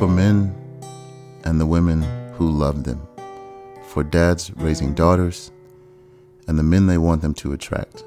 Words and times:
for 0.00 0.08
men 0.08 0.50
and 1.44 1.60
the 1.60 1.66
women 1.66 2.00
who 2.32 2.50
love 2.50 2.84
them, 2.84 3.06
for 3.84 4.02
dads 4.02 4.50
raising 4.56 4.94
daughters 4.94 5.50
and 6.48 6.58
the 6.58 6.62
men 6.62 6.86
they 6.86 6.96
want 6.96 7.20
them 7.20 7.34
to 7.34 7.52
attract, 7.52 8.02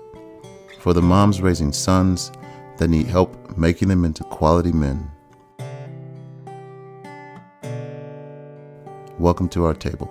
for 0.79 0.91
the 0.91 1.01
moms 1.03 1.39
raising 1.39 1.71
sons 1.71 2.31
that 2.77 2.87
need 2.87 3.05
help 3.05 3.55
making 3.55 3.89
them 3.89 4.05
into 4.05 4.23
quality 4.23 4.71
men. 4.71 5.07
Welcome 9.19 9.47
to 9.49 9.63
our 9.65 9.75
table. 9.75 10.09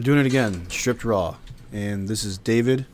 We're 0.00 0.04
doing 0.04 0.20
it 0.20 0.24
again, 0.24 0.70
stripped 0.70 1.04
raw. 1.04 1.36
And 1.74 2.08
this 2.08 2.24
is 2.24 2.38
David. 2.38 2.86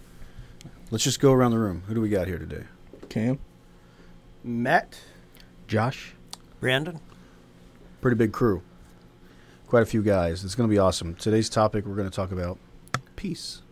Let's 0.90 1.04
just 1.04 1.20
go 1.20 1.30
around 1.32 1.52
the 1.52 1.58
room. 1.60 1.84
Who 1.86 1.94
do 1.94 2.00
we 2.00 2.08
got 2.08 2.26
here 2.26 2.36
today? 2.36 2.64
Cam. 3.08 3.38
Matt. 4.42 4.98
Josh. 5.68 6.14
Brandon. 6.58 6.98
Pretty 8.00 8.16
big 8.16 8.32
crew. 8.32 8.60
Quite 9.68 9.84
a 9.84 9.86
few 9.86 10.02
guys. 10.02 10.44
It's 10.44 10.56
going 10.56 10.68
to 10.68 10.74
be 10.74 10.80
awesome. 10.80 11.14
Today's 11.14 11.48
topic, 11.48 11.86
we're 11.86 11.94
going 11.94 12.10
to 12.10 12.14
talk 12.14 12.32
about 12.32 12.58
peace. 13.14 13.62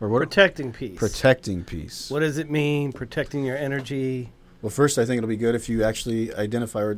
Or 0.00 0.08
what? 0.08 0.18
Protecting 0.18 0.72
peace. 0.72 0.98
Protecting 0.98 1.62
peace. 1.62 2.10
What 2.10 2.20
does 2.20 2.38
it 2.38 2.50
mean? 2.50 2.92
Protecting 2.92 3.44
your 3.44 3.56
energy. 3.56 4.32
Well, 4.62 4.70
first, 4.70 4.98
I 4.98 5.04
think 5.04 5.18
it'll 5.18 5.28
be 5.28 5.36
good 5.36 5.54
if 5.54 5.68
you 5.68 5.84
actually 5.84 6.34
identify 6.34 6.94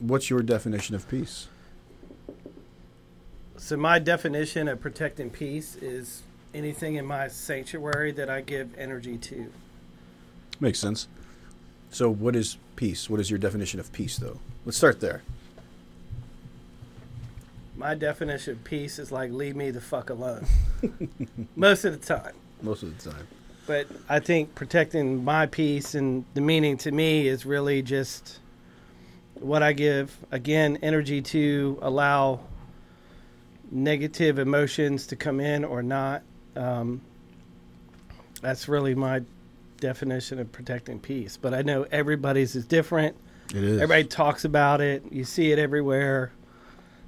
what's 0.00 0.28
your 0.28 0.42
definition 0.42 0.96
of 0.96 1.08
peace. 1.08 1.46
So 3.60 3.76
my 3.76 3.98
definition 3.98 4.68
of 4.68 4.80
protecting 4.80 5.28
peace 5.28 5.76
is 5.76 6.22
anything 6.54 6.94
in 6.94 7.04
my 7.04 7.28
sanctuary 7.28 8.10
that 8.12 8.30
I 8.30 8.40
give 8.40 8.76
energy 8.76 9.18
to. 9.18 9.52
Makes 10.58 10.80
sense. 10.80 11.08
So, 11.90 12.10
what 12.10 12.34
is 12.34 12.56
peace? 12.74 13.10
What 13.10 13.20
is 13.20 13.30
your 13.30 13.38
definition 13.38 13.78
of 13.78 13.92
peace, 13.92 14.16
though? 14.16 14.38
Let's 14.64 14.78
start 14.78 15.00
there. 15.00 15.22
My 17.76 17.94
definition 17.94 18.54
of 18.54 18.64
peace 18.64 18.98
is 18.98 19.12
like 19.12 19.30
leave 19.30 19.54
me 19.54 19.70
the 19.70 19.80
fuck 19.80 20.08
alone. 20.08 20.46
Most 21.54 21.84
of 21.84 22.00
the 22.00 22.04
time. 22.04 22.32
Most 22.62 22.82
of 22.82 22.96
the 22.96 23.10
time. 23.10 23.26
But 23.66 23.86
I 24.08 24.20
think 24.20 24.54
protecting 24.54 25.22
my 25.22 25.46
peace 25.46 25.94
and 25.94 26.24
the 26.32 26.40
meaning 26.40 26.78
to 26.78 26.90
me 26.90 27.28
is 27.28 27.44
really 27.44 27.82
just 27.82 28.40
what 29.34 29.62
I 29.62 29.74
give 29.74 30.16
again 30.30 30.78
energy 30.82 31.20
to 31.22 31.78
allow 31.82 32.40
negative 33.70 34.38
emotions 34.38 35.06
to 35.08 35.16
come 35.16 35.40
in 35.40 35.64
or 35.64 35.82
not. 35.82 36.22
Um, 36.56 37.00
that's 38.42 38.68
really 38.68 38.94
my 38.94 39.22
definition 39.78 40.38
of 40.38 40.50
protecting 40.52 40.98
peace. 40.98 41.36
But 41.36 41.54
I 41.54 41.62
know 41.62 41.86
everybody's 41.90 42.54
is 42.54 42.66
different. 42.66 43.16
It 43.50 43.64
is. 43.64 43.80
Everybody 43.80 44.04
talks 44.04 44.44
about 44.44 44.80
it. 44.80 45.04
You 45.10 45.24
see 45.24 45.52
it 45.52 45.58
everywhere. 45.58 46.32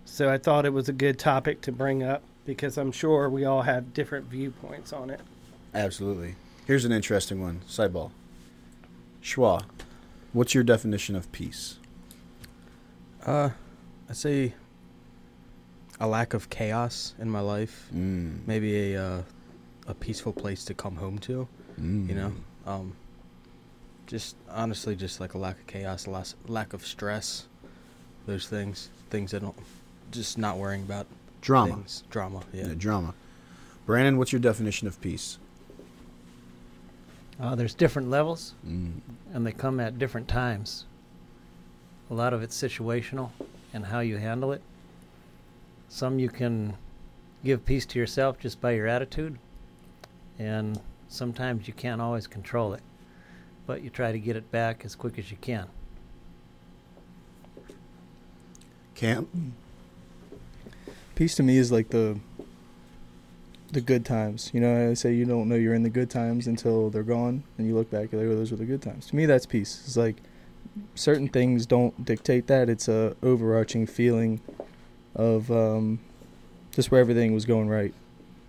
So 0.04 0.30
I 0.30 0.38
thought 0.38 0.66
it 0.66 0.72
was 0.72 0.88
a 0.88 0.92
good 0.92 1.18
topic 1.18 1.60
to 1.62 1.72
bring 1.72 2.02
up 2.02 2.22
because 2.44 2.76
I'm 2.76 2.92
sure 2.92 3.30
we 3.30 3.44
all 3.44 3.62
have 3.62 3.94
different 3.94 4.26
viewpoints 4.26 4.92
on 4.92 5.10
it. 5.10 5.20
Absolutely. 5.74 6.34
Here's 6.66 6.84
an 6.84 6.92
interesting 6.92 7.40
one. 7.40 7.60
Sideball. 7.68 8.10
Schwa, 9.22 9.64
what's 10.32 10.54
your 10.54 10.64
definition 10.64 11.14
of 11.14 11.30
peace? 11.30 11.78
Uh, 13.24 13.50
I'd 14.10 14.16
say 14.16 14.54
a 16.00 16.06
lack 16.06 16.34
of 16.34 16.50
chaos 16.50 17.14
in 17.18 17.30
my 17.30 17.40
life. 17.40 17.88
Mm. 17.94 18.46
Maybe 18.46 18.94
a 18.94 19.02
uh, 19.04 19.22
a 19.86 19.94
peaceful 19.94 20.32
place 20.32 20.64
to 20.66 20.74
come 20.74 20.96
home 20.96 21.18
to. 21.20 21.46
Mm. 21.80 22.08
You 22.08 22.14
know, 22.14 22.32
um, 22.66 22.92
just 24.06 24.36
honestly, 24.50 24.94
just 24.96 25.20
like 25.20 25.34
a 25.34 25.38
lack 25.38 25.58
of 25.58 25.66
chaos, 25.66 26.06
a 26.06 26.10
lack 26.10 26.26
lack 26.48 26.72
of 26.72 26.86
stress. 26.86 27.46
Those 28.26 28.46
things, 28.46 28.88
things 29.10 29.32
that 29.32 29.40
don't, 29.40 29.56
just 30.12 30.38
not 30.38 30.56
worrying 30.58 30.82
about 30.82 31.06
drama. 31.40 31.74
things. 31.74 32.04
Drama, 32.10 32.42
yeah. 32.52 32.68
Yeah, 32.68 32.74
drama. 32.76 33.14
Brandon, 33.84 34.16
what's 34.16 34.30
your 34.32 34.40
definition 34.40 34.86
of 34.86 35.00
peace? 35.00 35.38
Uh, 37.40 37.56
there's 37.56 37.74
different 37.74 38.10
levels, 38.10 38.54
Mm. 38.64 39.00
and 39.34 39.44
they 39.44 39.50
come 39.50 39.80
at 39.80 39.98
different 39.98 40.28
times. 40.28 40.84
A 42.10 42.14
lot 42.14 42.32
of 42.32 42.42
it's 42.42 42.56
situational 42.56 43.30
and 43.74 43.86
how 43.86 43.98
you 44.00 44.18
handle 44.18 44.52
it. 44.52 44.62
Some 45.92 46.18
you 46.18 46.30
can 46.30 46.78
give 47.44 47.66
peace 47.66 47.84
to 47.84 47.98
yourself 47.98 48.38
just 48.38 48.62
by 48.62 48.70
your 48.70 48.86
attitude, 48.86 49.38
and 50.38 50.80
sometimes 51.08 51.68
you 51.68 51.74
can't 51.74 52.00
always 52.00 52.26
control 52.26 52.72
it, 52.72 52.80
but 53.66 53.82
you 53.82 53.90
try 53.90 54.10
to 54.10 54.18
get 54.18 54.34
it 54.34 54.50
back 54.50 54.86
as 54.86 54.94
quick 54.94 55.18
as 55.18 55.30
you 55.30 55.36
can. 55.42 55.66
Cam? 58.94 59.52
Peace 61.14 61.34
to 61.34 61.42
me 61.42 61.58
is 61.58 61.70
like 61.70 61.90
the 61.90 62.18
the 63.70 63.82
good 63.82 64.06
times. 64.06 64.50
You 64.54 64.60
know, 64.60 64.90
I 64.90 64.94
say 64.94 65.12
you 65.12 65.26
don't 65.26 65.46
know 65.46 65.56
you're 65.56 65.74
in 65.74 65.82
the 65.82 65.90
good 65.90 66.08
times 66.08 66.46
until 66.46 66.88
they're 66.88 67.02
gone, 67.02 67.44
and 67.58 67.66
you 67.66 67.74
look 67.74 67.90
back, 67.90 68.12
you're 68.12 68.22
like, 68.22 68.32
oh, 68.32 68.36
those 68.36 68.50
were 68.50 68.56
the 68.56 68.64
good 68.64 68.80
times. 68.80 69.08
To 69.08 69.16
me, 69.16 69.26
that's 69.26 69.44
peace. 69.44 69.82
It's 69.84 69.98
like 69.98 70.16
certain 70.94 71.28
things 71.28 71.66
don't 71.66 72.02
dictate 72.02 72.46
that. 72.46 72.70
It's 72.70 72.88
a 72.88 73.14
overarching 73.22 73.86
feeling 73.86 74.40
of 75.14 75.50
um, 75.50 75.98
just 76.72 76.90
where 76.90 77.00
everything 77.00 77.32
was 77.34 77.44
going 77.44 77.68
right, 77.68 77.92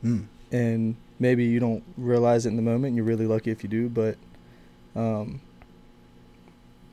Mm. 0.03 0.25
and 0.51 0.95
maybe 1.19 1.45
you 1.45 1.59
don't 1.59 1.83
realize 1.97 2.45
it 2.45 2.49
in 2.49 2.55
the 2.55 2.61
moment. 2.61 2.87
and 2.87 2.95
You're 2.95 3.05
really 3.05 3.27
lucky 3.27 3.51
if 3.51 3.63
you 3.63 3.69
do, 3.69 3.89
but 3.89 4.17
um, 4.95 5.41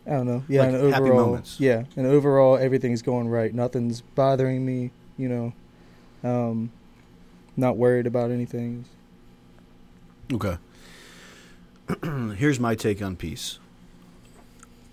I 0.06 0.10
don't 0.10 0.26
know. 0.26 0.42
Yeah, 0.48 0.62
Like 0.62 0.74
and 0.74 0.92
happy 0.92 1.04
overall, 1.04 1.26
moments. 1.26 1.60
yeah, 1.60 1.84
and 1.96 2.06
overall 2.06 2.56
everything's 2.56 3.02
going 3.02 3.28
right. 3.28 3.54
Nothing's 3.54 4.00
bothering 4.00 4.64
me. 4.66 4.90
You 5.18 5.28
know, 5.28 6.28
um, 6.28 6.72
not 7.56 7.76
worried 7.76 8.06
about 8.06 8.30
anything. 8.32 8.86
Okay. 10.32 10.56
Here's 12.36 12.58
my 12.58 12.74
take 12.74 13.00
on 13.02 13.16
peace. 13.16 13.58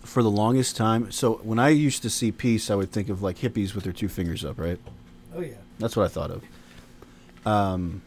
For 0.08 0.24
the 0.24 0.32
longest 0.32 0.78
time, 0.78 1.12
so 1.12 1.34
when 1.44 1.60
I 1.60 1.68
used 1.68 2.02
to 2.04 2.10
see 2.10 2.32
peace, 2.32 2.72
I 2.72 2.76
would 2.76 2.94
think 2.94 3.10
of 3.10 3.22
like 3.22 3.40
hippies 3.40 3.76
with 3.76 3.84
their 3.84 3.92
two 3.92 4.08
fingers 4.08 4.46
up, 4.46 4.58
right? 4.58 4.80
Oh 5.36 5.42
yeah. 5.42 5.56
That's 5.80 5.98
what 5.98 6.06
I 6.06 6.08
thought 6.08 6.32
of. 6.32 6.44
Um, 7.46 8.02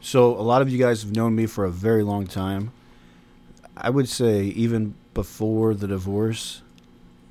so 0.00 0.32
a 0.32 0.42
lot 0.42 0.62
of 0.62 0.68
you 0.68 0.78
guys 0.78 1.04
have 1.04 1.14
known 1.14 1.36
me 1.36 1.46
for 1.46 1.64
a 1.64 1.70
very 1.70 2.02
long 2.02 2.26
time. 2.26 2.72
I 3.76 3.88
would 3.88 4.08
say 4.08 4.46
even 4.46 4.96
before 5.14 5.74
the 5.74 5.86
divorce, 5.86 6.60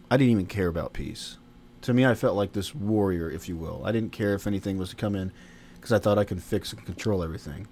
I 0.09 0.15
didn't 0.15 0.31
even 0.31 0.45
care 0.45 0.69
about 0.69 0.93
peace. 0.93 1.37
To 1.81 1.93
me, 1.93 2.05
I 2.05 2.15
felt 2.15 2.37
like 2.37 2.53
this 2.53 2.73
warrior, 2.73 3.29
if 3.29 3.49
you 3.49 3.57
will. 3.57 3.81
I 3.83 3.91
didn't 3.91 4.13
care 4.13 4.35
if 4.35 4.47
anything 4.47 4.77
was 4.77 4.91
to 4.91 4.95
come 4.95 5.15
in 5.15 5.33
because 5.75 5.91
I 5.91 5.99
thought 5.99 6.17
I 6.17 6.23
could 6.23 6.41
fix 6.41 6.71
and 6.71 6.83
control 6.85 7.21
everything. 7.21 7.67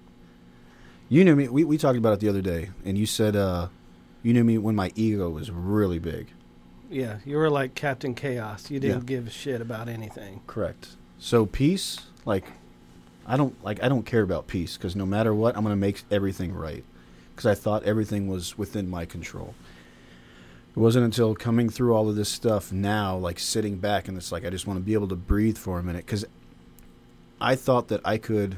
You 1.08 1.24
knew 1.24 1.34
me. 1.34 1.48
We, 1.48 1.64
we 1.64 1.78
talked 1.78 1.96
about 1.96 2.12
it 2.12 2.20
the 2.20 2.28
other 2.28 2.42
day, 2.42 2.68
and 2.84 2.98
you 2.98 3.06
said 3.06 3.36
uh, 3.36 3.68
you 4.24 4.32
knew 4.32 4.42
me 4.42 4.58
when 4.58 4.74
my 4.74 4.90
ego 4.96 5.30
was 5.30 5.52
really 5.52 6.00
big. 6.00 6.26
Yeah, 6.90 7.18
you 7.24 7.36
were 7.36 7.50
like 7.50 7.74
Captain 7.76 8.14
Chaos. 8.14 8.70
You 8.70 8.80
didn't 8.80 9.02
Yeah. 9.08 9.16
give 9.18 9.26
a 9.28 9.30
shit 9.30 9.60
about 9.60 9.88
anything. 9.88 10.40
Correct. 10.48 10.96
So 11.18 11.46
peace, 11.46 12.00
like, 12.24 12.44
I 13.26 13.36
don't 13.36 13.62
like 13.64 13.82
I 13.82 13.88
don't 13.88 14.04
care 14.04 14.22
about 14.22 14.46
peace 14.48 14.76
because 14.76 14.96
no 14.96 15.06
matter 15.06 15.32
what, 15.34 15.56
I'm 15.56 15.62
gonna 15.62 15.76
make 15.76 16.02
everything 16.10 16.52
right 16.52 16.84
because 17.34 17.46
I 17.46 17.54
thought 17.54 17.84
everything 17.84 18.26
was 18.28 18.58
within 18.58 18.88
my 18.90 19.04
control. 19.04 19.54
It 20.76 20.80
wasn't 20.80 21.04
until 21.04 21.34
coming 21.34 21.68
through 21.70 21.94
all 21.94 22.08
of 22.08 22.16
this 22.16 22.28
stuff 22.28 22.72
now, 22.72 23.16
like 23.16 23.38
sitting 23.38 23.76
back 23.76 24.08
and 24.08 24.16
it's 24.16 24.32
like 24.32 24.44
I 24.44 24.50
just 24.50 24.66
want 24.66 24.78
to 24.78 24.84
be 24.84 24.94
able 24.94 25.08
to 25.08 25.16
breathe 25.16 25.56
for 25.56 25.78
a 25.78 25.82
minute 25.82 26.04
because 26.04 26.24
I 27.40 27.54
thought 27.56 27.88
that 27.88 28.00
I 28.04 28.18
could 28.18 28.56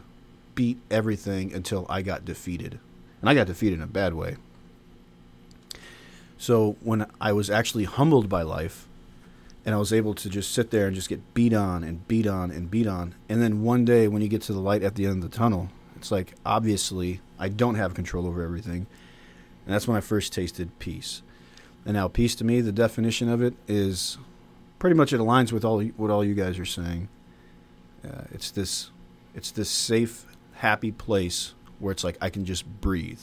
beat 0.54 0.78
everything 0.90 1.52
until 1.52 1.86
I 1.88 2.02
got 2.02 2.24
defeated, 2.24 2.78
and 3.20 3.28
I 3.28 3.34
got 3.34 3.46
defeated 3.46 3.76
in 3.76 3.82
a 3.82 3.86
bad 3.86 4.14
way. 4.14 4.36
So 6.38 6.76
when 6.80 7.06
I 7.20 7.32
was 7.32 7.48
actually 7.50 7.84
humbled 7.84 8.28
by 8.28 8.42
life, 8.42 8.86
and 9.66 9.74
I 9.74 9.78
was 9.78 9.92
able 9.92 10.14
to 10.14 10.30
just 10.30 10.52
sit 10.52 10.70
there 10.70 10.86
and 10.86 10.94
just 10.94 11.08
get 11.08 11.34
beat 11.34 11.52
on 11.52 11.82
and 11.82 12.06
beat 12.06 12.28
on 12.28 12.52
and 12.52 12.70
beat 12.70 12.86
on. 12.86 13.16
And 13.28 13.42
then 13.42 13.62
one 13.64 13.84
day, 13.84 14.06
when 14.06 14.22
you 14.22 14.28
get 14.28 14.42
to 14.42 14.52
the 14.52 14.60
light 14.60 14.84
at 14.84 14.94
the 14.94 15.06
end 15.06 15.24
of 15.24 15.30
the 15.30 15.36
tunnel, 15.36 15.70
it's 15.96 16.12
like 16.12 16.34
obviously 16.46 17.20
I 17.36 17.48
don't 17.48 17.74
have 17.74 17.92
control 17.92 18.28
over 18.28 18.42
everything, 18.42 18.86
and 19.64 19.74
that's 19.74 19.88
when 19.88 19.96
I 19.96 20.00
first 20.00 20.32
tasted 20.32 20.78
peace. 20.78 21.22
And 21.84 21.94
now, 21.94 22.06
peace 22.06 22.36
to 22.36 22.44
me, 22.44 22.60
the 22.60 22.72
definition 22.72 23.28
of 23.28 23.42
it 23.42 23.54
is 23.66 24.18
pretty 24.78 24.94
much 24.94 25.12
it 25.12 25.20
aligns 25.20 25.50
with 25.50 25.64
all 25.64 25.82
what 25.82 26.10
all 26.10 26.24
you 26.24 26.34
guys 26.34 26.58
are 26.60 26.64
saying. 26.64 27.08
Uh, 28.04 28.22
it's 28.30 28.52
this, 28.52 28.90
it's 29.34 29.50
this 29.50 29.68
safe, 29.68 30.26
happy 30.54 30.92
place 30.92 31.54
where 31.80 31.90
it's 31.90 32.04
like 32.04 32.18
I 32.20 32.30
can 32.30 32.44
just 32.44 32.64
breathe. 32.80 33.20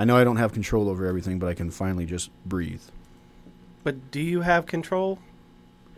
I 0.00 0.04
know 0.04 0.16
I 0.16 0.24
don't 0.24 0.38
have 0.38 0.54
control 0.54 0.88
over 0.88 1.04
everything, 1.04 1.38
but 1.38 1.48
I 1.48 1.52
can 1.52 1.70
finally 1.70 2.06
just 2.06 2.30
breathe. 2.46 2.80
But 3.84 4.10
do 4.10 4.18
you 4.18 4.40
have 4.40 4.64
control? 4.64 5.18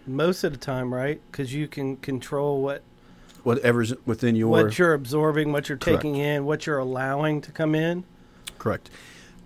Most 0.08 0.42
of 0.42 0.50
the 0.50 0.58
time, 0.58 0.92
right? 0.92 1.20
Because 1.30 1.54
you 1.54 1.68
can 1.68 1.98
control 1.98 2.60
what 2.60 2.82
whatever's 3.44 3.94
within 4.04 4.34
your 4.34 4.48
what 4.48 4.76
you're 4.76 4.94
absorbing, 4.94 5.52
what 5.52 5.68
you're 5.68 5.78
Correct. 5.78 6.02
taking 6.02 6.16
in, 6.16 6.44
what 6.44 6.66
you're 6.66 6.80
allowing 6.80 7.40
to 7.42 7.52
come 7.52 7.76
in. 7.76 8.02
Correct. 8.58 8.90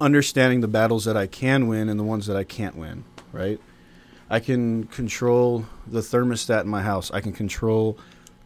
Understanding 0.01 0.63
the 0.63 0.69
battles 0.69 1.05
that 1.05 1.19
I 1.19 1.27
can 1.27 1.69
win 1.69 1.91
and 1.91 2.01
the 2.01 2.05
ones 2.05 2.27
that 2.27 2.37
I 2.39 2.45
can't 2.45 2.77
win, 2.77 3.05
right? 3.33 3.61
I 4.31 4.41
can 4.41 4.85
control 4.85 5.67
the 5.87 6.01
thermostat 6.01 6.63
in 6.63 6.69
my 6.69 6.81
house. 6.81 7.11
I 7.11 7.21
can 7.21 7.35
control 7.35 7.99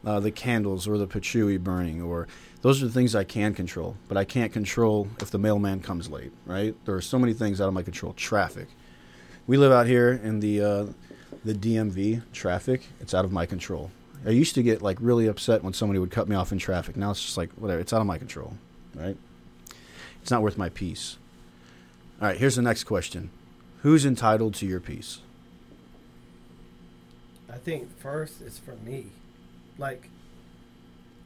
uh, 0.05 0.19
the 0.19 0.33
candles 0.33 0.89
or 0.89 0.99
the 0.99 1.07
patchouli 1.07 1.57
burning, 1.57 2.03
or 2.03 2.27
those 2.63 2.83
are 2.83 2.87
the 2.87 2.93
things 2.93 3.15
I 3.15 3.25
can 3.25 3.55
control. 3.55 3.97
But 4.09 4.17
I 4.17 4.25
can't 4.25 4.53
control 4.53 5.09
if 5.21 5.31
the 5.31 5.39
mailman 5.39 5.81
comes 5.81 6.11
late, 6.11 6.33
right? 6.47 6.75
There 6.85 6.95
are 6.95 7.01
so 7.01 7.19
many 7.19 7.33
things 7.33 7.61
out 7.61 7.69
of 7.69 7.75
my 7.75 7.83
control. 7.83 8.13
Traffic. 8.13 8.69
We 9.47 9.57
live 9.57 9.73
out 9.73 9.87
here 9.87 10.13
in 10.13 10.41
the 10.41 10.63
uh, 10.63 10.87
the 11.45 11.55
DMV. 11.55 12.23
Traffic. 12.33 12.83
It's 13.01 13.15
out 13.15 13.25
of 13.25 13.33
my 13.33 13.47
control. 13.47 13.91
I 14.27 14.31
used 14.31 14.55
to 14.57 14.63
get 14.63 14.83
like 14.83 14.99
really 15.01 15.27
upset 15.27 15.65
when 15.65 15.73
somebody 15.73 15.99
would 15.99 16.11
cut 16.11 16.29
me 16.29 16.37
off 16.37 16.53
in 16.53 16.59
traffic. 16.59 16.97
Now 16.97 17.11
it's 17.11 17.23
just 17.23 17.37
like 17.37 17.51
whatever. 17.53 17.81
It's 17.81 17.93
out 17.93 18.01
of 18.01 18.07
my 18.07 18.19
control, 18.19 18.55
right? 18.95 19.17
It's 20.21 20.31
not 20.31 20.43
worth 20.43 20.59
my 20.59 20.69
peace. 20.69 21.17
All 22.21 22.29
right, 22.29 22.37
here's 22.37 22.57
the 22.57 22.63
next 22.63 22.85
question. 22.85 23.31
Who's 23.83 24.05
entitled 24.05 24.55
to 24.57 24.67
your 24.67 24.81
peace? 24.81 25.21
I 27.51 27.57
think 27.57 27.99
first 27.99 28.43
it's 28.43 28.59
for 28.59 28.75
me. 28.77 29.07
Like, 29.79 30.11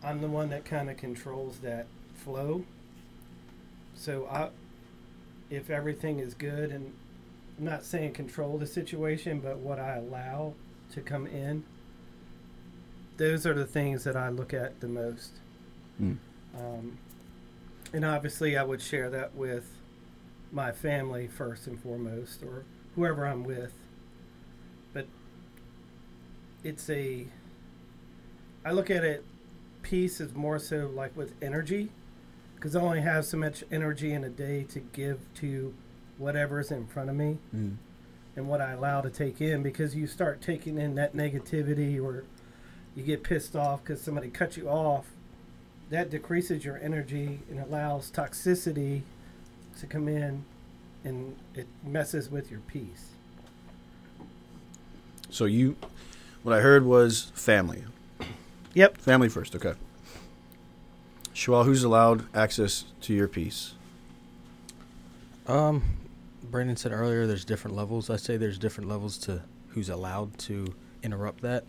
I'm 0.04 0.20
the 0.20 0.28
one 0.28 0.50
that 0.50 0.64
kind 0.64 0.90
of 0.90 0.96
controls 0.96 1.58
that 1.58 1.86
flow. 2.14 2.64
So 3.94 4.26
I, 4.30 4.48
if 5.50 5.70
everything 5.70 6.18
is 6.18 6.34
good, 6.34 6.70
and 6.70 6.92
I'm 7.58 7.64
not 7.64 7.84
saying 7.84 8.12
control 8.12 8.58
the 8.58 8.66
situation, 8.66 9.40
but 9.40 9.58
what 9.58 9.78
I 9.78 9.96
allow 9.96 10.54
to 10.92 11.00
come 11.00 11.26
in, 11.26 11.64
those 13.16 13.46
are 13.46 13.54
the 13.54 13.64
things 13.64 14.04
that 14.04 14.16
I 14.16 14.28
look 14.28 14.52
at 14.52 14.80
the 14.80 14.88
most. 14.88 15.32
Hmm. 15.98 16.14
Um, 16.56 16.98
and 17.92 18.04
obviously, 18.04 18.56
I 18.56 18.64
would 18.64 18.82
share 18.82 19.08
that 19.10 19.34
with 19.34 19.70
my 20.52 20.72
family 20.72 21.28
first 21.28 21.66
and 21.66 21.80
foremost, 21.80 22.42
or 22.42 22.64
whoever 22.96 23.26
I'm 23.26 23.44
with. 23.44 23.72
But 24.92 25.06
it's 26.62 26.90
a. 26.90 27.26
I 28.64 28.72
look 28.72 28.90
at 28.90 29.04
it, 29.04 29.24
peace 29.84 30.20
is 30.20 30.34
more 30.34 30.58
so 30.58 30.90
like 30.92 31.16
with 31.16 31.34
energy, 31.40 31.90
because 32.56 32.74
I 32.74 32.80
only 32.80 33.02
have 33.02 33.24
so 33.24 33.36
much 33.36 33.62
energy 33.70 34.12
in 34.12 34.24
a 34.24 34.28
day 34.28 34.64
to 34.70 34.80
give 34.80 35.20
to 35.36 35.72
whatever's 36.18 36.70
in 36.70 36.86
front 36.86 37.10
of 37.10 37.16
me 37.16 37.38
mm. 37.54 37.76
and 38.34 38.48
what 38.48 38.60
I 38.60 38.72
allow 38.72 39.00
to 39.02 39.10
take 39.10 39.40
in 39.40 39.62
because 39.62 39.94
you 39.94 40.06
start 40.06 40.40
taking 40.40 40.78
in 40.78 40.94
that 40.94 41.14
negativity 41.14 42.02
or 42.02 42.24
you 42.96 43.02
get 43.02 43.22
pissed 43.22 43.54
off 43.54 43.82
because 43.82 44.00
somebody 44.00 44.28
cut 44.28 44.56
you 44.56 44.68
off, 44.68 45.06
that 45.90 46.10
decreases 46.10 46.64
your 46.64 46.78
energy 46.78 47.40
and 47.50 47.60
allows 47.60 48.10
toxicity 48.10 49.02
to 49.78 49.86
come 49.86 50.08
in 50.08 50.44
and 51.04 51.36
it 51.54 51.66
messes 51.84 52.30
with 52.30 52.50
your 52.50 52.60
peace. 52.60 53.10
So 55.28 55.44
you, 55.44 55.76
what 56.42 56.56
I 56.56 56.60
heard 56.60 56.84
was 56.84 57.32
family. 57.34 57.84
Yep. 58.74 58.98
Family 58.98 59.28
first, 59.28 59.54
okay. 59.54 59.74
Shwal, 61.34 61.64
who's 61.64 61.82
allowed 61.84 62.26
access 62.34 62.84
to 63.02 63.12
your 63.14 63.28
peace? 63.28 63.74
Um, 65.46 65.82
Brandon 66.42 66.76
said 66.76 66.92
earlier 66.92 67.26
there's 67.26 67.44
different 67.44 67.76
levels. 67.76 68.10
I 68.10 68.16
say 68.16 68.36
there's 68.36 68.58
different 68.58 68.88
levels 68.88 69.18
to 69.18 69.42
who's 69.68 69.88
allowed 69.88 70.38
to 70.38 70.74
interrupt 71.02 71.42
that. 71.42 71.64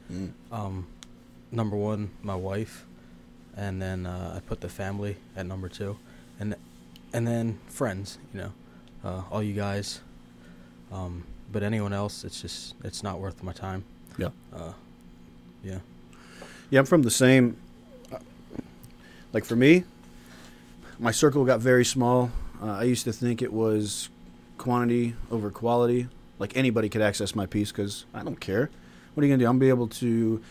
Um, 0.51 0.87
number 1.51 1.75
one, 1.75 2.11
my 2.21 2.35
wife, 2.35 2.85
and 3.57 3.81
then 3.81 4.05
uh, 4.05 4.33
I 4.37 4.39
put 4.41 4.61
the 4.61 4.69
family 4.69 5.17
at 5.35 5.45
number 5.45 5.69
two, 5.69 5.97
and 6.39 6.55
and 7.13 7.27
then 7.27 7.59
friends. 7.67 8.17
You 8.33 8.41
know, 8.41 8.51
uh, 9.03 9.23
all 9.31 9.41
you 9.43 9.53
guys. 9.53 10.01
Um, 10.91 11.23
but 11.51 11.63
anyone 11.63 11.93
else, 11.93 12.23
it's 12.23 12.41
just 12.41 12.75
it's 12.83 13.01
not 13.03 13.19
worth 13.19 13.41
my 13.43 13.53
time. 13.53 13.83
Yeah. 14.17 14.29
Uh, 14.53 14.73
yeah. 15.63 15.79
Yeah, 16.69 16.79
I'm 16.79 16.85
from 16.85 17.03
the 17.03 17.11
same. 17.11 17.57
Like 19.33 19.45
for 19.45 19.55
me, 19.55 19.83
my 20.97 21.11
circle 21.11 21.45
got 21.45 21.59
very 21.59 21.85
small. 21.85 22.31
Uh, 22.61 22.71
I 22.71 22.83
used 22.83 23.03
to 23.03 23.13
think 23.13 23.41
it 23.41 23.53
was 23.53 24.09
quantity 24.57 25.15
over 25.29 25.51
quality. 25.51 26.07
Like 26.39 26.57
anybody 26.57 26.89
could 26.89 27.01
access 27.01 27.35
my 27.35 27.45
peace 27.45 27.71
because 27.71 28.05
I 28.13 28.23
don't 28.23 28.39
care. 28.39 28.69
What 29.13 29.23
are 29.23 29.27
you 29.27 29.33
gonna 29.33 29.43
do? 29.43 29.47
I'm 29.47 29.59
gonna 29.59 29.59
be 29.59 29.69
able 29.69 29.87
to 29.87 30.41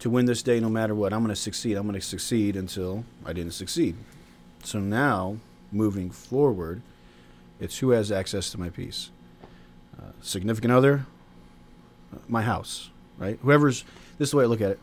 to 0.00 0.10
win 0.10 0.26
this 0.26 0.42
day 0.42 0.60
no 0.60 0.68
matter 0.68 0.94
what. 0.94 1.12
I'm 1.12 1.22
gonna 1.22 1.36
succeed. 1.36 1.76
I'm 1.76 1.86
gonna 1.86 2.00
succeed 2.00 2.56
until 2.56 3.04
I 3.24 3.32
didn't 3.32 3.52
succeed. 3.52 3.96
So 4.64 4.78
now, 4.78 5.38
moving 5.70 6.10
forward, 6.10 6.82
it's 7.60 7.78
who 7.78 7.90
has 7.90 8.12
access 8.12 8.50
to 8.50 8.60
my 8.60 8.68
peace. 8.68 9.10
Uh, 9.98 10.10
significant 10.20 10.72
other, 10.72 11.06
my 12.28 12.42
house, 12.42 12.90
right? 13.18 13.38
Whoever's 13.42 13.84
this 14.18 14.28
is 14.28 14.30
the 14.32 14.36
way 14.38 14.44
I 14.44 14.48
look 14.48 14.60
at 14.60 14.72
it. 14.72 14.80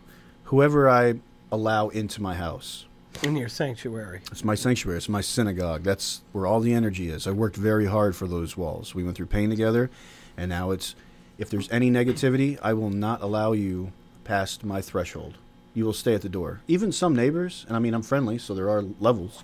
Whoever 0.50 0.90
I 0.90 1.20
allow 1.52 1.90
into 1.90 2.24
my 2.24 2.34
house, 2.34 2.88
In 3.22 3.36
your 3.36 3.50
sanctuary. 3.50 4.22
it's 4.32 4.44
my 4.44 4.56
sanctuary. 4.56 4.98
It's 4.98 5.08
my 5.08 5.22
synagogue. 5.22 5.84
That's 5.84 6.22
where 6.32 6.48
all 6.48 6.60
the 6.60 6.74
energy 6.74 7.10
is. 7.10 7.28
I 7.28 7.32
worked 7.34 7.56
very 7.56 7.86
hard 7.86 8.16
for 8.16 8.28
those 8.28 8.58
walls. 8.58 8.96
We 8.96 9.04
went 9.04 9.16
through 9.16 9.28
pain 9.28 9.52
together, 9.52 9.92
and 10.36 10.50
now 10.50 10.72
it's 10.72 10.96
if 11.38 11.52
there's 11.52 11.70
any 11.70 11.92
negativity, 11.92 12.58
I 12.64 12.74
will 12.74 12.90
not 12.90 13.22
allow 13.22 13.52
you 13.52 13.92
past 14.24 14.64
my 14.64 14.82
threshold. 14.82 15.38
You 15.76 15.86
will 15.86 15.94
stay 15.94 16.16
at 16.16 16.24
the 16.24 16.30
door. 16.30 16.62
Even 16.68 16.92
some 16.92 17.16
neighbors, 17.16 17.64
and 17.68 17.78
I 17.78 17.80
mean 17.80 17.94
I'm 17.94 18.02
friendly, 18.02 18.40
so 18.40 18.56
there 18.56 18.72
are 18.72 18.84
levels. 19.00 19.44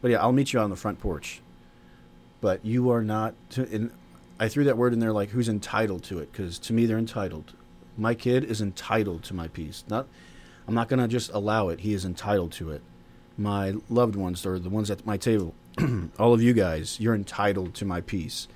But 0.00 0.12
yeah, 0.12 0.20
I'll 0.20 0.30
meet 0.30 0.52
you 0.52 0.60
on 0.60 0.70
the 0.70 0.76
front 0.76 1.00
porch. 1.00 1.40
But 2.40 2.64
you 2.64 2.88
are 2.90 3.02
not. 3.02 3.34
To, 3.50 3.62
and 3.62 3.90
I 4.38 4.46
threw 4.46 4.62
that 4.62 4.76
word 4.78 4.92
in 4.92 5.00
there 5.00 5.12
like 5.12 5.30
who's 5.30 5.48
entitled 5.48 6.04
to 6.04 6.20
it 6.20 6.30
because 6.30 6.60
to 6.60 6.72
me 6.72 6.86
they're 6.86 6.98
entitled. 6.98 7.52
My 8.00 8.14
kid 8.14 8.44
is 8.44 8.60
entitled 8.60 9.22
to 9.24 9.34
my 9.34 9.48
peace. 9.48 9.84
Not. 9.88 10.08
I'm 10.66 10.74
not 10.74 10.88
gonna 10.88 11.08
just 11.08 11.30
allow 11.32 11.68
it. 11.68 11.80
He 11.80 11.94
is 11.94 12.04
entitled 12.04 12.52
to 12.52 12.70
it 12.70 12.82
my 13.40 13.74
loved 13.88 14.16
ones 14.16 14.44
or 14.44 14.58
the 14.58 14.68
ones 14.68 14.90
at 14.90 15.06
my 15.06 15.16
table, 15.16 15.54
all 16.18 16.34
of 16.34 16.42
you 16.42 16.52
guys, 16.52 17.00
you're 17.00 17.14
entitled 17.14 17.74
to 17.74 17.84
my 17.84 18.00
peace. 18.00 18.46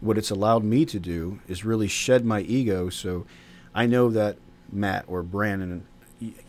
What 0.00 0.16
it's 0.16 0.30
allowed 0.30 0.64
me 0.64 0.86
to 0.86 0.98
do 0.98 1.40
is 1.46 1.64
really 1.64 1.88
shed 1.88 2.24
my 2.24 2.40
ego. 2.40 2.88
So 2.88 3.26
I 3.74 3.86
know 3.86 4.08
that 4.10 4.38
Matt 4.72 5.04
or 5.06 5.22
Brandon, 5.22 5.86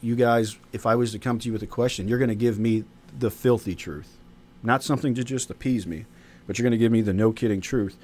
you 0.02 0.16
guys, 0.16 0.58
if 0.72 0.86
I 0.86 0.96
was 0.96 1.12
to 1.12 1.20
come 1.20 1.38
to 1.40 1.48
you 1.48 1.54
with 1.54 1.64
a 1.64 1.68
question, 1.68 2.08
you're 2.08 2.18
going 2.18 2.30
to 2.30 2.36
give 2.36 2.58
me 2.58 2.86
the 3.18 3.30
filthy 3.30 3.76
truth, 3.76 4.18
not 4.64 4.84
something 4.84 5.14
to 5.16 5.24
just 5.24 5.50
appease 5.50 5.86
me, 5.86 6.06
but 6.48 6.58
you're 6.58 6.64
going 6.64 6.72
to 6.72 6.78
give 6.78 6.94
me 6.94 7.02
the 7.02 7.14
no 7.14 7.34
kidding 7.34 7.60
truth. 7.60 7.98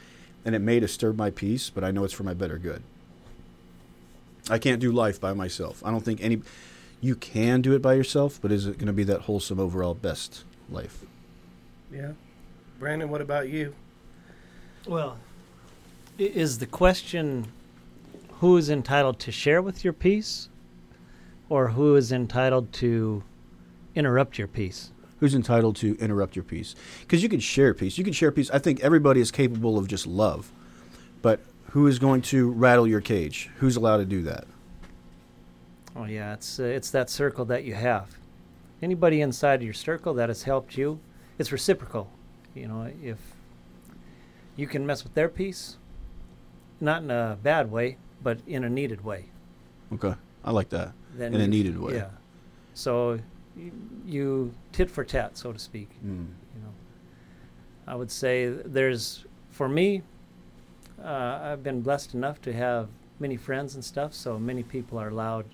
And 0.44 0.54
it 0.54 0.60
may 0.60 0.80
disturb 0.80 1.18
my 1.18 1.32
peace, 1.32 1.70
but 1.70 1.84
I 1.84 1.92
know 1.92 2.04
it's 2.04 2.13
for 2.13 2.24
my 2.24 2.34
better 2.34 2.58
good. 2.58 2.84
I 4.50 4.60
can't 4.60 4.80
do 4.80 4.92
life 4.92 5.20
by 5.20 5.34
myself. 5.34 5.82
I 5.86 5.92
don't 5.92 6.04
think 6.04 6.22
any 6.22 6.42
you 7.01 7.16
can 7.16 7.62
do 7.62 7.74
it 7.74 7.82
by 7.82 7.94
yourself, 7.94 8.39
but 8.42 8.51
is 8.51 8.66
it 8.66 8.77
going 8.77 8.88
to 8.88 8.94
be 8.94 9.04
that 9.04 9.22
wholesome 9.22 9.60
overall 9.60 9.94
best 9.94 10.44
life? 10.70 11.06
Yeah. 11.92 12.13
Brandon, 12.80 13.10
what 13.10 13.22
about 13.22 13.50
you? 13.50 13.74
Well, 14.88 15.18
is 16.18 16.60
the 16.60 16.66
question 16.66 17.48
who 18.39 18.58
is 18.58 18.70
entitled 18.70 19.20
to 19.20 19.32
share 19.32 19.62
with 19.62 19.84
your 19.84 19.94
peace 19.94 20.50
or 21.50 21.70
who 21.70 21.96
is 21.96 22.12
entitled 22.12 22.74
to 22.74 23.24
interrupt 23.96 24.38
your 24.38 24.48
peace? 24.48 24.92
Who's 25.20 25.34
entitled 25.34 25.75
to 25.77 25.98
interrupt 26.00 26.36
your 26.36 26.44
peace? 26.44 26.75
Because 27.01 27.24
you 27.24 27.30
can 27.30 27.39
share 27.39 27.74
peace. 27.74 27.98
You 27.98 28.04
can 28.04 28.13
share 28.13 28.32
peace. 28.32 28.51
I 28.51 28.60
think 28.60 28.80
everybody 28.82 29.20
is 29.20 29.32
capable 29.32 29.77
of 29.77 29.88
just 29.88 30.06
love, 30.06 30.51
but 31.22 31.39
who 31.72 31.88
is 31.88 32.00
going 32.00 32.22
to 32.24 32.50
rattle 32.52 32.88
your 32.88 33.02
cage? 33.02 33.50
Who's 33.58 33.76
allowed 33.76 33.98
to 33.98 34.06
do 34.06 34.22
that? 34.24 34.46
Oh 35.96 36.06
yeah, 36.06 36.34
it's 36.34 36.60
uh, 36.60 36.64
it's 36.64 36.92
that 36.92 37.10
circle 37.10 37.46
that 37.46 37.64
you 37.64 37.74
have. 37.74 38.18
Anybody 38.82 39.22
inside 39.22 39.64
your 39.64 39.74
circle 39.74 40.14
that 40.16 40.30
has 40.30 40.44
helped 40.44 40.78
you, 40.78 41.00
it's 41.40 41.52
reciprocal. 41.52 42.10
You 42.54 42.68
know, 42.68 42.92
if 43.04 43.18
you 44.56 44.68
can 44.68 44.86
mess 44.86 45.04
with 45.04 45.14
their 45.16 45.30
peace, 45.30 45.78
not 46.80 47.02
in 47.02 47.10
a 47.12 47.38
bad 47.42 47.72
way, 47.72 47.98
but 48.22 48.40
in 48.48 48.64
a 48.64 48.70
needed 48.70 49.04
way, 49.04 49.26
Okay, 49.94 50.14
I 50.44 50.52
like 50.52 50.70
that. 50.70 50.92
then 51.16 51.34
In 51.34 51.42
a 51.42 51.48
needed 51.48 51.80
way. 51.80 51.96
Yeah. 51.96 52.10
So 52.76 53.20
you, 53.56 53.72
you 54.06 54.54
tit 54.72 54.90
for 54.92 55.04
tat, 55.04 55.38
so 55.38 55.52
to 55.52 55.58
speak. 55.60 55.90
Mm. 56.06 56.28
you 56.56 56.62
know 56.62 56.74
i 57.88 57.96
would 57.96 58.12
say 58.12 58.48
there's 58.50 59.26
for 59.50 59.68
me 59.70 60.02
uh, 61.04 61.39
i've 61.44 61.63
been 61.63 61.82
blessed 61.82 62.13
enough 62.13 62.42
to 62.42 62.54
have 62.54 62.88
many 63.20 63.38
friends 63.38 63.75
and 63.75 63.84
stuff 63.84 64.13
so 64.13 64.38
many 64.39 64.63
people 64.63 64.98
are 64.98 65.10
allowed 65.10 65.46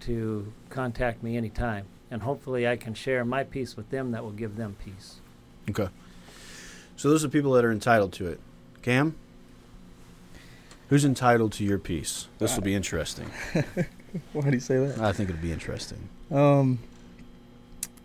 to 0.00 0.52
contact 0.70 1.22
me 1.22 1.36
anytime 1.36 1.84
and 2.10 2.22
hopefully 2.22 2.66
i 2.66 2.76
can 2.76 2.94
share 2.94 3.24
my 3.24 3.42
peace 3.42 3.76
with 3.76 3.90
them 3.90 4.12
that 4.12 4.22
will 4.22 4.30
give 4.32 4.56
them 4.56 4.76
peace 4.84 5.20
Okay. 5.68 5.88
So 6.96 7.10
those 7.10 7.24
are 7.24 7.28
people 7.28 7.52
that 7.52 7.64
are 7.64 7.72
entitled 7.72 8.12
to 8.14 8.28
it. 8.28 8.40
Cam, 8.82 9.16
who's 10.88 11.04
entitled 11.04 11.52
to 11.54 11.64
your 11.64 11.78
peace? 11.78 12.28
This 12.38 12.54
will 12.54 12.62
be 12.62 12.74
interesting. 12.74 13.28
Why 14.32 14.42
do 14.48 14.52
you 14.52 14.60
say 14.60 14.78
that? 14.78 14.98
I 15.00 15.12
think 15.12 15.28
it'll 15.28 15.42
be 15.42 15.52
interesting. 15.52 16.08
Um, 16.30 16.78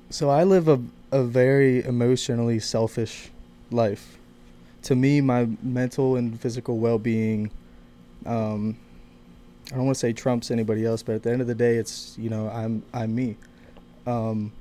so 0.09 0.29
I 0.29 0.43
live 0.43 0.67
a 0.67 0.81
a 1.11 1.23
very 1.23 1.83
emotionally 1.83 2.57
selfish 2.59 3.29
life. 3.69 4.17
To 4.83 4.95
me, 4.95 5.21
my 5.21 5.47
mental 5.61 6.15
and 6.15 6.39
physical 6.39 6.77
well 6.77 6.97
being, 6.97 7.51
um, 8.25 8.77
I 9.71 9.75
don't 9.75 9.85
want 9.85 9.95
to 9.95 9.99
say 9.99 10.11
trumps 10.11 10.51
anybody 10.51 10.85
else, 10.85 11.03
but 11.03 11.15
at 11.15 11.23
the 11.23 11.31
end 11.31 11.41
of 11.41 11.47
the 11.47 11.55
day, 11.55 11.75
it's 11.75 12.15
you 12.17 12.29
know 12.29 12.49
I'm 12.49 12.83
I'm 12.93 13.13
me. 13.13 13.37
Um, 14.05 14.51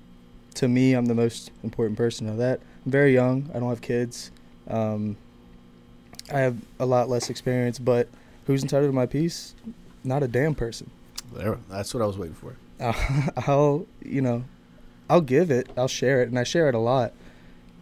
to 0.55 0.69
me, 0.69 0.95
I'm 0.95 1.07
the 1.07 1.15
most 1.15 1.51
important 1.63 1.97
person 1.97 2.29
of 2.29 2.37
that. 2.39 2.61
I'm 2.85 2.93
very 2.93 3.15
young. 3.15 3.51
I 3.55 3.59
don't 3.59 3.69
have 3.69 3.81
kids. 3.81 4.31
Um, 4.69 5.17
I 6.33 6.41
have 6.41 6.59
a 6.79 6.87
lot 6.87 7.09
less 7.09 7.31
experience, 7.31 7.79
but 7.79 8.09
who's 8.47 8.63
entitled 8.63 8.91
to 8.91 8.95
my 8.95 9.07
peace? 9.07 9.55
Not 10.05 10.23
a 10.23 10.29
damn 10.29 10.55
person. 10.55 10.91
There, 11.33 11.59
that's 11.69 11.95
what 11.95 12.03
I 12.03 12.07
was 12.07 12.19
waiting 12.19 12.35
for. 12.35 12.57
I'll, 13.49 13.87
you 14.05 14.21
know, 14.21 14.45
I'll 15.09 15.21
give 15.21 15.51
it, 15.51 15.69
I'll 15.77 15.89
share 15.89 16.23
it, 16.23 16.29
and 16.29 16.39
I 16.39 16.45
share 16.45 16.69
it 16.69 16.75
a 16.75 16.79
lot. 16.79 17.13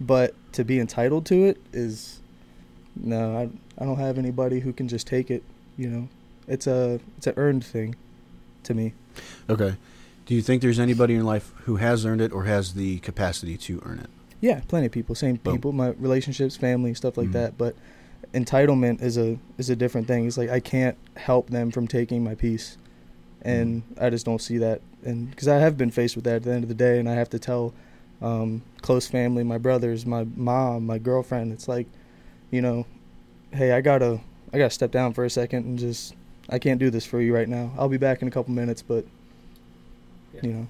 But 0.01 0.35
to 0.53 0.65
be 0.65 0.81
entitled 0.81 1.27
to 1.27 1.45
it 1.45 1.61
is, 1.73 2.21
no, 3.01 3.37
I, 3.37 3.49
I 3.81 3.85
don't 3.85 3.99
have 3.99 4.19
anybody 4.19 4.61
who 4.61 4.73
can 4.73 4.89
just 4.89 5.07
take 5.07 5.31
it. 5.31 5.43
You 5.77 5.89
know, 5.89 6.09
it's 6.47 6.67
a 6.67 7.01
it's 7.17 7.27
an 7.27 7.35
earned 7.37 7.65
thing, 7.65 7.95
to 8.65 8.75
me. 8.75 8.95
Okay. 9.49 9.75
Do 10.27 10.35
you 10.35 10.43
think 10.43 10.61
there's 10.61 10.79
anybody 10.79 11.15
in 11.15 11.25
life 11.25 11.53
who 11.65 11.77
has 11.77 12.05
earned 12.05 12.21
it 12.21 12.33
or 12.33 12.45
has 12.45 12.75
the 12.75 12.99
capacity 12.99 13.57
to 13.57 13.81
earn 13.87 13.99
it? 14.01 14.11
Yeah, 14.41 14.61
plenty 14.69 14.87
of 14.87 14.93
people, 14.93 15.15
same 15.15 15.37
Boom. 15.37 15.55
people, 15.55 15.73
my 15.73 15.89
relationships, 15.99 16.57
family, 16.57 16.93
stuff 16.95 17.17
like 17.17 17.29
Mhm. 17.29 17.33
that. 17.33 17.59
But 17.59 17.75
entitlement 18.35 19.01
is 19.03 19.17
a 19.17 19.39
is 19.57 19.71
a 19.71 19.77
different 19.77 20.07
thing. 20.07 20.27
It's 20.27 20.37
like 20.37 20.51
I 20.51 20.61
can't 20.61 20.97
help 21.17 21.51
them 21.51 21.71
from 21.71 21.89
taking 21.89 22.23
my 22.23 22.35
peace, 22.35 22.77
and 23.43 23.83
I 24.01 24.11
just 24.11 24.27
don't 24.27 24.41
see 24.43 24.59
that. 24.59 24.81
And 25.05 25.31
because 25.31 25.49
I 25.49 25.59
have 25.59 25.77
been 25.79 25.91
faced 25.91 26.15
with 26.17 26.25
that 26.25 26.37
at 26.37 26.43
the 26.43 26.53
end 26.53 26.63
of 26.65 26.69
the 26.69 26.75
day, 26.75 26.99
and 26.99 27.09
I 27.09 27.15
have 27.15 27.31
to 27.31 27.39
tell 27.39 27.73
um, 28.21 28.63
close 28.83 29.07
family, 29.07 29.45
my 29.45 29.59
brothers, 29.59 30.05
my 30.05 30.27
mom, 30.37 30.85
my 30.87 30.99
girlfriend. 30.99 31.53
It's 31.53 31.69
like, 31.69 31.87
you 32.51 32.63
know, 32.63 32.87
hey, 33.53 33.73
I 33.73 33.81
gotta 33.81 34.21
I 34.53 34.59
gotta 34.59 34.71
step 34.71 34.91
down 34.91 35.13
for 35.13 35.25
a 35.25 35.31
second 35.31 35.65
and 35.67 35.79
just 35.79 36.15
I 36.49 36.59
can't 36.59 36.79
do 36.81 36.91
this 36.91 37.05
for 37.05 37.21
you 37.21 37.35
right 37.35 37.49
now. 37.49 37.71
I'll 37.79 37.89
be 37.89 37.99
back 37.99 38.23
in 38.23 38.29
a 38.29 38.31
couple 38.31 38.53
minutes, 38.55 38.83
but 38.83 39.05
Yeah. 40.35 40.41
you 40.43 40.53
know, 40.53 40.67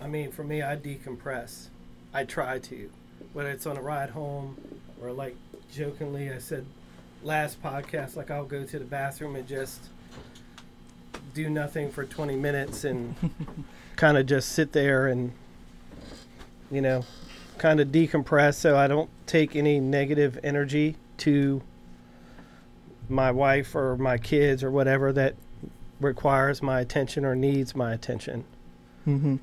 I 0.00 0.06
mean, 0.06 0.30
for 0.30 0.44
me, 0.44 0.62
I 0.62 0.76
decompress. 0.76 1.66
I 2.14 2.24
try 2.24 2.58
to, 2.58 2.90
whether 3.32 3.50
it's 3.50 3.66
on 3.66 3.76
a 3.76 3.82
ride 3.82 4.10
home 4.10 4.56
or 5.02 5.12
like 5.12 5.36
jokingly, 5.72 6.32
I 6.32 6.38
said 6.38 6.64
last 7.22 7.62
podcast, 7.62 8.16
like 8.16 8.30
I'll 8.30 8.44
go 8.46 8.64
to 8.64 8.78
the 8.78 8.84
bathroom 8.84 9.36
and 9.36 9.46
just 9.46 9.80
do 11.34 11.50
nothing 11.50 11.90
for 11.90 12.04
20 12.04 12.36
minutes 12.36 12.84
and 12.84 13.14
kind 13.96 14.16
of 14.16 14.24
just 14.26 14.50
sit 14.52 14.72
there 14.72 15.08
and, 15.08 15.32
you 16.70 16.80
know, 16.80 17.04
kind 17.58 17.80
of 17.80 17.88
decompress 17.88 18.54
so 18.54 18.76
I 18.76 18.86
don't 18.86 19.10
take 19.26 19.56
any 19.56 19.80
negative 19.80 20.38
energy 20.42 20.96
to 21.18 21.62
my 23.08 23.30
wife 23.30 23.74
or 23.74 23.96
my 23.96 24.18
kids 24.18 24.62
or 24.62 24.70
whatever 24.70 25.12
that 25.12 25.34
requires 26.00 26.62
my 26.62 26.80
attention 26.80 27.24
or 27.24 27.34
needs 27.34 27.74
my 27.74 27.92
attention. 27.92 28.44
mm-hmm. 29.06 29.36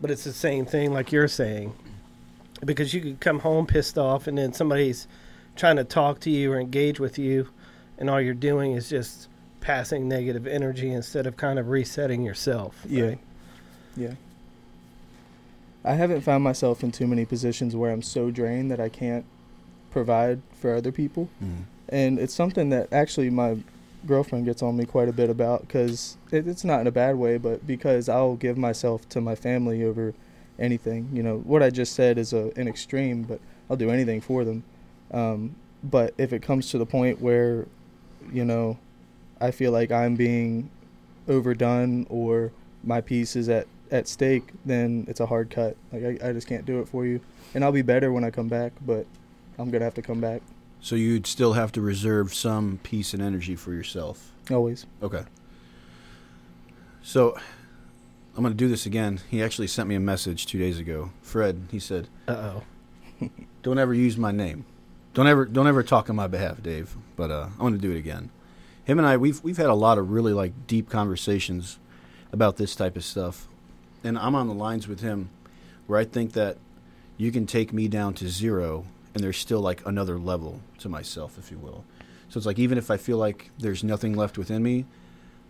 But 0.00 0.10
it's 0.10 0.24
the 0.24 0.32
same 0.32 0.66
thing, 0.66 0.92
like 0.92 1.12
you're 1.12 1.28
saying, 1.28 1.74
because 2.64 2.92
you 2.92 3.00
could 3.00 3.20
come 3.20 3.38
home 3.40 3.66
pissed 3.66 3.96
off, 3.96 4.26
and 4.26 4.36
then 4.36 4.52
somebody's 4.52 5.06
trying 5.56 5.76
to 5.76 5.84
talk 5.84 6.20
to 6.20 6.30
you 6.30 6.52
or 6.52 6.60
engage 6.60 7.00
with 7.00 7.18
you, 7.18 7.48
and 7.98 8.10
all 8.10 8.20
you're 8.20 8.34
doing 8.34 8.72
is 8.72 8.88
just 8.88 9.28
passing 9.60 10.08
negative 10.08 10.46
energy 10.46 10.92
instead 10.92 11.26
of 11.26 11.36
kind 11.36 11.58
of 11.58 11.68
resetting 11.68 12.22
yourself. 12.22 12.84
Yeah. 12.86 13.14
Yeah. 13.96 14.14
I 15.84 15.94
haven't 15.94 16.22
found 16.22 16.42
myself 16.42 16.82
in 16.82 16.92
too 16.92 17.06
many 17.06 17.24
positions 17.24 17.76
where 17.76 17.92
I'm 17.92 18.02
so 18.02 18.30
drained 18.30 18.70
that 18.70 18.80
I 18.80 18.88
can't 18.88 19.24
provide 19.90 20.40
for 20.52 20.74
other 20.74 20.92
people. 20.92 21.28
Mm. 21.42 21.64
And 21.88 22.18
it's 22.18 22.34
something 22.34 22.70
that 22.70 22.92
actually 22.92 23.30
my 23.30 23.58
girlfriend 24.06 24.44
gets 24.44 24.62
on 24.62 24.76
me 24.76 24.84
quite 24.84 25.08
a 25.08 25.12
bit 25.12 25.30
about 25.30 25.62
because 25.62 26.16
it, 26.30 26.46
it's 26.46 26.64
not 26.64 26.80
in 26.80 26.86
a 26.86 26.92
bad 26.92 27.16
way, 27.16 27.36
but 27.36 27.66
because 27.66 28.08
I'll 28.08 28.36
give 28.36 28.56
myself 28.56 29.08
to 29.10 29.20
my 29.20 29.34
family 29.34 29.84
over 29.84 30.14
anything. 30.58 31.08
You 31.12 31.22
know, 31.22 31.38
what 31.38 31.62
I 31.62 31.70
just 31.70 31.94
said 31.94 32.18
is 32.18 32.32
a, 32.32 32.52
an 32.56 32.68
extreme, 32.68 33.22
but 33.22 33.40
I'll 33.68 33.76
do 33.76 33.90
anything 33.90 34.20
for 34.20 34.44
them. 34.44 34.64
Um, 35.10 35.54
but 35.82 36.14
if 36.16 36.32
it 36.32 36.42
comes 36.42 36.70
to 36.70 36.78
the 36.78 36.86
point 36.86 37.20
where, 37.20 37.66
you 38.32 38.44
know, 38.44 38.78
I 39.40 39.50
feel 39.50 39.72
like 39.72 39.90
I'm 39.90 40.16
being 40.16 40.70
overdone 41.28 42.06
or 42.08 42.52
my 42.82 43.00
peace 43.00 43.36
is 43.36 43.48
at, 43.48 43.66
at 43.90 44.08
stake, 44.08 44.44
then 44.64 45.04
it's 45.08 45.20
a 45.20 45.26
hard 45.26 45.50
cut. 45.50 45.76
Like 45.92 46.22
I, 46.22 46.28
I 46.30 46.32
just 46.32 46.46
can't 46.48 46.64
do 46.66 46.80
it 46.80 46.88
for 46.88 47.04
you. 47.06 47.20
And 47.54 47.64
I'll 47.64 47.72
be 47.72 47.82
better 47.82 48.12
when 48.12 48.24
I 48.24 48.30
come 48.30 48.48
back, 48.48 48.72
but 48.84 49.06
I'm 49.58 49.70
gonna 49.70 49.84
have 49.84 49.94
to 49.94 50.02
come 50.02 50.20
back 50.20 50.42
So 50.80 50.96
you'd 50.96 51.26
still 51.26 51.52
have 51.52 51.70
to 51.72 51.80
reserve 51.80 52.34
some 52.34 52.80
peace 52.82 53.14
and 53.14 53.22
energy 53.22 53.54
for 53.56 53.72
yourself. 53.72 54.32
always. 54.50 54.86
Okay. 55.02 55.22
So 57.02 57.36
I'm 58.36 58.42
going 58.42 58.52
to 58.52 58.56
do 58.56 58.68
this 58.68 58.86
again. 58.86 59.20
He 59.30 59.42
actually 59.42 59.66
sent 59.68 59.88
me 59.88 59.94
a 59.94 60.00
message 60.00 60.46
two 60.46 60.58
days 60.58 60.78
ago. 60.78 61.10
Fred, 61.22 61.68
he 61.70 61.78
said, 61.78 62.08
Uh 62.26 62.32
oh. 63.20 63.28
"Don't 63.62 63.78
ever 63.78 63.94
use 63.94 64.16
my 64.16 64.32
name. 64.32 64.64
Don't 65.12 65.26
ever, 65.28 65.44
don't 65.44 65.66
ever 65.68 65.82
talk 65.82 66.10
on 66.10 66.16
my 66.16 66.26
behalf, 66.26 66.62
Dave." 66.62 66.96
But 67.16 67.30
uh, 67.30 67.48
I'm 67.52 67.58
going 67.58 67.74
to 67.74 67.78
do 67.78 67.92
it 67.92 67.98
again. 67.98 68.30
Him 68.84 68.98
and 68.98 69.06
I, 69.06 69.16
we've 69.16 69.42
we've 69.44 69.56
had 69.56 69.66
a 69.66 69.74
lot 69.74 69.98
of 69.98 70.10
really 70.10 70.32
like 70.32 70.66
deep 70.66 70.90
conversations 70.90 71.78
about 72.32 72.56
this 72.56 72.74
type 72.74 72.96
of 72.96 73.04
stuff, 73.04 73.46
and 74.04 74.18
I'm 74.18 74.34
on 74.34 74.46
the 74.46 74.54
lines 74.54 74.86
with 74.86 75.00
him 75.00 75.30
where 75.86 75.98
I 75.98 76.04
think 76.04 76.32
that 76.32 76.58
you 77.16 77.32
can 77.32 77.46
take 77.46 77.72
me 77.72 77.88
down 77.88 78.14
to 78.14 78.28
zero, 78.28 78.84
and 79.14 79.22
there's 79.22 79.38
still 79.38 79.60
like 79.60 79.84
another 79.86 80.18
level 80.18 80.60
to 80.78 80.88
myself, 80.88 81.38
if 81.38 81.50
you 81.50 81.58
will. 81.58 81.84
So 82.28 82.38
it's 82.38 82.46
like 82.46 82.58
even 82.58 82.78
if 82.78 82.90
I 82.90 82.96
feel 82.96 83.18
like 83.18 83.50
there's 83.58 83.84
nothing 83.84 84.14
left 84.14 84.38
within 84.38 84.62
me, 84.62 84.86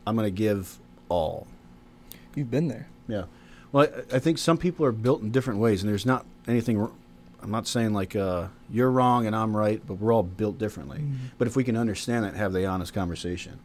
I'm 0.07 0.17
going 0.17 0.27
to 0.27 0.31
give 0.31 0.79
all. 1.09 1.47
You've 2.35 2.51
been 2.51 2.69
there. 2.69 2.89
Yeah. 3.09 3.25
Well, 3.73 3.89
I, 4.13 4.17
I 4.17 4.19
think 4.19 4.39
some 4.39 4.59
people 4.59 4.85
are 4.85 4.93
built 4.93 5.23
in 5.23 5.31
different 5.31 5.61
ways, 5.61 5.83
and 5.83 5.91
there's 5.91 6.07
not 6.07 6.27
anything. 6.47 6.89
I'm 7.43 7.51
not 7.51 7.67
saying 7.67 7.93
like 7.93 8.15
uh, 8.17 8.49
you're 8.71 8.91
wrong 8.91 9.27
and 9.27 9.35
I'm 9.37 9.57
right, 9.57 9.81
but 9.87 9.95
we're 9.95 10.13
all 10.13 10.23
built 10.23 10.59
differently. 10.59 11.03
But 11.39 11.49
if 11.49 11.57
we 11.57 11.65
can 11.65 11.77
understand 11.77 12.25
that, 12.25 12.35
have 12.35 12.53
the 12.53 12.67
honest 12.67 12.95
conversation. 12.95 13.59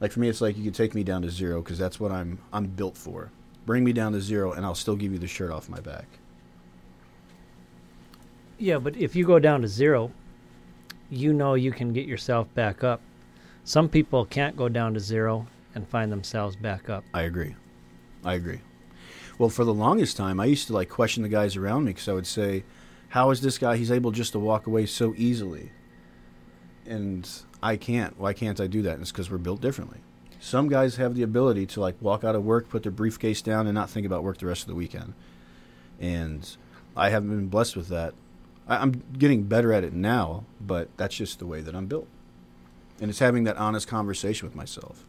Like 0.00 0.12
for 0.12 0.20
me, 0.20 0.28
it's 0.28 0.40
like 0.40 0.56
you 0.56 0.64
can 0.64 0.72
take 0.72 0.94
me 0.94 1.02
down 1.02 1.22
to 1.22 1.30
zero 1.30 1.60
because 1.60 1.78
that's 1.78 1.98
what 1.98 2.12
I'm 2.12 2.38
I'm 2.52 2.66
built 2.66 2.96
for. 2.96 3.30
Bring 3.68 3.84
me 3.84 3.92
down 3.92 4.12
to 4.12 4.20
zero, 4.22 4.52
and 4.52 4.64
I'll 4.64 4.74
still 4.74 4.96
give 4.96 5.12
you 5.12 5.18
the 5.18 5.26
shirt 5.26 5.50
off 5.50 5.68
my 5.68 5.78
back. 5.78 6.06
Yeah, 8.56 8.78
but 8.78 8.96
if 8.96 9.14
you 9.14 9.26
go 9.26 9.38
down 9.38 9.60
to 9.60 9.68
zero, 9.68 10.10
you 11.10 11.34
know 11.34 11.52
you 11.52 11.70
can 11.70 11.92
get 11.92 12.06
yourself 12.06 12.46
back 12.54 12.82
up. 12.82 13.02
Some 13.64 13.90
people 13.90 14.24
can't 14.24 14.56
go 14.56 14.70
down 14.70 14.94
to 14.94 15.00
zero 15.00 15.46
and 15.74 15.86
find 15.86 16.10
themselves 16.10 16.56
back 16.56 16.88
up. 16.88 17.04
I 17.12 17.24
agree. 17.24 17.56
I 18.24 18.36
agree. 18.36 18.60
Well, 19.36 19.50
for 19.50 19.66
the 19.66 19.74
longest 19.74 20.16
time, 20.16 20.40
I 20.40 20.46
used 20.46 20.66
to 20.68 20.72
like 20.72 20.88
question 20.88 21.22
the 21.22 21.28
guys 21.28 21.54
around 21.54 21.84
me 21.84 21.90
because 21.90 22.08
I 22.08 22.14
would 22.14 22.26
say, 22.26 22.64
"How 23.10 23.28
is 23.28 23.42
this 23.42 23.58
guy? 23.58 23.76
He's 23.76 23.90
able 23.90 24.12
just 24.12 24.32
to 24.32 24.38
walk 24.38 24.66
away 24.66 24.86
so 24.86 25.12
easily, 25.18 25.72
and 26.86 27.30
I 27.62 27.76
can't. 27.76 28.18
Why 28.18 28.32
can't 28.32 28.60
I 28.60 28.66
do 28.66 28.80
that?" 28.80 28.94
And 28.94 29.02
it's 29.02 29.12
because 29.12 29.30
we're 29.30 29.36
built 29.36 29.60
differently. 29.60 29.98
Some 30.40 30.68
guys 30.68 30.96
have 30.96 31.14
the 31.14 31.22
ability 31.22 31.66
to 31.66 31.80
like 31.80 31.96
walk 32.00 32.24
out 32.24 32.34
of 32.34 32.44
work, 32.44 32.68
put 32.68 32.82
their 32.82 32.92
briefcase 32.92 33.42
down, 33.42 33.66
and 33.66 33.74
not 33.74 33.90
think 33.90 34.06
about 34.06 34.22
work 34.22 34.38
the 34.38 34.46
rest 34.46 34.62
of 34.62 34.68
the 34.68 34.74
weekend. 34.74 35.14
And 36.00 36.56
I 36.96 37.10
haven't 37.10 37.30
been 37.30 37.48
blessed 37.48 37.76
with 37.76 37.88
that. 37.88 38.14
I, 38.68 38.76
I'm 38.76 39.02
getting 39.18 39.44
better 39.44 39.72
at 39.72 39.84
it 39.84 39.92
now, 39.92 40.44
but 40.60 40.88
that's 40.96 41.16
just 41.16 41.38
the 41.38 41.46
way 41.46 41.60
that 41.60 41.74
I'm 41.74 41.86
built. 41.86 42.06
And 43.00 43.10
it's 43.10 43.18
having 43.18 43.44
that 43.44 43.56
honest 43.56 43.88
conversation 43.88 44.46
with 44.46 44.54
myself. 44.54 45.04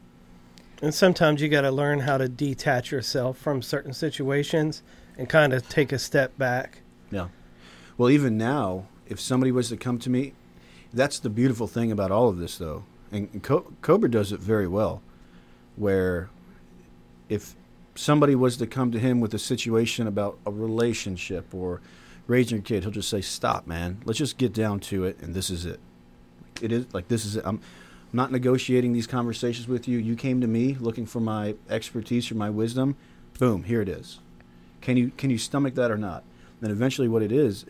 And 0.82 0.94
sometimes 0.94 1.42
you 1.42 1.50
got 1.50 1.62
to 1.62 1.72
learn 1.72 2.02
how 2.02 2.18
to 2.18 2.30
detach 2.30 2.92
yourself 2.92 3.38
from 3.38 3.62
certain 3.62 3.94
situations 3.94 4.82
and 5.18 5.28
kind 5.28 5.52
of 5.54 5.68
take 5.68 5.92
a 5.92 6.00
step 6.00 6.38
back. 6.38 6.82
Yeah. 7.12 7.28
Well, 7.98 8.10
even 8.10 8.38
now, 8.38 8.86
if 9.08 9.20
somebody 9.20 9.52
was 9.52 9.70
to 9.70 9.78
come 9.78 10.00
to 10.00 10.10
me, 10.10 10.34
that's 10.94 11.20
the 11.20 11.30
beautiful 11.30 11.68
thing 11.68 11.92
about 11.92 12.12
all 12.12 12.30
of 12.30 12.38
this, 12.38 12.58
though. 12.58 12.86
And 13.12 13.28
and 13.34 13.44
Co- 13.44 13.74
Cobra 13.82 14.10
does 14.10 14.32
it 14.32 14.40
very 14.40 14.68
well, 14.68 15.02
where 15.80 16.30
if 17.28 17.56
somebody 17.96 18.36
was 18.36 18.58
to 18.58 18.68
come 18.68 18.92
to 18.92 19.00
him 19.00 19.20
with 19.20 19.34
a 19.34 19.40
situation 19.40 20.06
about 20.06 20.38
a 20.46 20.52
relationship 20.52 21.54
or 21.54 21.82
raising 22.28 22.58
your 22.58 22.64
kid, 22.64 22.84
he'll 22.84 22.92
just 22.92 23.10
say, 23.10 23.22
"Stop, 23.22 23.66
man. 23.66 24.02
Let's 24.06 24.20
just 24.20 24.38
get 24.38 24.54
down 24.54 24.80
to 24.82 25.06
it, 25.06 25.18
and 25.22 25.34
this 25.34 25.50
is 25.50 25.66
it. 25.66 25.80
It 26.62 26.72
is 26.72 26.86
like 26.94 27.08
this 27.08 27.26
is 27.26 27.38
it. 27.38 27.44
I'm." 27.46 27.60
Not 28.12 28.32
negotiating 28.32 28.94
these 28.94 29.06
conversations 29.06 29.68
with 29.68 29.88
you. 29.88 30.00
You 30.00 30.16
came 30.16 30.42
to 30.42 30.48
me 30.48 30.76
looking 30.80 31.06
for 31.06 31.20
my 31.20 31.56
expertise 31.70 32.32
or 32.32 32.36
my 32.36 32.50
wisdom. 32.50 32.96
Boom, 33.38 33.66
here 33.66 33.82
it 33.84 33.90
is. 33.90 34.20
Can 34.82 34.98
you 34.98 35.12
can 35.16 35.30
you 35.30 35.38
stomach 35.38 35.76
that 35.76 35.92
or 35.92 35.98
not? 35.98 36.24
Then 36.60 36.72
eventually, 36.72 37.08
what 37.08 37.22
it 37.22 37.32
is, 37.32 37.66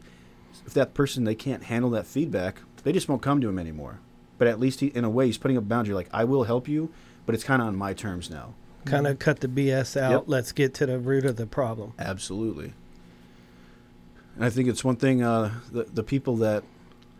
if 0.65 0.73
that 0.73 0.93
person 0.93 1.25
they 1.25 1.35
can't 1.35 1.63
handle 1.63 1.89
that 1.91 2.07
feedback, 2.07 2.61
they 2.83 2.93
just 2.93 3.09
won't 3.09 3.21
come 3.21 3.41
to 3.41 3.49
him 3.49 3.59
anymore. 3.59 3.99
But 4.37 4.47
at 4.47 4.59
least 4.59 4.79
he, 4.79 4.87
in 4.87 5.03
a 5.03 5.09
way, 5.09 5.25
he's 5.25 5.37
putting 5.37 5.57
a 5.57 5.61
boundary. 5.61 5.93
Like 5.93 6.09
I 6.13 6.23
will 6.23 6.45
help 6.45 6.69
you, 6.69 6.89
but 7.29 7.35
it's 7.35 7.43
kind 7.43 7.61
of 7.61 7.67
on 7.67 7.75
my 7.75 7.93
terms 7.93 8.31
now. 8.31 8.55
Kind 8.85 9.05
of 9.05 9.19
cut 9.19 9.39
the 9.39 9.47
BS 9.47 10.01
out. 10.01 10.11
Yep. 10.11 10.23
Let's 10.25 10.51
get 10.51 10.73
to 10.73 10.87
the 10.87 10.97
root 10.97 11.25
of 11.25 11.35
the 11.35 11.45
problem. 11.45 11.93
Absolutely. 11.99 12.73
And 14.35 14.43
I 14.43 14.49
think 14.49 14.67
it's 14.67 14.83
one 14.83 14.95
thing 14.95 15.21
uh, 15.21 15.51
the 15.71 15.83
the 15.83 16.01
people 16.01 16.37
that 16.37 16.63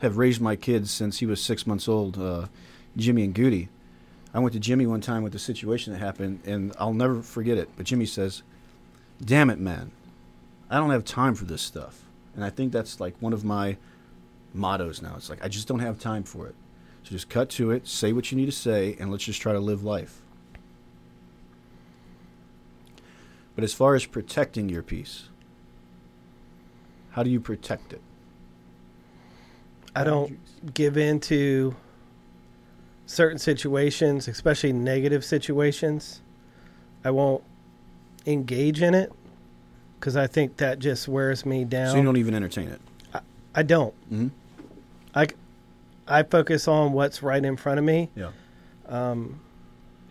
have 0.02 0.18
raised 0.18 0.42
my 0.42 0.56
kids 0.56 0.90
since 0.90 1.20
he 1.20 1.28
was 1.28 1.40
six 1.44 1.68
months 1.68 1.88
old, 1.88 2.18
uh, 2.18 2.48
Jimmy 2.98 3.24
and 3.24 3.36
Goody. 3.36 3.70
I 4.34 4.40
went 4.40 4.54
to 4.54 4.60
Jimmy 4.60 4.88
one 4.88 5.00
time 5.00 5.22
with 5.22 5.32
the 5.32 5.38
situation 5.38 5.94
that 5.94 6.00
happened, 6.00 6.40
and 6.44 6.74
I'll 6.80 6.96
never 6.96 7.22
forget 7.22 7.60
it. 7.60 7.70
But 7.78 7.86
Jimmy 7.86 8.08
says, 8.08 8.42
"Damn 9.24 9.52
it, 9.52 9.60
man, 9.60 9.92
I 10.72 10.78
don't 10.78 10.90
have 10.90 11.06
time 11.06 11.36
for 11.36 11.46
this 11.46 11.62
stuff." 11.62 12.04
And 12.34 12.44
I 12.44 12.50
think 12.50 12.72
that's 12.72 13.00
like 13.00 13.14
one 13.20 13.34
of 13.34 13.46
my 13.46 13.78
mottos 14.56 15.04
now. 15.04 15.14
It's 15.18 15.30
like 15.30 15.46
I 15.46 15.50
just 15.50 15.68
don't 15.68 15.82
have 15.82 16.00
time 16.00 16.24
for 16.24 16.48
it. 16.48 16.56
So 17.04 17.12
just 17.12 17.30
cut 17.30 17.50
to 17.52 17.72
it, 17.72 17.88
say 17.88 18.14
what 18.14 18.32
you 18.32 18.38
need 18.38 18.46
to 18.46 18.52
say, 18.52 18.96
and 19.00 19.12
let's 19.12 19.24
just 19.24 19.42
try 19.42 19.54
to 19.54 19.60
live 19.60 19.84
life. 19.84 20.22
But 23.56 23.64
as 23.64 23.74
far 23.74 23.96
as 23.96 24.06
protecting 24.06 24.70
your 24.70 24.84
peace, 24.84 25.30
how 27.12 27.24
do 27.24 27.30
you 27.30 27.40
protect 27.40 27.94
it? 27.94 28.02
I 29.96 30.04
don't 30.04 30.40
give 30.74 30.98
in 30.98 31.20
to 31.22 31.76
certain 33.06 33.40
situations, 33.40 34.28
especially 34.28 34.72
negative 34.72 35.26
situations. 35.26 36.22
I 37.04 37.12
won't 37.12 37.44
engage 38.26 38.82
in 38.82 38.94
it 38.94 39.12
because 40.00 40.16
I 40.16 40.28
think 40.28 40.58
that 40.58 40.80
just 40.80 41.08
wears 41.08 41.46
me 41.46 41.66
down. 41.66 41.92
So 41.92 41.98
you 41.98 42.04
don't 42.04 42.18
even 42.18 42.36
entertain 42.36 42.70
it. 42.70 42.80
I 43.56 43.64
don't. 43.64 43.94
Mm-hmm. 44.14 44.28
I, 45.16 45.28
I 46.10 46.24
focus 46.24 46.68
on 46.68 46.94
what's 46.94 47.22
right 47.24 47.44
in 47.44 47.56
front 47.56 47.80
of 47.80 47.86
me. 47.86 48.10
Yeah. 48.16 48.32
Um, 48.88 49.40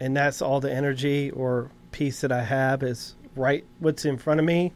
and 0.00 0.16
that's 0.16 0.40
all 0.40 0.60
the 0.60 0.72
energy 0.72 1.30
or 1.32 1.70
peace 1.90 2.20
that 2.20 2.30
I 2.30 2.42
have 2.42 2.82
is 2.82 3.16
right 3.34 3.64
what's 3.80 4.04
in 4.04 4.16
front 4.16 4.40
of 4.40 4.46
me. 4.46 4.72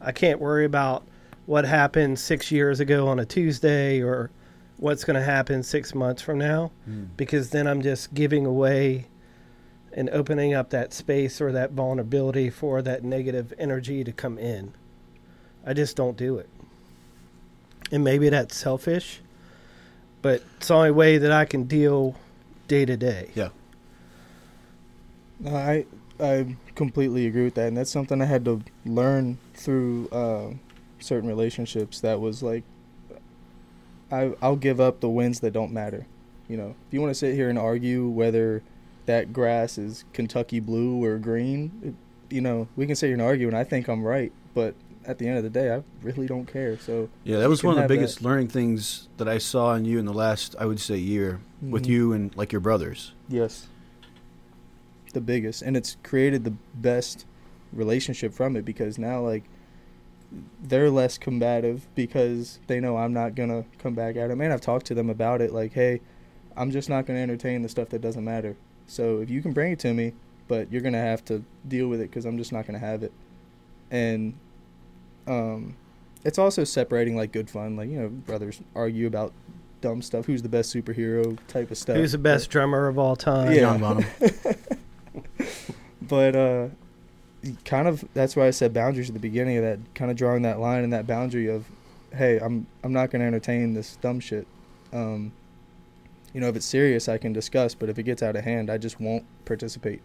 I 0.00 0.12
can't 0.12 0.40
worry 0.40 0.64
about 0.64 1.04
what 1.46 1.64
happened 1.64 2.18
six 2.18 2.50
years 2.50 2.80
ago 2.80 3.08
on 3.08 3.18
a 3.18 3.24
Tuesday 3.24 4.02
or 4.02 4.30
what's 4.78 5.04
going 5.04 5.14
to 5.14 5.22
happen 5.22 5.62
six 5.62 5.94
months 5.94 6.20
from 6.20 6.38
now 6.38 6.70
because 7.16 7.50
then 7.50 7.66
I'm 7.66 7.80
just 7.80 8.12
giving 8.12 8.44
away 8.44 9.06
and 9.92 10.10
opening 10.10 10.52
up 10.52 10.70
that 10.70 10.92
space 10.92 11.40
or 11.40 11.52
that 11.52 11.70
vulnerability 11.72 12.50
for 12.50 12.82
that 12.82 13.02
negative 13.02 13.54
energy 13.58 14.04
to 14.04 14.12
come 14.12 14.38
in. 14.38 14.74
I 15.64 15.72
just 15.72 15.96
don't 15.96 16.16
do 16.16 16.36
it. 16.36 16.50
And 17.90 18.04
maybe 18.04 18.28
that's 18.28 18.54
selfish, 18.54 19.20
but 20.26 20.42
it's 20.56 20.66
the 20.66 20.74
only 20.74 20.90
way 20.90 21.18
that 21.18 21.30
I 21.30 21.44
can 21.44 21.68
deal 21.68 22.16
day 22.66 22.84
to 22.84 22.96
day. 22.96 23.30
Yeah. 23.36 23.50
No, 25.38 25.54
I 25.54 25.86
I 26.18 26.56
completely 26.74 27.28
agree 27.28 27.44
with 27.44 27.54
that, 27.54 27.68
and 27.68 27.76
that's 27.76 27.92
something 27.92 28.20
I 28.20 28.24
had 28.24 28.44
to 28.46 28.60
learn 28.84 29.38
through 29.54 30.08
uh, 30.08 30.54
certain 30.98 31.28
relationships. 31.28 32.00
That 32.00 32.20
was 32.20 32.42
like, 32.42 32.64
I 34.10 34.32
I'll 34.42 34.56
give 34.56 34.80
up 34.80 34.98
the 34.98 35.08
wins 35.08 35.38
that 35.40 35.52
don't 35.52 35.70
matter. 35.70 36.08
You 36.48 36.56
know, 36.56 36.74
if 36.88 36.92
you 36.92 37.00
want 37.00 37.12
to 37.12 37.14
sit 37.14 37.36
here 37.36 37.48
and 37.48 37.56
argue 37.56 38.08
whether 38.08 38.64
that 39.04 39.32
grass 39.32 39.78
is 39.78 40.04
Kentucky 40.12 40.58
blue 40.58 41.04
or 41.04 41.18
green, 41.18 41.70
it, 41.84 42.34
you 42.34 42.40
know, 42.40 42.66
we 42.74 42.84
can 42.88 42.96
sit 42.96 43.06
here 43.06 43.14
and 43.14 43.22
argue, 43.22 43.46
and 43.46 43.56
I 43.56 43.62
think 43.62 43.86
I'm 43.86 44.02
right, 44.02 44.32
but 44.54 44.74
at 45.06 45.18
the 45.18 45.26
end 45.28 45.38
of 45.38 45.44
the 45.44 45.50
day, 45.50 45.72
I 45.72 45.82
really 46.02 46.26
don't 46.26 46.46
care. 46.46 46.78
So 46.78 47.08
Yeah, 47.24 47.38
that 47.38 47.48
was 47.48 47.62
one 47.62 47.76
of 47.78 47.82
the 47.82 47.88
biggest 47.88 48.18
that. 48.18 48.24
learning 48.24 48.48
things 48.48 49.08
that 49.16 49.28
I 49.28 49.38
saw 49.38 49.74
in 49.74 49.84
you 49.84 49.98
in 49.98 50.04
the 50.04 50.12
last, 50.12 50.54
I 50.58 50.66
would 50.66 50.80
say, 50.80 50.96
year 50.96 51.40
with 51.62 51.84
Mhm. 51.84 51.88
you 51.88 52.12
and 52.12 52.36
like 52.36 52.52
your 52.52 52.60
brothers. 52.60 53.12
Yes. 53.28 53.68
The 55.12 55.20
biggest. 55.20 55.62
And 55.62 55.76
it's 55.76 55.96
created 56.02 56.44
the 56.44 56.54
best 56.74 57.24
relationship 57.72 58.32
from 58.34 58.56
it 58.56 58.64
because 58.64 58.98
now, 58.98 59.20
like, 59.22 59.44
they're 60.62 60.90
less 60.90 61.18
combative 61.18 61.86
because 61.94 62.58
they 62.66 62.80
know 62.80 62.96
I'm 62.96 63.12
not 63.12 63.34
going 63.34 63.48
to 63.48 63.64
come 63.78 63.94
back 63.94 64.16
at 64.16 64.28
them. 64.28 64.40
And 64.40 64.52
I've 64.52 64.60
talked 64.60 64.86
to 64.86 64.94
them 64.94 65.08
about 65.08 65.40
it, 65.40 65.52
like, 65.52 65.72
hey, 65.72 66.00
I'm 66.56 66.70
just 66.70 66.88
not 66.88 67.06
going 67.06 67.16
to 67.16 67.22
entertain 67.22 67.62
the 67.62 67.68
stuff 67.68 67.90
that 67.90 68.00
doesn't 68.00 68.24
matter. 68.24 68.56
So 68.86 69.20
if 69.20 69.30
you 69.30 69.40
can 69.40 69.52
bring 69.52 69.72
it 69.72 69.78
to 69.80 69.94
me, 69.94 70.12
but 70.48 70.70
you're 70.72 70.80
going 70.82 70.92
to 70.94 70.98
have 70.98 71.24
to 71.26 71.44
deal 71.66 71.88
with 71.88 72.00
it 72.00 72.10
because 72.10 72.24
I'm 72.24 72.38
just 72.38 72.52
not 72.52 72.66
going 72.66 72.78
to 72.78 72.84
have 72.84 73.02
it. 73.02 73.12
And 73.90 74.34
um, 75.26 75.76
it's 76.24 76.38
also 76.38 76.64
separating, 76.64 77.16
like, 77.16 77.32
good 77.32 77.48
fun. 77.48 77.76
Like, 77.76 77.88
you 77.88 78.00
know, 78.00 78.08
brothers 78.08 78.60
argue 78.74 79.06
about 79.06 79.32
dumb 79.80 80.02
stuff. 80.02 80.26
Who's 80.26 80.42
the 80.42 80.48
best 80.48 80.74
superhero 80.74 81.38
type 81.48 81.70
of 81.70 81.78
stuff. 81.78 81.96
Who's 81.96 82.12
the 82.12 82.18
best 82.18 82.50
drummer 82.50 82.88
of 82.88 82.98
all 82.98 83.16
time? 83.16 83.52
Yeah. 83.52 83.60
John 83.60 83.80
Bonham. 83.80 84.06
but 86.02 86.36
uh 86.36 86.68
kind 87.64 87.86
of 87.86 88.04
that's 88.14 88.34
why 88.34 88.46
I 88.46 88.50
said 88.50 88.72
boundaries 88.72 89.08
at 89.08 89.14
the 89.14 89.20
beginning 89.20 89.56
of 89.58 89.62
that 89.64 89.78
kind 89.94 90.10
of 90.10 90.16
drawing 90.16 90.42
that 90.42 90.58
line 90.58 90.82
and 90.82 90.92
that 90.92 91.06
boundary 91.06 91.48
of 91.48 91.64
hey 92.12 92.38
I'm 92.38 92.66
I'm 92.82 92.92
not 92.92 93.10
going 93.10 93.20
to 93.20 93.26
entertain 93.26 93.74
this 93.74 93.96
dumb 93.96 94.18
shit 94.20 94.46
um 94.92 95.32
you 96.32 96.40
know 96.40 96.48
if 96.48 96.56
it's 96.56 96.66
serious 96.66 97.08
I 97.08 97.18
can 97.18 97.32
discuss 97.32 97.74
but 97.74 97.88
if 97.88 97.98
it 97.98 98.02
gets 98.02 98.22
out 98.22 98.34
of 98.34 98.44
hand 98.44 98.70
I 98.70 98.78
just 98.78 99.00
won't 99.00 99.24
participate 99.44 100.00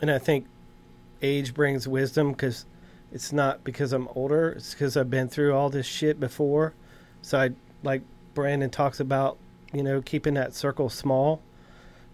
And 0.00 0.10
I 0.10 0.18
think 0.18 0.46
age 1.20 1.52
brings 1.52 1.86
wisdom 1.86 2.32
because 2.32 2.64
it's 3.12 3.32
not 3.32 3.62
because 3.64 3.92
I'm 3.92 4.08
older. 4.14 4.50
It's 4.50 4.72
because 4.72 4.96
I've 4.96 5.10
been 5.10 5.28
through 5.28 5.54
all 5.54 5.70
this 5.70 5.86
shit 5.86 6.18
before. 6.18 6.74
So 7.22 7.38
I 7.38 7.50
like 7.82 8.02
Brandon 8.34 8.70
talks 8.70 9.00
about, 9.00 9.36
you 9.72 9.82
know, 9.82 10.00
keeping 10.02 10.34
that 10.34 10.54
circle 10.54 10.88
small, 10.88 11.42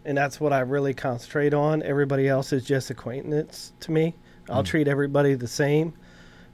and 0.05 0.17
that's 0.19 0.41
what 0.41 0.53
I 0.53 0.61
really 0.61 0.95
concentrate 0.95 1.55
on. 1.55 1.83
Everybody 1.83 2.29
else 2.29 2.53
is 2.53 2.65
just 2.65 2.91
acquaintance 2.91 3.73
to 3.81 3.93
me. 3.93 4.15
I'll 4.51 4.63
Mm. 4.63 4.67
treat 4.67 4.89
everybody 4.89 5.35
the 5.35 5.47
same, 5.49 5.93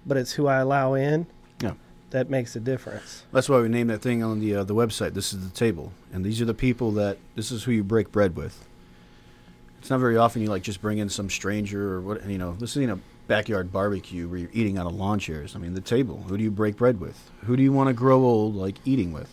but 0.06 0.16
it's 0.16 0.32
who 0.32 0.46
I 0.46 0.58
allow 0.58 0.94
in. 0.94 1.26
Yeah. 1.60 1.74
That 2.10 2.28
makes 2.30 2.54
a 2.54 2.60
difference. 2.60 3.24
That's 3.32 3.48
why 3.48 3.60
we 3.60 3.68
named 3.68 3.90
that 3.90 4.02
thing 4.02 4.22
on 4.22 4.40
the 4.40 4.56
uh, 4.56 4.64
the 4.64 4.74
website. 4.74 5.14
This 5.14 5.32
is 5.32 5.48
the 5.48 5.54
table, 5.54 5.92
and 6.12 6.24
these 6.24 6.40
are 6.40 6.44
the 6.44 6.54
people 6.54 6.92
that 6.92 7.18
this 7.34 7.50
is 7.50 7.64
who 7.64 7.72
you 7.72 7.82
break 7.82 8.12
bread 8.12 8.36
with. 8.36 8.66
It's 9.80 9.90
not 9.90 10.00
very 10.00 10.16
often 10.16 10.40
you 10.42 10.48
like 10.48 10.62
just 10.62 10.80
bring 10.80 10.98
in 10.98 11.08
some 11.08 11.28
stranger 11.28 11.94
or 11.94 12.00
what 12.00 12.28
you 12.28 12.38
know. 12.38 12.54
This 12.58 12.70
is 12.76 12.82
you 12.82 12.92
a 12.92 12.98
backyard 13.26 13.72
barbecue 13.72 14.28
where 14.28 14.38
you're 14.38 14.50
eating 14.52 14.78
out 14.78 14.86
of 14.86 14.94
lawn 14.94 15.18
chairs. 15.18 15.56
I 15.56 15.58
mean, 15.58 15.74
the 15.74 15.80
table. 15.80 16.24
Who 16.28 16.36
do 16.36 16.44
you 16.44 16.50
break 16.50 16.76
bread 16.76 17.00
with? 17.00 17.30
Who 17.46 17.56
do 17.56 17.62
you 17.62 17.72
want 17.72 17.88
to 17.88 17.94
grow 17.94 18.22
old 18.24 18.54
like 18.54 18.76
eating 18.84 19.12
with, 19.12 19.30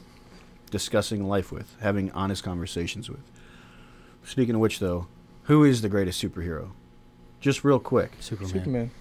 discussing 0.70 1.28
life 1.28 1.52
with, 1.52 1.76
having 1.82 2.12
honest 2.12 2.44
conversations 2.44 3.10
with? 3.10 3.22
Speaking 4.24 4.56
of 4.56 4.62
which, 4.62 4.80
though, 4.80 5.08
who 5.44 5.64
is 5.64 5.82
the 5.82 5.90
greatest 5.90 6.22
superhero? 6.22 6.72
Just 7.40 7.64
real 7.64 7.80
quick. 7.80 8.12
Superman. 8.20 8.54
Superman 8.54 8.92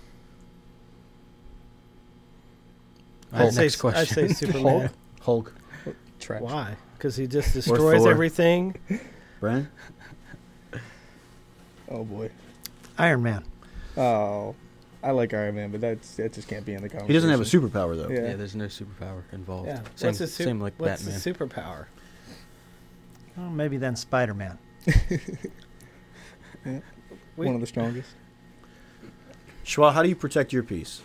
All 3.32 3.38
right, 3.38 3.46
I'd 3.46 3.52
say, 3.52 3.62
next 3.62 3.84
I'd 3.84 4.08
say 4.08 4.28
Superman. 4.28 4.90
Hulk. 5.20 5.54
trash 6.18 6.40
Why? 6.40 6.76
Because 6.96 7.16
he 7.16 7.26
just 7.26 7.52
destroys 7.54 8.06
everything. 8.06 8.76
Brian. 9.40 9.68
oh 11.88 12.04
boy 12.04 12.30
Iron 12.98 13.22
Man. 13.22 13.44
oh 13.96 14.54
I 15.02 15.12
like 15.12 15.32
Iron 15.32 15.54
Man 15.54 15.70
but 15.70 15.80
that's 15.80 16.16
that 16.16 16.32
just 16.32 16.48
can't 16.48 16.64
be 16.64 16.74
in 16.74 16.82
the 16.82 16.88
conversation 16.88 17.06
He 17.08 17.14
doesn't 17.14 17.30
have 17.30 17.40
a 17.40 17.44
superpower 17.44 17.96
though. 17.96 18.08
Yeah. 18.12 18.30
Yeah, 18.30 18.36
there's 18.36 18.54
no 18.54 18.66
superpower 18.66 19.22
involved. 19.32 19.68
Yeah. 19.68 19.82
Same, 19.94 20.08
what's 20.08 20.18
his 20.18 20.34
sup- 20.34 20.44
same 20.44 20.60
like 20.60 20.74
what's 20.76 21.02
Batman. 21.04 21.20
the 21.20 21.32
superpower? 21.34 21.86
Well, 23.36 23.50
maybe 23.50 23.76
then 23.76 23.96
Spider 23.96 24.34
Man. 24.34 24.58
We- 27.36 27.46
one 27.46 27.54
of 27.54 27.60
the 27.62 27.66
strongest 27.66 28.10
Schwa, 29.64 29.92
how 29.94 30.02
do 30.02 30.08
you 30.08 30.16
protect 30.16 30.52
your 30.52 30.62
peace? 30.62 31.00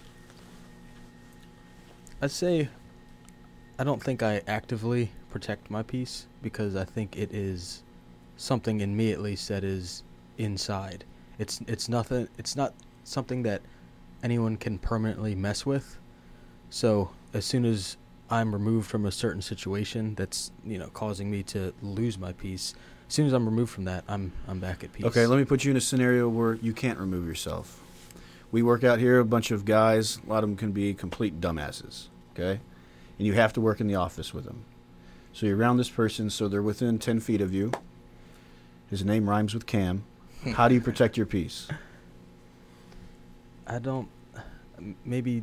I'd 2.21 2.31
say 2.31 2.67
I 3.77 3.83
don't 3.83 4.01
think 4.01 4.23
I 4.23 4.41
actively 4.47 5.11
protect 5.29 5.69
my 5.69 5.83
peace 5.83 6.27
because 6.41 6.75
I 6.75 6.83
think 6.85 7.15
it 7.17 7.33
is 7.33 7.83
something 8.37 8.81
in 8.81 8.95
me 8.95 9.11
at 9.11 9.21
least 9.21 9.47
that 9.49 9.63
is 9.63 10.03
inside. 10.37 11.03
It's 11.39 11.61
it's 11.67 11.87
nothing 11.89 12.27
it's 12.37 12.55
not 12.55 12.73
something 13.03 13.43
that 13.43 13.61
anyone 14.23 14.57
can 14.57 14.77
permanently 14.77 15.35
mess 15.35 15.65
with. 15.65 15.97
So 16.69 17.11
as 17.33 17.45
soon 17.45 17.65
as 17.65 17.97
I'm 18.29 18.53
removed 18.53 18.89
from 18.89 19.05
a 19.05 19.11
certain 19.11 19.41
situation 19.41 20.15
that's, 20.15 20.51
you 20.65 20.77
know, 20.77 20.87
causing 20.87 21.29
me 21.29 21.43
to 21.43 21.73
lose 21.81 22.17
my 22.17 22.33
peace, 22.33 22.73
as 23.07 23.13
soon 23.13 23.27
as 23.27 23.33
I'm 23.33 23.45
removed 23.45 23.71
from 23.71 23.85
that, 23.85 24.03
I'm 24.07 24.31
I'm 24.47 24.59
back 24.59 24.83
at 24.83 24.91
peace. 24.91 25.05
Okay, 25.05 25.27
let 25.27 25.37
me 25.37 25.45
put 25.45 25.63
you 25.63 25.71
in 25.71 25.77
a 25.77 25.81
scenario 25.81 26.27
where 26.27 26.55
you 26.55 26.73
can't 26.73 26.97
remove 26.97 27.27
yourself. 27.27 27.81
We 28.51 28.63
work 28.63 28.83
out 28.83 28.99
here, 28.99 29.19
a 29.19 29.25
bunch 29.25 29.51
of 29.51 29.65
guys, 29.65 30.19
a 30.25 30.29
lot 30.29 30.43
of 30.43 30.49
them 30.49 30.57
can 30.57 30.71
be 30.71 30.93
complete 30.93 31.41
dumbasses, 31.41 32.07
okay? 32.33 32.61
And 33.17 33.27
you 33.27 33.33
have 33.33 33.53
to 33.53 33.61
work 33.61 33.81
in 33.81 33.87
the 33.87 33.95
office 33.95 34.33
with 34.33 34.45
them. 34.45 34.65
So 35.33 35.45
you're 35.45 35.57
around 35.57 35.77
this 35.77 35.89
person, 35.89 36.29
so 36.29 36.47
they're 36.47 36.61
within 36.61 36.97
10 36.97 37.19
feet 37.19 37.41
of 37.41 37.53
you. 37.53 37.71
His 38.89 39.03
name 39.03 39.29
rhymes 39.29 39.53
with 39.53 39.65
Cam. 39.65 40.05
How 40.53 40.67
do 40.67 40.75
you 40.75 40.81
protect 40.81 41.17
your 41.17 41.25
peace? 41.25 41.67
I 43.67 43.79
don't 43.79 44.07
maybe 45.03 45.41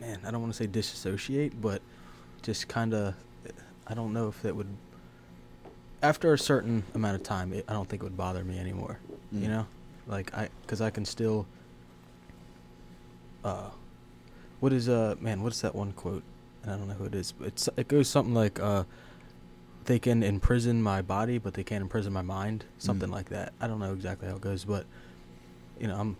man, 0.00 0.20
I 0.26 0.30
don't 0.30 0.40
want 0.40 0.52
to 0.52 0.56
say 0.56 0.66
disassociate, 0.66 1.60
but 1.60 1.80
just 2.42 2.68
kind 2.68 2.94
of 2.94 3.14
I 3.86 3.94
don't 3.94 4.12
know 4.12 4.28
if 4.28 4.42
that 4.42 4.54
would 4.54 4.68
after 6.02 6.32
a 6.32 6.38
certain 6.38 6.84
amount 6.94 7.16
of 7.16 7.22
time, 7.24 7.52
it, 7.52 7.64
I 7.68 7.72
don't 7.72 7.88
think 7.88 8.02
it 8.02 8.04
would 8.04 8.16
bother 8.16 8.44
me 8.44 8.58
anymore. 8.58 8.98
Mm. 9.34 9.42
You 9.42 9.48
know, 9.48 9.66
like 10.06 10.32
I, 10.36 10.48
because 10.62 10.80
I 10.80 10.90
can 10.90 11.04
still. 11.04 11.46
Uh, 13.44 13.70
what 14.60 14.72
is 14.72 14.88
uh 14.88 15.14
man? 15.20 15.42
What's 15.42 15.60
that 15.62 15.74
one 15.74 15.92
quote? 15.92 16.22
And 16.62 16.72
I 16.72 16.76
don't 16.76 16.88
know 16.88 16.94
who 16.94 17.04
it 17.04 17.14
is. 17.14 17.32
But 17.32 17.48
it's 17.48 17.68
it 17.76 17.88
goes 17.88 18.08
something 18.08 18.34
like 18.34 18.60
uh, 18.60 18.84
they 19.84 19.98
can 19.98 20.22
imprison 20.22 20.82
my 20.82 21.02
body, 21.02 21.38
but 21.38 21.54
they 21.54 21.64
can't 21.64 21.82
imprison 21.82 22.12
my 22.12 22.22
mind. 22.22 22.64
Something 22.78 23.08
Mm. 23.08 23.12
like 23.12 23.28
that. 23.30 23.52
I 23.60 23.66
don't 23.66 23.78
know 23.80 23.92
exactly 23.92 24.28
how 24.28 24.36
it 24.36 24.40
goes, 24.40 24.64
but 24.64 24.84
you 25.80 25.86
know, 25.88 25.96
I'm 25.96 26.16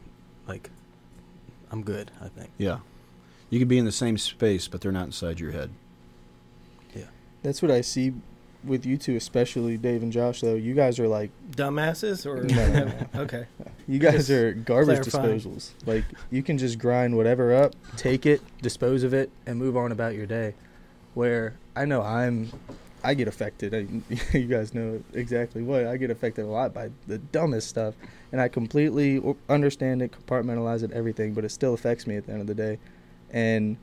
like, 0.46 0.70
I'm 1.70 1.82
good. 1.82 2.10
I 2.20 2.28
think. 2.28 2.50
Yeah. 2.58 2.78
You 3.50 3.58
could 3.58 3.68
be 3.68 3.78
in 3.78 3.84
the 3.84 3.92
same 3.92 4.18
space, 4.18 4.68
but 4.68 4.80
they're 4.80 4.92
not 4.92 5.06
inside 5.06 5.40
your 5.40 5.52
head. 5.52 5.70
Yeah, 6.94 7.04
that's 7.42 7.62
what 7.62 7.70
I 7.70 7.80
see 7.80 8.12
with 8.64 8.84
you 8.84 8.98
two, 8.98 9.16
especially 9.16 9.76
Dave 9.78 10.02
and 10.02 10.12
Josh. 10.12 10.40
Though 10.42 10.54
you 10.54 10.74
guys 10.74 10.98
are 10.98 11.08
like, 11.08 11.30
Dumbasses 11.52 12.26
or 12.26 12.42
No, 12.42 12.68
no, 12.72 12.84
no. 13.14 13.20
okay. 13.22 13.46
you 13.86 13.98
guys 13.98 14.26
Just 14.26 14.30
are 14.30 14.52
garbage 14.52 15.00
clarifying. 15.08 15.40
disposals. 15.40 15.70
Like 15.86 16.04
you 16.30 16.42
can 16.42 16.58
just 16.58 16.78
grind 16.78 17.16
whatever 17.16 17.54
up, 17.54 17.74
take 17.96 18.26
it, 18.26 18.42
dispose 18.60 19.02
of 19.02 19.14
it, 19.14 19.30
and 19.46 19.58
move 19.58 19.76
on 19.76 19.92
about 19.92 20.14
your 20.14 20.26
day. 20.26 20.54
Where 21.14 21.54
I 21.74 21.84
know 21.86 22.02
I'm, 22.02 22.50
I 23.04 23.14
get 23.14 23.28
affected. 23.28 23.74
I, 23.74 23.86
you 24.36 24.46
guys 24.46 24.74
know 24.74 25.02
exactly 25.14 25.62
what 25.62 25.86
I 25.86 25.96
get 25.96 26.10
affected 26.10 26.44
a 26.44 26.48
lot 26.48 26.74
by 26.74 26.90
the 27.06 27.18
dumbest 27.18 27.68
stuff, 27.68 27.94
and 28.32 28.40
I 28.40 28.48
completely 28.48 29.22
understand 29.48 30.02
it, 30.02 30.12
compartmentalize 30.12 30.82
it, 30.82 30.90
everything, 30.92 31.34
but 31.34 31.44
it 31.44 31.50
still 31.50 31.74
affects 31.74 32.06
me 32.06 32.16
at 32.16 32.26
the 32.26 32.32
end 32.32 32.40
of 32.40 32.46
the 32.46 32.54
day, 32.54 32.78
and 33.30 33.76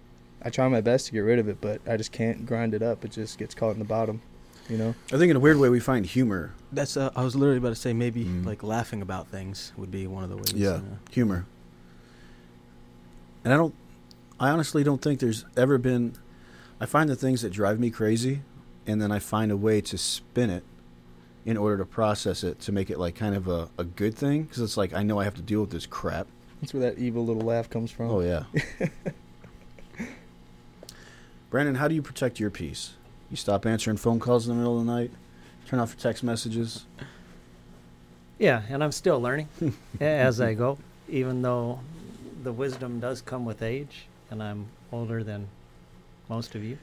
I 0.43 0.49
try 0.49 0.67
my 0.67 0.81
best 0.81 1.07
to 1.07 1.11
get 1.13 1.19
rid 1.21 1.39
of 1.39 1.47
it, 1.47 1.59
but 1.61 1.81
I 1.87 1.97
just 1.97 2.11
can't 2.11 2.45
grind 2.45 2.73
it 2.73 2.83
up. 2.83 3.03
It 3.05 3.11
just 3.11 3.37
gets 3.39 3.55
caught 3.55 3.71
in 3.71 3.79
the 3.79 3.85
bottom, 3.85 4.21
you 4.69 4.77
know. 4.77 4.93
I 5.13 5.17
think 5.17 5.31
in 5.31 5.35
a 5.37 5.39
weird 5.39 5.57
way 5.57 5.69
we 5.69 5.79
find 5.79 6.05
humor. 6.05 6.53
That's 6.71 6.97
uh, 6.97 7.09
I 7.15 7.23
was 7.23 7.35
literally 7.35 7.57
about 7.57 7.69
to 7.69 7.75
say 7.75 7.93
maybe 7.93 8.25
Mm. 8.25 8.45
like 8.45 8.61
laughing 8.63 9.01
about 9.01 9.27
things 9.29 9.71
would 9.77 9.89
be 9.91 10.05
one 10.07 10.23
of 10.23 10.29
the 10.29 10.35
ways. 10.37 10.53
Yeah. 10.53 10.75
you 10.75 10.81
know. 10.81 10.97
Humor. 11.11 11.45
And 13.43 13.53
I 13.53 13.57
don't 13.57 13.73
I 14.39 14.49
honestly 14.49 14.83
don't 14.83 15.01
think 15.01 15.19
there's 15.19 15.45
ever 15.55 15.77
been 15.77 16.15
I 16.79 16.85
find 16.85 17.09
the 17.09 17.15
things 17.15 17.41
that 17.41 17.51
drive 17.51 17.79
me 17.79 17.89
crazy 17.89 18.41
and 18.87 19.01
then 19.01 19.11
I 19.11 19.19
find 19.19 19.51
a 19.51 19.57
way 19.57 19.81
to 19.81 19.97
spin 19.97 20.49
it 20.49 20.63
in 21.45 21.57
order 21.57 21.77
to 21.77 21.85
process 21.85 22.43
it 22.43 22.59
to 22.61 22.71
make 22.71 22.89
it 22.89 22.97
like 22.97 23.15
kind 23.15 23.35
of 23.35 23.47
a, 23.47 23.69
a 23.77 23.83
good 23.83 24.15
thing 24.15 24.43
because 24.43 24.59
it's 24.59 24.77
like 24.77 24.93
I 24.93 25.03
know 25.03 25.19
I 25.19 25.23
have 25.23 25.35
to 25.35 25.41
deal 25.41 25.61
with 25.61 25.69
this 25.71 25.85
crap. 25.85 26.27
That's 26.61 26.73
where 26.73 26.81
that 26.91 26.97
evil 26.99 27.25
little 27.25 27.43
laugh 27.43 27.69
comes 27.69 27.91
from. 27.91 28.09
Oh 28.09 28.21
yeah. 28.21 28.43
Brandon, 31.49 31.75
how 31.75 31.87
do 31.87 31.95
you 31.95 32.01
protect 32.01 32.39
your 32.39 32.49
peace? 32.49 32.93
You 33.29 33.37
stop 33.37 33.65
answering 33.65 33.97
phone 33.97 34.19
calls 34.19 34.47
in 34.47 34.53
the 34.53 34.57
middle 34.57 34.79
of 34.79 34.85
the 34.85 34.91
night, 34.91 35.11
turn 35.67 35.79
off 35.79 35.91
your 35.91 35.99
text 35.99 36.23
messages. 36.23 36.85
Yeah, 38.37 38.63
and 38.69 38.83
I'm 38.83 38.91
still 38.91 39.21
learning 39.21 39.47
as 40.01 40.41
I 40.41 40.53
go, 40.53 40.77
even 41.07 41.41
though 41.41 41.79
the 42.43 42.51
wisdom 42.51 42.99
does 42.99 43.21
come 43.21 43.45
with 43.45 43.61
age, 43.61 44.07
and 44.29 44.43
I'm 44.43 44.65
older 44.91 45.23
than 45.23 45.47
most 46.29 46.55
of 46.55 46.63
you. 46.63 46.77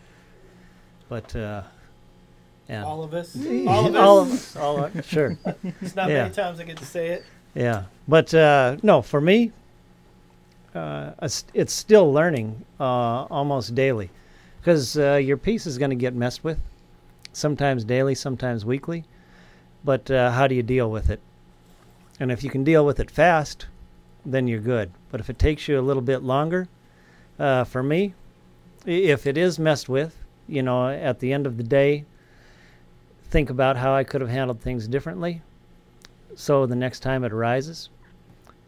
But 1.09 1.37
uh, 1.37 1.62
and 2.73 2.85
All 2.85 3.03
of 3.05 3.13
us. 3.15 3.37
All 3.67 3.87
of 3.87 3.95
us. 3.95 4.01
all 4.01 4.19
of 4.21 4.33
us, 4.33 4.57
all 4.57 4.85
of, 4.85 5.05
sure, 5.07 5.37
It's 5.83 5.95
not 5.95 6.09
Yeah. 6.09 6.23
many 6.23 6.35
times 6.35 6.59
I 6.61 6.65
get 6.65 6.79
to 6.79 6.87
say 6.87 7.09
it. 7.09 7.25
yeah. 7.55 7.85
But 8.09 8.33
uh, 8.35 8.77
no, 8.83 9.03
for 9.03 9.21
me, 9.21 9.53
uh, 10.75 11.13
it's- 11.19 11.45
it's 11.55 11.73
still 11.73 12.13
learning 12.13 12.65
uh, 12.81 13.25
almost 13.31 13.75
daily, 13.75 14.11
because 14.61 14.97
uh, 14.97 15.15
your 15.17 15.37
peace 15.37 15.67
is 15.67 15.77
going 15.79 15.91
to 15.91 15.97
get 15.97 16.15
messed 16.15 16.43
with, 16.45 16.59
sometimes 17.33 17.85
daily, 17.85 18.15
sometimes 18.15 18.65
weekly. 18.65 19.05
But 19.85 20.11
uh, 20.11 20.31
how 20.31 20.47
do 20.47 20.55
you 20.55 20.63
deal 20.63 20.91
with 20.91 21.11
it? 21.11 21.21
And 22.21 22.31
if 22.33 22.43
you 22.45 22.51
can 22.51 22.63
deal 22.65 22.87
with 22.87 23.01
it 23.01 23.11
fast, 23.11 23.67
then 24.25 24.47
you're 24.47 24.61
good. 24.61 24.91
But 25.11 25.21
if 25.21 25.29
it 25.29 25.39
takes 25.39 25.67
you 25.69 25.79
a 25.79 25.83
little 25.83 26.03
bit 26.03 26.23
longer, 26.23 26.69
uh, 27.39 27.65
for 27.65 27.83
me, 27.83 28.15
if 28.87 29.27
it 29.27 29.37
is 29.37 29.59
messed 29.59 29.89
with, 29.89 30.17
you 30.49 30.63
know, 30.63 30.89
at 30.89 31.19
the 31.19 31.33
end 31.33 31.47
of 31.47 31.57
the 31.57 31.63
day, 31.65 32.05
think 33.33 33.49
about 33.49 33.79
how 33.79 33.95
I 33.95 34.05
could 34.05 34.21
have 34.21 34.29
handled 34.29 34.61
things 34.61 34.87
differently. 34.87 35.40
So 36.37 36.66
the 36.66 36.77
next 36.77 37.01
time 37.01 37.25
it 37.25 37.33
arises, 37.33 37.88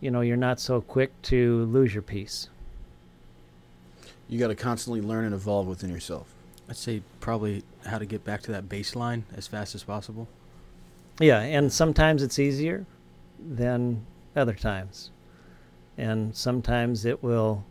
you 0.01 0.11
know, 0.11 0.23
you're 0.23 0.39
not 0.39 0.59
so 0.59 0.81
quick 0.81 1.11
to 1.23 1.67
lose 1.67 1.93
your 1.93 2.03
peace. 2.03 2.49
You 4.27 4.39
got 4.39 4.49
to 4.49 4.55
constantly 4.55 5.03
learn 5.03 5.27
and 5.27 5.35
evolve 5.35 5.67
within 5.67 5.91
yourself. 5.91 6.33
I'd 6.67 6.79
say 6.79 7.03
probably 7.21 7.63
how 7.85 7.99
to 7.99 8.07
get 8.07 8.25
back 8.25 8.41
to 8.43 8.53
that 8.53 8.67
baseline 8.67 9.25
as 9.37 9.47
fast 9.47 9.75
as 9.75 9.83
possible. 9.83 10.29
Yeah, 11.21 11.41
and 11.41 11.71
sometimes 11.71 12.23
it's 12.23 12.39
easier 12.39 12.87
than 13.39 14.07
other 14.35 14.55
times. 14.55 15.11
And 15.99 16.35
sometimes 16.35 17.05
it 17.05 17.23
will, 17.23 17.65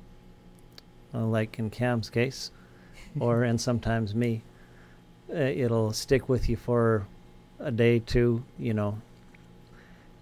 uh, 1.12 1.26
like 1.26 1.58
in 1.58 1.72
Cam's 1.72 2.12
case, 2.12 2.52
or 3.20 3.44
and 3.44 3.60
sometimes 3.60 4.14
me, 4.14 4.44
uh, 5.34 5.38
it'll 5.38 5.94
stick 5.94 6.30
with 6.30 6.48
you 6.50 6.56
for 6.56 7.06
a 7.60 7.72
day, 7.72 8.00
two, 8.00 8.44
you 8.60 8.74
know. 8.74 9.00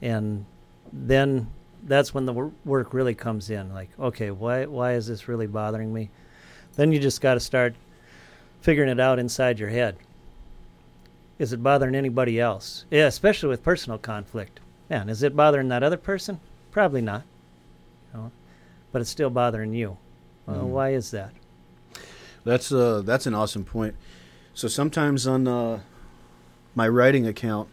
And 0.02 0.46
then 0.94 1.48
that's 1.84 2.14
when 2.14 2.26
the 2.26 2.34
wor- 2.34 2.52
work 2.66 2.94
really 2.94 3.16
comes 3.16 3.50
in. 3.50 3.74
Like, 3.74 3.90
okay, 4.00 4.32
why 4.32 4.66
why 4.66 4.94
is 4.94 5.08
this 5.08 5.28
really 5.28 5.48
bothering 5.48 5.94
me? 5.94 6.10
Then 6.76 6.92
you 6.92 7.00
just 7.00 7.22
got 7.22 7.34
to 7.36 7.40
start 7.40 7.76
figuring 8.62 8.90
it 8.90 9.00
out 9.00 9.20
inside 9.20 9.60
your 9.60 9.70
head. 9.70 9.98
Is 11.40 11.54
it 11.54 11.64
bothering 11.64 11.96
anybody 11.96 12.40
else? 12.40 12.86
Yeah, 12.92 13.08
especially 13.08 13.50
with 13.50 13.64
personal 13.64 13.98
conflict. 13.98 14.60
Man, 14.90 15.10
is 15.10 15.24
it 15.24 15.36
bothering 15.36 15.70
that 15.70 15.84
other 15.84 15.98
person? 15.98 16.40
Probably 16.72 17.02
not. 17.02 17.24
You 18.14 18.20
know, 18.20 18.32
but 18.92 19.02
it's 19.02 19.10
still 19.10 19.30
bothering 19.30 19.74
you. 19.74 19.98
Well, 20.46 20.58
Mm. 20.66 20.68
why 20.68 20.90
is 20.94 21.12
that? 21.12 21.32
That's 22.44 22.72
uh 22.72 23.02
that's 23.06 23.26
an 23.28 23.34
awesome 23.34 23.64
point. 23.66 23.96
So 24.54 24.68
sometimes 24.68 25.26
on 25.26 25.48
uh, 25.48 25.80
my 26.76 26.88
writing 26.88 27.26
account, 27.26 27.70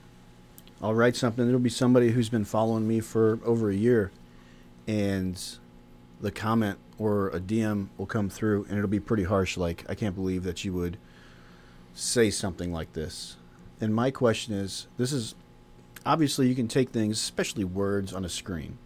I'll 0.81 0.95
write 0.95 1.17
something. 1.17 1.47
It'll 1.47 1.59
be 1.59 1.71
somebody 1.71 2.11
who's 2.11 2.29
been 2.29 2.45
following 2.45 2.87
me 2.87 3.01
for 3.01 3.41
over 3.45 3.69
a 3.69 3.75
year, 3.75 4.13
and 4.87 5.43
the 6.21 6.31
comment 6.31 6.79
or 6.97 7.29
a 7.29 7.41
DM 7.41 7.89
will 7.97 8.07
come 8.07 8.31
through, 8.31 8.67
and 8.69 8.79
it'll 8.79 8.89
be 8.89 9.01
pretty 9.01 9.25
harsh. 9.25 9.57
Like, 9.57 9.85
I 9.89 9.95
can't 9.95 10.15
believe 10.15 10.45
that 10.45 10.65
you 10.65 10.73
would 10.73 10.99
say 11.95 12.31
something 12.31 12.73
like 12.73 12.93
this. 12.93 13.37
And 13.81 13.93
my 13.93 14.13
question 14.13 14.55
is, 14.55 14.87
this 14.99 15.13
is 15.13 15.35
obviously 16.07 16.49
you 16.49 16.55
can 16.55 16.69
take 16.69 16.91
things, 16.91 17.19
especially 17.19 17.65
words, 17.65 18.13
on 18.13 18.25
a 18.25 18.29
screen 18.29 18.79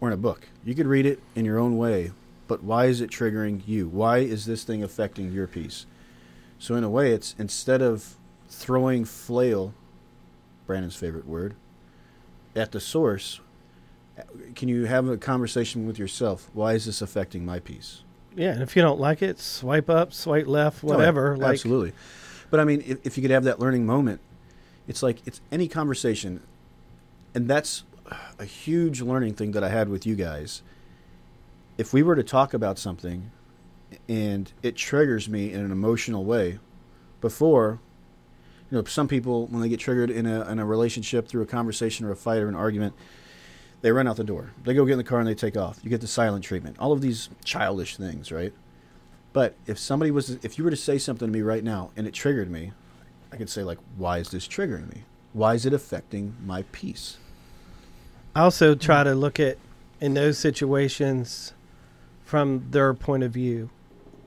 or 0.00 0.08
in 0.08 0.14
a 0.14 0.18
book. 0.18 0.48
You 0.64 0.74
could 0.74 0.86
read 0.86 1.06
it 1.06 1.20
in 1.34 1.44
your 1.44 1.58
own 1.58 1.76
way, 1.76 2.12
but 2.48 2.62
why 2.64 2.86
is 2.86 3.02
it 3.02 3.10
triggering 3.10 3.62
you? 3.66 3.88
Why 3.88 4.18
is 4.18 4.46
this 4.46 4.64
thing 4.64 4.82
affecting 4.82 5.30
your 5.30 5.46
peace? 5.46 5.84
So 6.62 6.76
in 6.76 6.84
a 6.84 6.88
way, 6.88 7.10
it's 7.10 7.34
instead 7.40 7.82
of 7.82 8.14
throwing 8.48 9.04
flail, 9.04 9.74
Brandon's 10.64 10.94
favorite 10.94 11.26
word, 11.26 11.56
at 12.54 12.70
the 12.70 12.78
source, 12.78 13.40
can 14.54 14.68
you 14.68 14.84
have 14.84 15.08
a 15.08 15.16
conversation 15.16 15.88
with 15.88 15.98
yourself? 15.98 16.48
Why 16.52 16.74
is 16.74 16.86
this 16.86 17.02
affecting 17.02 17.44
my 17.44 17.58
peace? 17.58 18.04
Yeah, 18.36 18.52
and 18.52 18.62
if 18.62 18.76
you 18.76 18.82
don't 18.82 19.00
like 19.00 19.22
it, 19.22 19.40
swipe 19.40 19.90
up, 19.90 20.12
swipe 20.12 20.46
left, 20.46 20.84
oh, 20.84 20.86
whatever. 20.86 21.34
Oh, 21.34 21.38
like 21.38 21.54
absolutely. 21.54 21.94
But 22.48 22.60
I 22.60 22.64
mean, 22.64 22.84
if, 22.86 23.04
if 23.04 23.16
you 23.16 23.22
could 23.22 23.32
have 23.32 23.42
that 23.42 23.58
learning 23.58 23.84
moment, 23.84 24.20
it's 24.86 25.02
like 25.02 25.18
it's 25.26 25.40
any 25.50 25.66
conversation, 25.66 26.44
and 27.34 27.48
that's 27.48 27.82
a 28.38 28.44
huge 28.44 29.00
learning 29.00 29.34
thing 29.34 29.50
that 29.50 29.64
I 29.64 29.68
had 29.68 29.88
with 29.88 30.06
you 30.06 30.14
guys. 30.14 30.62
If 31.76 31.92
we 31.92 32.04
were 32.04 32.14
to 32.14 32.22
talk 32.22 32.54
about 32.54 32.78
something, 32.78 33.32
and 34.08 34.52
it 34.62 34.76
triggers 34.76 35.28
me 35.28 35.52
in 35.52 35.60
an 35.60 35.70
emotional 35.70 36.24
way, 36.24 36.58
before, 37.20 37.80
you 38.70 38.78
know, 38.78 38.84
some 38.84 39.08
people 39.08 39.46
when 39.46 39.62
they 39.62 39.68
get 39.68 39.80
triggered 39.80 40.10
in 40.10 40.26
a 40.26 40.48
in 40.50 40.58
a 40.58 40.66
relationship 40.66 41.28
through 41.28 41.42
a 41.42 41.46
conversation 41.46 42.06
or 42.06 42.10
a 42.10 42.16
fight 42.16 42.40
or 42.40 42.48
an 42.48 42.54
argument, 42.54 42.94
they 43.80 43.92
run 43.92 44.08
out 44.08 44.16
the 44.16 44.24
door. 44.24 44.52
They 44.64 44.74
go 44.74 44.84
get 44.84 44.92
in 44.92 44.98
the 44.98 45.04
car 45.04 45.18
and 45.18 45.28
they 45.28 45.34
take 45.34 45.56
off. 45.56 45.78
You 45.82 45.90
get 45.90 46.00
the 46.00 46.06
silent 46.06 46.44
treatment. 46.44 46.76
All 46.78 46.92
of 46.92 47.00
these 47.00 47.28
childish 47.44 47.96
things, 47.96 48.32
right? 48.32 48.52
But 49.32 49.54
if 49.66 49.78
somebody 49.78 50.10
was, 50.10 50.30
if 50.44 50.58
you 50.58 50.64
were 50.64 50.70
to 50.70 50.76
say 50.76 50.98
something 50.98 51.26
to 51.26 51.32
me 51.32 51.42
right 51.42 51.64
now 51.64 51.90
and 51.96 52.06
it 52.06 52.12
triggered 52.12 52.50
me, 52.50 52.72
I 53.32 53.36
could 53.36 53.48
say 53.48 53.62
like, 53.62 53.78
why 53.96 54.18
is 54.18 54.30
this 54.30 54.46
triggering 54.46 54.92
me? 54.92 55.04
Why 55.32 55.54
is 55.54 55.64
it 55.64 55.72
affecting 55.72 56.36
my 56.44 56.64
peace? 56.72 57.16
I 58.34 58.42
also 58.42 58.74
try 58.74 59.04
to 59.04 59.14
look 59.14 59.40
at 59.40 59.58
in 60.00 60.14
those 60.14 60.38
situations 60.38 61.54
from 62.24 62.66
their 62.70 62.92
point 62.94 63.22
of 63.22 63.32
view. 63.32 63.70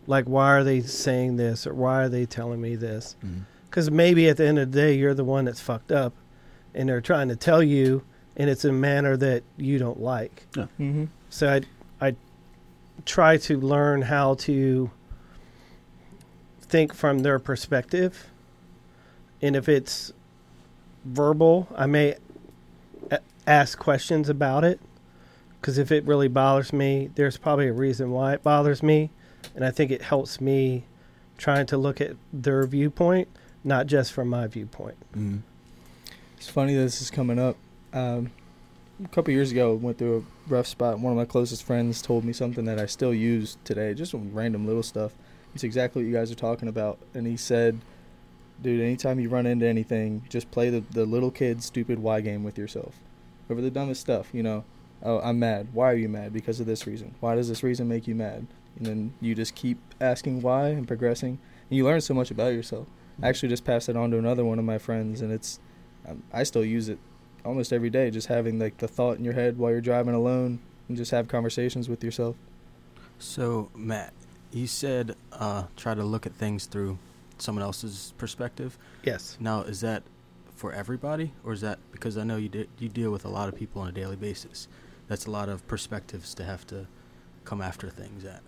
Like, 0.08 0.26
why 0.26 0.52
are 0.52 0.64
they 0.64 0.82
saying 0.82 1.38
this 1.38 1.66
or 1.66 1.74
why 1.74 2.04
are 2.04 2.10
they 2.10 2.26
telling 2.26 2.62
me 2.62 2.76
this? 2.76 3.16
Because 3.70 3.90
maybe 3.92 4.30
at 4.30 4.38
the 4.38 4.46
end 4.46 4.60
of 4.60 4.72
the 4.72 4.80
day, 4.80 4.94
you're 4.94 5.14
the 5.14 5.24
one 5.24 5.46
that's 5.46 5.60
fucked 5.60 5.92
up 5.92 6.14
and 6.74 6.90
they're 6.90 7.02
trying 7.02 7.30
to 7.30 7.36
tell 7.36 7.64
you, 7.64 8.04
and 8.38 8.50
it's 8.50 8.66
a 8.66 8.72
manner 8.72 9.16
that 9.18 9.44
you 9.58 9.80
don't 9.80 10.00
like. 10.00 10.46
Mm-hmm. 10.54 11.06
So 11.30 11.50
I, 11.50 11.62
I 12.06 12.16
try 13.06 13.38
to 13.38 13.60
learn 13.60 14.04
how 14.04 14.36
to 14.36 14.92
think 16.62 16.94
from 16.94 17.20
their 17.20 17.40
perspective. 17.40 18.30
And 19.42 19.56
if 19.56 19.70
it's 19.70 20.12
verbal, 21.06 21.68
I 21.76 21.86
may 21.86 22.16
a- 23.12 23.20
ask 23.48 23.78
questions 23.80 24.30
about 24.30 24.64
it. 24.64 24.80
Because 25.62 25.78
if 25.78 25.92
it 25.92 26.04
really 26.06 26.28
bothers 26.28 26.72
me, 26.72 27.10
there's 27.16 27.38
probably 27.38 27.68
a 27.68 27.74
reason 27.74 28.12
why 28.12 28.34
it 28.34 28.44
bothers 28.44 28.84
me. 28.84 29.10
And 29.54 29.66
I 29.66 29.72
think 29.72 29.92
it 29.92 30.02
helps 30.02 30.42
me 30.42 30.86
trying 31.38 31.66
to 31.68 31.78
look 31.78 32.02
at 32.02 32.16
their 32.32 32.66
viewpoint, 32.66 33.28
not 33.64 33.88
just 33.88 34.14
from 34.14 34.30
my 34.30 34.48
viewpoint. 34.48 34.96
Mm. 35.16 35.42
It's 36.38 36.50
funny 36.50 36.76
this 36.76 37.02
is 37.02 37.12
coming 37.12 37.40
up. 37.40 37.58
Um, 37.94 38.32
a 39.04 39.08
couple 39.10 39.34
years 39.34 39.52
ago, 39.52 39.74
went 39.74 39.98
through 39.98 40.26
a 40.26 40.50
rough 40.50 40.68
spot. 40.68 41.00
One 41.00 41.12
of 41.12 41.18
my 41.18 41.26
closest 41.26 41.64
friends 41.64 42.02
told 42.02 42.24
me 42.24 42.34
something 42.34 42.66
that 42.66 42.80
I 42.80 42.86
still 42.86 43.14
use 43.14 43.58
today, 43.64 43.94
just 43.94 44.12
some 44.12 44.34
random 44.34 44.66
little 44.66 44.84
stuff. 44.84 45.12
It's 45.54 45.64
exactly 45.64 46.04
what 46.04 46.08
you 46.08 46.14
guys 46.14 46.32
are 46.32 46.36
talking 46.36 46.68
about. 46.68 47.00
And 47.14 47.28
he 47.28 47.38
said, 47.38 47.80
"Dude, 48.62 48.82
anytime 48.82 49.20
you 49.20 49.30
run 49.30 49.46
into 49.46 49.66
anything, 49.66 50.24
just 50.30 50.52
play 50.52 50.70
the 50.70 50.84
the 50.92 51.06
little 51.06 51.32
kid 51.32 51.64
stupid 51.64 52.00
why 52.00 52.22
game 52.22 52.44
with 52.44 52.58
yourself 52.58 53.00
over 53.50 53.62
the 53.62 53.72
dumbest 53.72 54.02
stuff. 54.02 54.30
You 54.34 54.44
know, 54.44 54.64
oh, 55.04 55.20
I'm 55.20 55.40
mad. 55.40 55.70
Why 55.74 55.92
are 55.92 55.96
you 55.96 56.10
mad? 56.10 56.34
Because 56.34 56.60
of 56.60 56.66
this 56.66 56.88
reason. 56.88 57.16
Why 57.20 57.36
does 57.36 57.48
this 57.48 57.64
reason 57.64 57.88
make 57.88 58.08
you 58.08 58.16
mad? 58.16 58.48
And 58.78 58.86
then 58.86 59.14
you 59.22 59.36
just 59.36 59.56
keep 59.56 59.78
asking 60.02 60.42
why 60.42 60.70
and 60.70 60.88
progressing, 60.88 61.40
and 61.70 61.78
you 61.78 61.86
learn 61.86 62.02
so 62.02 62.14
much 62.14 62.32
about 62.32 62.54
yourself. 62.54 62.88
I 63.22 63.30
actually 63.30 63.50
just 63.50 63.64
passed 63.64 63.88
it 63.88 63.96
on 63.96 64.12
to 64.12 64.18
another 64.18 64.44
one 64.44 64.60
of 64.60 64.66
my 64.66 64.78
friends, 64.78 65.22
and 65.22 65.32
it's 65.32 65.60
um, 66.08 66.24
I 66.34 66.44
still 66.44 66.66
use 66.66 66.90
it 66.90 67.00
almost 67.46 67.72
every 67.72 67.90
day. 67.90 68.12
Just 68.12 68.28
having 68.28 68.60
like 68.60 68.78
the 68.78 68.88
thought 68.88 69.18
in 69.18 69.24
your 69.24 69.34
head 69.34 69.58
while 69.58 69.72
you're 69.72 69.82
driving 69.82 70.14
alone, 70.14 70.60
and 70.88 70.98
just 70.98 71.12
have 71.12 71.28
conversations 71.28 71.88
with 71.88 72.04
yourself. 72.04 72.36
So, 73.18 73.70
Matt, 73.74 74.14
you 74.52 74.68
said 74.68 75.16
uh, 75.32 75.64
try 75.78 75.94
to 75.94 76.04
look 76.04 76.26
at 76.26 76.34
things 76.34 76.66
through 76.66 76.98
someone 77.38 77.64
else's 77.64 78.14
perspective. 78.18 78.78
Yes. 79.04 79.38
Now, 79.40 79.62
is 79.62 79.82
that 79.82 80.04
for 80.56 80.74
everybody, 80.74 81.32
or 81.44 81.54
is 81.54 81.62
that 81.62 81.80
because 81.92 82.18
I 82.18 82.24
know 82.24 82.38
you 82.38 82.50
de- 82.50 82.68
you 82.80 82.90
deal 82.90 83.12
with 83.12 83.26
a 83.26 83.30
lot 83.30 83.48
of 83.48 83.56
people 83.56 83.82
on 83.82 83.88
a 83.88 83.92
daily 83.94 84.16
basis? 84.18 84.68
That's 85.08 85.26
a 85.26 85.32
lot 85.32 85.50
of 85.50 85.66
perspectives 85.68 86.34
to 86.36 86.44
have 86.44 86.66
to 86.68 86.88
come 87.44 87.62
after 87.62 87.90
things 87.90 88.26
at. 88.26 88.42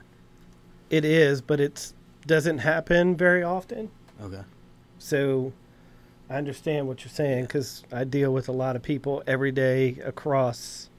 It 0.89 1.03
is, 1.03 1.41
but 1.41 1.59
it 1.59 1.93
doesn't 2.25 2.59
happen 2.59 3.15
very 3.15 3.43
often. 3.43 3.89
Okay. 4.21 4.41
So 4.99 5.53
I 6.29 6.35
understand 6.35 6.87
what 6.87 7.03
you're 7.03 7.11
saying 7.11 7.43
because 7.43 7.83
I 7.91 8.03
deal 8.03 8.33
with 8.33 8.49
a 8.49 8.51
lot 8.51 8.75
of 8.75 8.83
people 8.83 9.23
every 9.27 9.51
day 9.51 9.97
across 10.03 10.89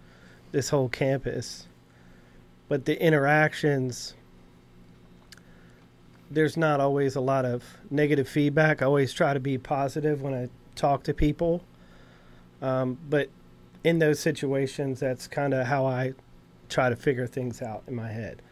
this 0.53 0.71
whole 0.71 0.89
campus. 0.89 1.67
But 2.69 2.85
the 2.85 3.01
interactions, 3.03 4.15
there's 6.31 6.57
not 6.57 6.81
always 6.81 7.17
a 7.17 7.21
lot 7.21 7.45
of 7.45 7.65
negative 7.91 8.29
feedback. 8.29 8.83
I 8.83 8.87
always 8.87 9.13
try 9.13 9.33
to 9.35 9.41
be 9.41 9.59
positive 9.59 10.23
when 10.23 10.35
I 10.35 10.49
talk 10.75 11.03
to 11.05 11.15
people. 11.15 11.63
Um, 12.61 12.99
but 13.09 13.31
in 13.85 13.99
those 13.99 14.21
situations, 14.21 15.01
that's 15.01 15.27
kind 15.29 15.55
of 15.55 15.67
how 15.67 15.87
I 15.87 16.13
try 16.69 16.91
to 16.91 16.97
figure 16.97 17.27
things 17.27 17.63
out 17.63 17.83
in 17.87 17.95
my 17.95 18.11
head. 18.11 18.43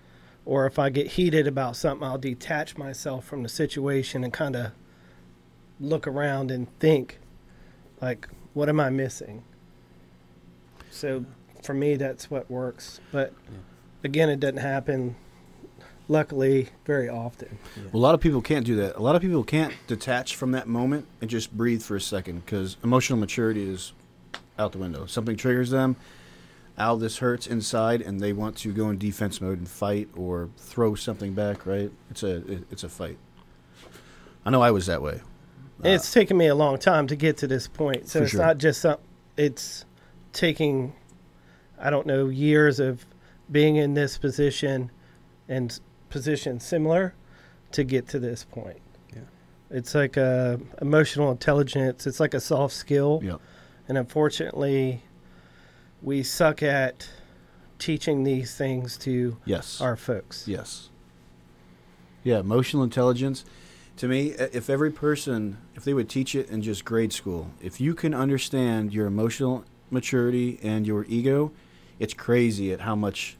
Or 0.46 0.64
if 0.64 0.78
I 0.78 0.90
get 0.90 1.08
heated 1.08 1.48
about 1.48 1.74
something, 1.76 2.06
I'll 2.06 2.18
detach 2.18 2.78
myself 2.78 3.24
from 3.24 3.42
the 3.42 3.48
situation 3.48 4.22
and 4.22 4.32
kind 4.32 4.54
of 4.54 4.70
look 5.80 6.06
around 6.06 6.52
and 6.52 6.68
think, 6.78 7.18
like, 8.00 8.28
what 8.54 8.68
am 8.68 8.78
I 8.78 8.88
missing? 8.88 9.42
So 10.90 11.26
for 11.62 11.74
me, 11.74 11.96
that's 11.96 12.30
what 12.30 12.48
works. 12.48 13.00
But 13.10 13.32
Yeah. 13.50 13.58
again, 14.04 14.30
it 14.30 14.38
doesn't 14.38 14.58
happen, 14.58 15.16
luckily, 16.08 16.68
very 16.86 17.08
often. 17.08 17.58
Well, 17.76 18.00
a 18.00 18.02
lot 18.02 18.14
of 18.14 18.20
people 18.20 18.40
can't 18.40 18.64
do 18.64 18.76
that. 18.76 18.96
A 18.96 19.02
lot 19.02 19.16
of 19.16 19.22
people 19.22 19.42
can't 19.42 19.74
detach 19.88 20.36
from 20.36 20.52
that 20.52 20.68
moment 20.68 21.06
and 21.20 21.28
just 21.28 21.54
breathe 21.56 21.82
for 21.82 21.96
a 21.96 22.00
second 22.00 22.44
because 22.46 22.76
emotional 22.84 23.18
maturity 23.18 23.68
is 23.68 23.92
out 24.58 24.70
the 24.72 24.78
window. 24.78 25.06
Something 25.06 25.36
triggers 25.36 25.70
them. 25.70 25.96
Al, 26.78 26.96
this 26.96 27.18
hurts 27.18 27.46
inside, 27.46 28.02
and 28.02 28.20
they 28.20 28.32
want 28.32 28.56
to 28.58 28.72
go 28.72 28.90
in 28.90 28.98
defense 28.98 29.40
mode 29.40 29.58
and 29.58 29.68
fight 29.68 30.08
or 30.16 30.50
throw 30.58 30.94
something 30.94 31.32
back. 31.32 31.66
Right? 31.66 31.90
It's 32.10 32.22
a 32.22 32.36
it, 32.52 32.64
it's 32.70 32.84
a 32.84 32.88
fight. 32.88 33.18
I 34.44 34.50
know 34.50 34.62
I 34.62 34.70
was 34.70 34.86
that 34.86 35.02
way. 35.02 35.20
And 35.82 35.92
it's 35.92 36.12
taken 36.12 36.36
me 36.36 36.46
a 36.46 36.54
long 36.54 36.78
time 36.78 37.06
to 37.08 37.16
get 37.16 37.36
to 37.38 37.46
this 37.46 37.68
point. 37.68 38.08
So 38.08 38.22
it's 38.22 38.30
sure. 38.30 38.40
not 38.40 38.58
just 38.58 38.80
some, 38.80 38.98
it's 39.36 39.84
taking, 40.32 40.94
I 41.78 41.90
don't 41.90 42.06
know, 42.06 42.28
years 42.28 42.80
of 42.80 43.04
being 43.50 43.76
in 43.76 43.94
this 43.94 44.16
position 44.16 44.90
and 45.48 45.78
positions 46.08 46.64
similar 46.64 47.14
to 47.72 47.84
get 47.84 48.08
to 48.08 48.18
this 48.18 48.44
point. 48.44 48.80
Yeah. 49.14 49.22
It's 49.70 49.94
like 49.94 50.16
a 50.16 50.58
emotional 50.80 51.30
intelligence. 51.30 52.06
It's 52.06 52.20
like 52.20 52.34
a 52.34 52.40
soft 52.40 52.74
skill. 52.74 53.20
Yep. 53.22 53.40
And 53.88 53.98
unfortunately, 53.98 55.02
we 56.06 56.22
suck 56.22 56.62
at 56.62 57.08
teaching 57.80 58.22
these 58.22 58.54
things 58.54 58.96
to 58.96 59.36
Yes. 59.44 59.80
our 59.80 59.96
folks. 59.96 60.46
Yes. 60.46 60.88
Yeah, 62.22 62.38
emotional 62.38 62.84
intelligence. 62.84 63.44
To 63.96 64.06
me, 64.08 64.28
if 64.28 64.70
every 64.70 64.90
person, 64.92 65.58
if 65.74 65.82
they 65.84 65.92
would 65.92 66.08
teach 66.08 66.34
it 66.36 66.48
in 66.48 66.62
just 66.62 66.84
grade 66.84 67.12
school, 67.12 67.50
if 67.60 67.80
you 67.80 67.92
can 67.94 68.14
understand 68.14 68.92
your 68.94 69.06
emotional 69.06 69.64
maturity 69.90 70.60
and 70.62 70.86
your 70.86 71.04
ego, 71.08 71.50
it's 71.98 72.14
crazy 72.14 72.72
at 72.72 72.82
how 72.82 72.94
much 72.94 73.36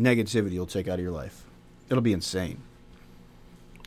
negativity 0.00 0.52
you'll 0.52 0.66
take 0.66 0.88
out 0.88 0.94
of 0.98 1.04
your 1.04 1.12
life. 1.12 1.44
It'll 1.88 2.02
be 2.02 2.12
insane. 2.12 2.62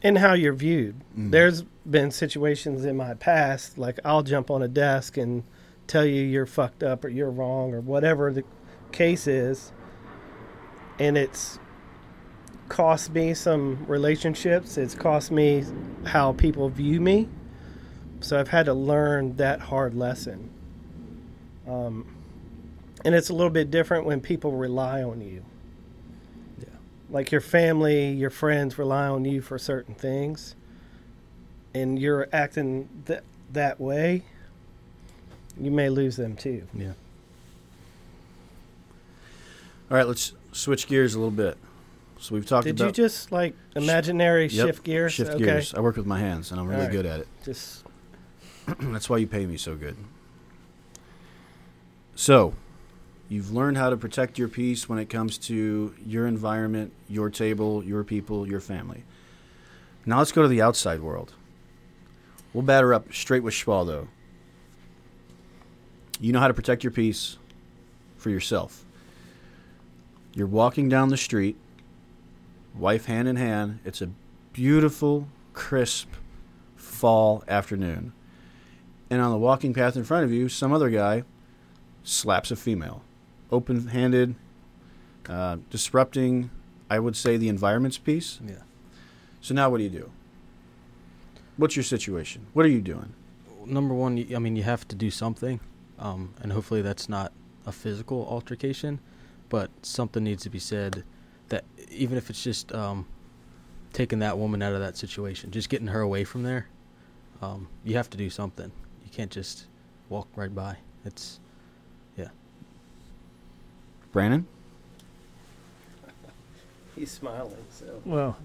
And 0.03 0.19
how 0.19 0.33
you're 0.33 0.53
viewed. 0.53 0.95
Mhm. 1.17 1.31
There's 1.31 1.63
been 1.89 2.11
situations 2.11 2.85
in 2.85 2.95
my 2.95 3.15
past, 3.15 3.77
like 3.77 3.99
I'll 4.05 4.23
jump 4.23 4.49
on 4.49 4.61
a 4.63 4.67
desk 4.69 5.17
and 5.17 5.43
tell 5.87 6.05
you 6.05 6.21
you're 6.21 6.45
fucked 6.45 6.83
up 6.83 7.05
or 7.05 7.09
you're 7.09 7.31
wrong 7.31 7.73
or 7.73 7.81
whatever 7.81 8.31
the 8.31 8.43
case 8.91 9.27
is, 9.27 9.71
and 10.99 11.17
it's 11.17 11.59
cost 12.69 13.11
me 13.11 13.33
some 13.33 13.85
relationships. 13.87 14.77
It's 14.77 14.95
cost 14.95 15.31
me 15.31 15.63
how 16.05 16.33
people 16.33 16.69
view 16.69 16.99
me. 16.99 17.29
So 18.21 18.39
I've 18.39 18.47
had 18.47 18.65
to 18.65 18.73
learn 18.73 19.35
that 19.37 19.59
hard 19.59 19.93
lesson. 19.93 20.49
Um, 21.67 22.15
and 23.03 23.13
it's 23.13 23.29
a 23.29 23.33
little 23.33 23.51
bit 23.51 23.69
different 23.69 24.05
when 24.05 24.21
people 24.21 24.53
rely 24.53 25.03
on 25.03 25.21
you. 25.21 25.43
Yeah. 26.59 26.65
Like 27.09 27.31
your 27.31 27.41
family, 27.41 28.11
your 28.11 28.29
friends 28.29 28.77
rely 28.79 29.07
on 29.07 29.25
you 29.25 29.41
for 29.41 29.59
certain 29.59 29.93
things, 29.93 30.55
and 31.73 31.99
you're 31.99 32.27
acting 32.31 32.89
th- 33.05 33.21
that 33.51 33.79
way, 33.79 34.23
you 35.59 35.71
may 35.71 35.89
lose 35.89 36.15
them 36.15 36.35
too. 36.35 36.67
Yeah. 36.73 36.93
All 39.89 39.97
right, 39.97 40.07
let's 40.07 40.33
switch 40.51 40.87
gears 40.87 41.13
a 41.13 41.19
little 41.19 41.31
bit. 41.31 41.57
So 42.19 42.33
we've 42.33 42.45
talked 42.45 42.65
about. 42.67 42.77
Did 42.77 42.85
you 42.97 43.03
just 43.03 43.31
like 43.31 43.55
imaginary 43.75 44.47
Yep, 44.47 44.67
shift 44.67 44.83
gears? 44.83 45.13
shift 45.13 45.31
okay. 45.31 45.43
gears. 45.43 45.73
I 45.73 45.79
work 45.81 45.97
with 45.97 46.05
my 46.05 46.19
hands, 46.19 46.51
and 46.51 46.59
I'm 46.59 46.67
really 46.67 46.81
All 46.81 46.87
right. 46.87 46.91
good 46.91 47.05
at 47.05 47.19
it. 47.19 47.27
Just 47.43 47.83
That's 48.79 49.09
why 49.09 49.17
you 49.17 49.27
pay 49.27 49.45
me 49.45 49.57
so 49.57 49.75
good. 49.75 49.95
So, 52.15 52.53
you've 53.29 53.51
learned 53.51 53.77
how 53.77 53.89
to 53.89 53.97
protect 53.97 54.39
your 54.39 54.47
peace 54.47 54.87
when 54.89 54.97
it 54.97 55.09
comes 55.09 55.37
to 55.39 55.93
your 56.05 56.25
environment, 56.25 56.93
your 57.09 57.29
table, 57.29 57.83
your 57.83 58.03
people, 58.03 58.47
your 58.47 58.61
family. 58.61 59.03
Now 60.05 60.19
let's 60.19 60.31
go 60.31 60.41
to 60.41 60.47
the 60.47 60.61
outside 60.61 61.01
world. 61.01 61.33
We'll 62.53 62.63
batter 62.63 62.93
up 62.93 63.13
straight 63.13 63.43
with 63.43 63.53
Schwaldo. 63.53 64.07
You 66.19 66.31
know 66.31 66.39
how 66.39 66.47
to 66.47 66.53
protect 66.53 66.83
your 66.83 66.91
peace 66.91 67.37
for 68.17 68.29
yourself. 68.29 68.85
You're 70.33 70.47
walking 70.47 70.89
down 70.89 71.09
the 71.09 71.17
street, 71.17 71.57
wife 72.73 73.05
hand 73.05 73.27
in 73.27 73.35
hand. 73.35 73.79
It's 73.85 74.01
a 74.01 74.09
beautiful, 74.53 75.27
crisp 75.53 76.09
fall 76.75 77.43
afternoon 77.47 78.13
and 79.09 79.21
on 79.21 79.31
the 79.31 79.37
walking 79.37 79.73
path 79.73 79.95
in 79.95 80.03
front 80.03 80.23
of 80.25 80.31
you, 80.31 80.49
some 80.49 80.73
other 80.73 80.89
guy 80.89 81.23
slaps 82.03 82.51
a 82.51 82.55
female, 82.55 83.03
open 83.51 83.87
handed, 83.87 84.35
uh, 85.29 85.57
disrupting, 85.69 86.49
I 86.89 86.99
would 86.99 87.15
say, 87.15 87.37
the 87.37 87.49
environment's 87.49 87.97
peace. 87.97 88.39
Yeah. 88.45 88.63
So 89.41 89.53
now 89.53 89.69
what 89.69 89.77
do 89.77 89.83
you 89.83 89.89
do? 89.89 90.11
What's 91.57 91.75
your 91.75 91.83
situation? 91.83 92.47
What 92.53 92.65
are 92.65 92.69
you 92.69 92.81
doing? 92.81 93.13
Number 93.65 93.93
one, 93.93 94.17
I 94.35 94.39
mean, 94.39 94.55
you 94.55 94.63
have 94.63 94.87
to 94.89 94.95
do 94.95 95.09
something, 95.09 95.59
um, 95.99 96.33
and 96.41 96.51
hopefully 96.51 96.81
that's 96.81 97.09
not 97.09 97.31
a 97.65 97.71
physical 97.71 98.27
altercation, 98.29 98.99
but 99.49 99.69
something 99.81 100.23
needs 100.23 100.43
to 100.43 100.49
be 100.49 100.59
said 100.59 101.03
that 101.49 101.63
even 101.89 102.17
if 102.17 102.29
it's 102.29 102.43
just 102.43 102.73
um, 102.73 103.05
taking 103.93 104.19
that 104.19 104.37
woman 104.37 104.61
out 104.61 104.73
of 104.73 104.79
that 104.79 104.97
situation, 104.97 105.51
just 105.51 105.69
getting 105.69 105.87
her 105.87 106.01
away 106.01 106.23
from 106.23 106.43
there, 106.43 106.67
um, 107.41 107.67
you 107.83 107.95
have 107.95 108.09
to 108.09 108.17
do 108.17 108.29
something. 108.29 108.71
You 109.03 109.11
can't 109.11 109.31
just 109.31 109.67
walk 110.09 110.27
right 110.35 110.53
by. 110.53 110.77
It's 111.05 111.39
yeah. 112.17 112.29
Brandon? 114.11 114.45
he's 116.95 117.11
smiling. 117.11 117.55
So 117.69 118.01
Well, 118.05 118.37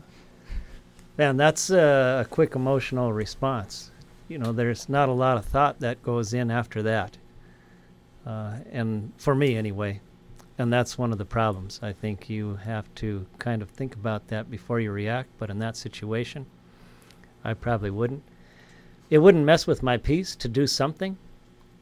man, 1.16 1.36
that's 1.36 1.70
uh, 1.70 2.24
a 2.24 2.28
quick 2.28 2.54
emotional 2.54 3.12
response. 3.12 3.90
you 4.28 4.38
know, 4.38 4.52
there's 4.52 4.88
not 4.88 5.08
a 5.08 5.12
lot 5.12 5.36
of 5.36 5.44
thought 5.44 5.80
that 5.80 6.02
goes 6.02 6.32
in 6.34 6.50
after 6.50 6.82
that. 6.82 7.16
Uh, 8.26 8.56
and 8.70 9.12
for 9.16 9.35
me, 9.35 9.56
anyway. 9.56 10.00
And 10.59 10.72
that's 10.72 10.98
one 10.98 11.11
of 11.11 11.18
the 11.18 11.24
problems. 11.24 11.80
I 11.83 11.92
think 11.92 12.28
you 12.28 12.56
have 12.56 12.94
to 12.96 13.26
kind 13.38 13.62
of 13.62 13.70
think 13.70 13.94
about 13.94 14.28
that 14.28 14.50
before 14.50 14.78
you 14.78 14.92
react. 14.92 15.30
But 15.38 15.48
in 15.48 15.59
that 15.61 15.76
situation, 15.76 16.44
I 17.44 17.54
probably 17.54 17.90
wouldn't. 17.90 18.22
It 19.09 19.18
wouldn't 19.18 19.44
mess 19.44 19.66
with 19.66 19.83
my 19.83 19.96
peace 19.96 20.37
to 20.37 20.48
do 20.48 20.66
something. 20.66 21.16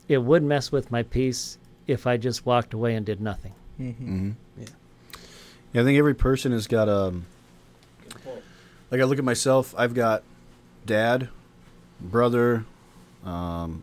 It 0.06 0.18
would 0.18 0.42
mess 0.42 0.70
with 0.70 0.90
my 0.90 1.02
peace 1.02 1.58
if 1.86 2.06
I 2.06 2.16
just 2.16 2.46
walked 2.46 2.72
away 2.72 2.94
and 2.94 3.04
did 3.04 3.20
nothing. 3.20 3.52
Mm-hmm. 3.80 4.04
Mm-hmm. 4.04 4.30
Yeah. 4.62 4.66
Yeah, 5.72 5.82
I 5.82 5.84
think 5.84 5.98
every 5.98 6.14
person 6.14 6.52
has 6.52 6.66
got 6.66 6.88
um 6.88 7.26
like 8.90 9.00
I 9.00 9.04
look 9.04 9.18
at 9.18 9.24
myself, 9.24 9.74
I've 9.76 9.94
got 9.94 10.22
dad, 10.86 11.28
brother, 12.00 12.64
um, 13.24 13.82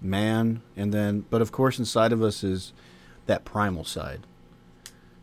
man, 0.00 0.62
and 0.76 0.92
then 0.92 1.24
but 1.30 1.42
of 1.42 1.52
course 1.52 1.78
inside 1.78 2.12
of 2.12 2.22
us 2.22 2.42
is 2.42 2.72
that 3.26 3.44
primal 3.44 3.84
side. 3.84 4.26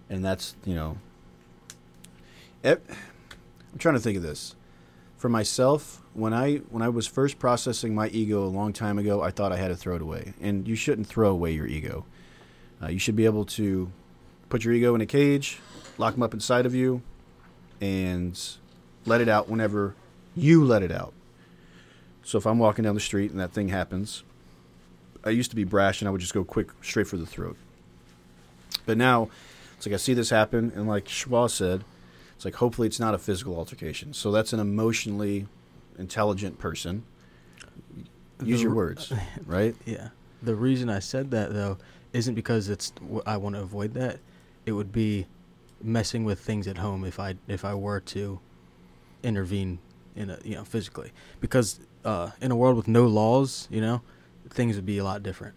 And 0.10 0.24
that's, 0.24 0.56
you 0.63 0.74
know 0.74 0.98
ev- 2.63 2.82
I'm 3.72 3.80
trying 3.80 3.96
to 3.96 4.02
think 4.02 4.18
of 4.18 4.24
this. 4.24 4.56
For 5.18 5.30
myself, 5.30 6.04
when 6.13 6.34
I 6.34 6.58
when 6.70 6.84
I 6.84 6.90
was 6.90 7.08
first 7.08 7.40
processing 7.40 7.96
my 7.96 8.08
ego 8.10 8.44
a 8.44 8.48
long 8.48 8.74
time 8.74 9.00
ago, 9.00 9.22
I 9.22 9.32
thought 9.32 9.52
I 9.52 9.58
had 9.58 9.70
to 9.70 9.76
throw 9.76 9.96
it 9.96 10.02
away. 10.02 10.34
And 10.40 10.68
you 10.68 10.76
shouldn't 10.76 11.08
throw 11.08 11.30
away 11.30 11.54
your 11.54 11.66
ego. 11.66 12.06
Uh, 12.82 12.88
you 12.88 13.00
should 13.00 13.16
be 13.16 13.26
able 13.26 13.46
to 13.46 13.92
put 14.50 14.63
your 14.63 14.74
ego 14.74 14.94
in 14.94 15.02
a 15.02 15.06
cage, 15.06 15.60
lock 15.98 16.13
them 16.13 16.24
up 16.24 16.34
inside 16.34 16.68
of 16.68 16.76
you, 16.76 17.02
and 17.82 18.40
let 19.06 19.22
it 19.22 19.28
out 19.28 19.50
whenever 19.50 19.96
you 20.36 20.63
let 20.63 20.84
it 20.84 20.92
out. 20.92 21.13
So 22.24 22.38
if 22.38 22.46
I'm 22.46 22.60
walking 22.60 22.84
down 22.84 22.94
the 22.94 23.02
street 23.02 23.32
and 23.32 23.40
that 23.40 23.52
thing 23.52 23.70
happens, 23.70 24.24
I 25.23 25.32
used 25.32 25.49
to 25.51 25.56
be 25.56 25.63
brash 25.63 26.01
and 26.01 26.08
I 26.08 26.12
would 26.12 26.21
just 26.21 26.34
go 26.34 26.43
quick, 26.43 26.69
straight 26.82 27.08
for 27.08 27.17
the 27.17 27.25
throat. 27.25 27.58
But 28.86 28.97
now, 28.97 29.30
it's 29.75 29.86
like 29.86 29.93
I 29.93 29.97
see 29.97 30.13
this 30.13 30.30
happen, 30.30 30.71
and 30.75 30.88
like 30.88 31.06
Schwa 31.06 31.49
said, 31.49 31.84
it's 32.36 32.45
like 32.45 32.56
hopefully 32.56 32.88
it's 32.88 32.99
not 32.99 33.13
a 33.13 33.17
physical 33.17 33.56
altercation. 33.58 34.13
So 34.13 34.32
that's 34.32 34.53
an 34.53 34.60
emotionally 34.60 35.47
intelligent 35.97 36.58
person. 36.58 37.03
Use 38.43 38.60
The 38.60 38.63
your 38.63 38.73
words, 38.73 39.12
right? 39.45 39.75
Yeah. 39.86 40.10
The 40.41 40.56
reason 40.56 40.89
I 40.89 40.99
said 40.99 41.32
that 41.32 41.53
though 41.53 41.77
isn't 42.13 42.36
because 42.36 42.69
it's 42.69 42.93
I 43.25 43.38
want 43.38 43.56
to 43.56 43.62
avoid 43.62 43.93
that. 43.95 44.19
It 44.65 44.71
would 44.71 44.91
be 44.91 45.27
messing 45.82 46.25
with 46.25 46.39
things 46.39 46.67
at 46.67 46.77
home 46.77 47.03
if 47.03 47.19
I 47.19 47.36
if 47.47 47.65
I 47.65 47.73
were 47.73 47.99
to 47.99 48.39
intervene 49.23 49.80
in 50.15 50.30
a 50.30 50.39
you 50.43 50.56
know 50.56 50.63
physically 50.63 51.12
because 51.41 51.80
uh, 52.06 52.32
in 52.41 52.51
a 52.51 52.56
world 52.56 52.77
with 52.77 52.88
no 52.88 53.06
laws, 53.06 53.67
you 53.71 53.82
know, 53.82 54.01
things 54.49 54.75
would 54.75 54.86
be 54.86 54.97
a 54.97 55.03
lot 55.03 55.23
different. 55.23 55.55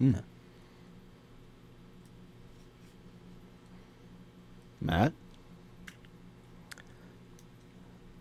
Mm. 0.00 0.22
Matt? 4.80 5.12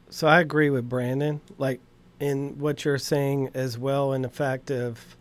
So 0.10 0.28
I 0.28 0.40
agree 0.40 0.70
with 0.70 0.90
Brandon, 0.90 1.42
like 1.58 1.80
in 2.20 2.58
what 2.58 2.84
you're 2.84 2.98
saying 2.98 3.52
as 3.54 3.78
well, 3.78 4.14
in 4.14 4.24
the 4.24 4.30
fact 4.30 4.72
of 4.72 5.16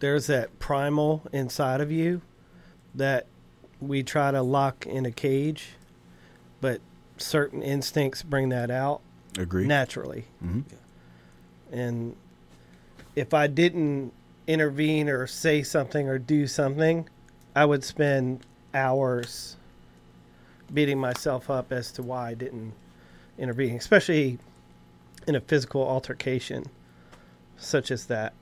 there's 0.00 0.28
that 0.28 0.58
primal 0.58 1.22
inside 1.32 1.80
of 1.80 1.90
you 1.90 2.22
that 2.94 3.26
we 3.80 4.02
try 4.02 4.30
to 4.30 4.42
lock 4.42 4.86
in 4.86 5.06
a 5.06 5.10
cage, 5.10 5.70
but 6.60 6.80
certain 7.16 7.62
instincts 7.62 8.22
bring 8.22 8.50
that 8.50 8.70
out 8.70 9.00
Agree. 9.38 9.66
naturally. 9.66 10.24
hmm 10.40 10.60
And 11.72 12.14
if 13.14 13.34
I 13.34 13.46
didn't 13.46 14.12
intervene 14.46 15.08
or 15.08 15.26
say 15.26 15.62
something 15.62 16.08
or 16.08 16.18
do 16.18 16.46
something, 16.46 17.08
I 17.54 17.64
would 17.64 17.84
spend 17.84 18.44
hours 18.74 19.56
beating 20.72 20.98
myself 20.98 21.50
up 21.50 21.72
as 21.72 21.92
to 21.92 22.02
why 22.02 22.30
I 22.30 22.34
didn't 22.34 22.72
intervene, 23.38 23.76
especially 23.76 24.38
in 25.26 25.34
a 25.34 25.40
physical 25.40 25.82
altercation 25.86 26.64
such 27.56 27.90
as 27.90 28.06
that. 28.06 28.32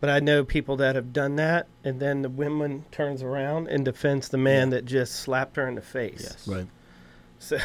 But 0.00 0.10
I 0.10 0.20
know 0.20 0.44
people 0.44 0.76
that 0.76 0.94
have 0.94 1.12
done 1.12 1.36
that, 1.36 1.66
and 1.84 2.00
then 2.00 2.22
the 2.22 2.28
woman 2.28 2.86
turns 2.90 3.22
around 3.22 3.68
and 3.68 3.84
defends 3.84 4.28
the 4.28 4.38
man 4.38 4.70
that 4.70 4.86
just 4.86 5.16
slapped 5.16 5.56
her 5.56 5.68
in 5.68 5.74
the 5.74 5.82
face. 5.82 6.22
Yes. 6.22 6.48
Right. 6.48 6.66
So, 7.38 7.58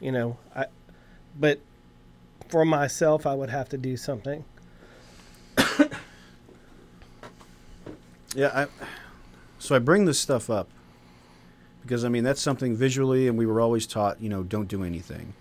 you 0.00 0.12
know, 0.12 0.36
I, 0.54 0.66
but 1.38 1.60
for 2.48 2.64
myself, 2.64 3.26
I 3.26 3.34
would 3.34 3.50
have 3.50 3.70
to 3.70 3.78
do 3.78 3.96
something. 3.96 4.44
Yeah, 8.34 8.50
I, 8.52 8.66
so 9.58 9.76
I 9.76 9.78
bring 9.78 10.04
this 10.04 10.18
stuff 10.18 10.50
up 10.50 10.68
because 11.82 12.04
I 12.04 12.08
mean 12.08 12.24
that's 12.24 12.40
something 12.40 12.74
visually, 12.76 13.28
and 13.28 13.38
we 13.38 13.46
were 13.46 13.60
always 13.60 13.86
taught, 13.86 14.20
you 14.20 14.28
know, 14.28 14.42
don't 14.42 14.66
do 14.68 14.82
anything, 14.82 15.34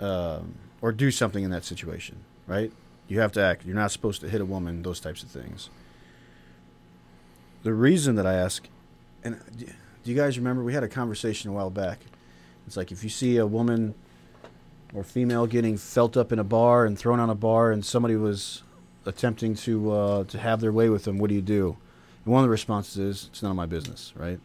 um, 0.00 0.54
or 0.80 0.92
do 0.92 1.10
something 1.10 1.44
in 1.44 1.50
that 1.50 1.64
situation, 1.64 2.16
right? 2.46 2.72
You 3.08 3.20
have 3.20 3.32
to 3.32 3.42
act. 3.42 3.66
You're 3.66 3.76
not 3.76 3.92
supposed 3.92 4.22
to 4.22 4.28
hit 4.28 4.40
a 4.40 4.44
woman. 4.44 4.82
Those 4.82 5.00
types 5.00 5.22
of 5.22 5.30
things. 5.30 5.68
The 7.62 7.74
reason 7.74 8.14
that 8.16 8.26
I 8.26 8.34
ask, 8.34 8.66
and 9.22 9.40
do 9.56 9.66
do 9.66 10.10
you 10.10 10.16
guys 10.16 10.38
remember 10.38 10.62
we 10.62 10.74
had 10.74 10.84
a 10.84 10.88
conversation 10.88 11.50
a 11.50 11.52
while 11.52 11.70
back? 11.70 11.98
It's 12.66 12.76
like 12.76 12.92
if 12.92 13.02
you 13.02 13.10
see 13.10 13.36
a 13.38 13.46
woman 13.46 13.94
or 14.94 15.02
female 15.02 15.46
getting 15.46 15.76
felt 15.76 16.16
up 16.16 16.30
in 16.30 16.38
a 16.38 16.44
bar 16.44 16.84
and 16.84 16.98
thrown 16.98 17.20
on 17.20 17.28
a 17.28 17.34
bar, 17.34 17.70
and 17.70 17.84
somebody 17.84 18.16
was 18.16 18.62
attempting 19.06 19.54
to 19.56 19.92
uh, 19.92 20.24
to 20.24 20.38
have 20.38 20.60
their 20.60 20.72
way 20.72 20.88
with 20.88 21.04
them, 21.04 21.18
what 21.18 21.28
do 21.28 21.34
you 21.34 21.42
do? 21.42 21.76
And 22.24 22.32
one 22.32 22.42
of 22.42 22.46
the 22.46 22.50
responses 22.50 22.98
is, 22.98 23.28
"It's 23.30 23.42
none 23.42 23.50
of 23.50 23.56
my 23.56 23.66
business," 23.66 24.12
right? 24.16 24.40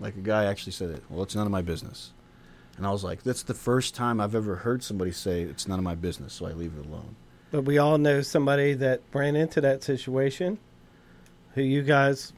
Like 0.00 0.16
a 0.16 0.20
guy 0.20 0.44
actually 0.44 0.72
said 0.72 0.90
it. 0.90 1.02
Well, 1.08 1.22
it's 1.22 1.34
none 1.34 1.46
of 1.46 1.52
my 1.52 1.62
business, 1.62 2.12
and 2.76 2.86
I 2.86 2.90
was 2.90 3.04
like, 3.04 3.22
"That's 3.22 3.42
the 3.42 3.54
first 3.54 3.94
time 3.94 4.20
I've 4.20 4.34
ever 4.34 4.56
heard 4.56 4.82
somebody 4.82 5.12
say 5.12 5.42
it's 5.42 5.68
none 5.68 5.78
of 5.78 5.84
my 5.84 5.94
business," 5.94 6.32
so 6.32 6.46
I 6.46 6.52
leave 6.52 6.72
it 6.78 6.86
alone. 6.86 7.16
But 7.50 7.62
we 7.62 7.78
all 7.78 7.98
know 7.98 8.22
somebody 8.22 8.72
that 8.74 9.02
ran 9.12 9.36
into 9.36 9.60
that 9.60 9.82
situation 9.82 10.58
who 11.54 11.62
you 11.62 11.82
guys 11.82 12.32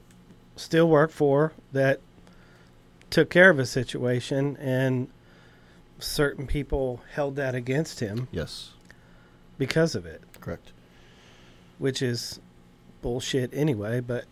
still 0.57 0.89
work 0.89 1.11
for 1.11 1.53
that 1.73 2.01
took 3.11 3.31
care 3.31 3.51
of 3.51 3.59
a 3.61 3.67
situation 3.67 4.57
and 4.57 5.09
certain 6.01 6.47
people 6.47 7.01
held 7.13 7.37
that 7.37 7.55
against 7.55 8.01
him 8.01 8.27
Yes, 8.33 8.73
because 9.57 9.95
of 9.95 10.05
it, 10.05 10.23
correct, 10.41 10.73
which 11.79 12.03
is 12.03 12.41
bullshit 13.03 13.51
anyway, 13.53 14.01
but 14.01 14.25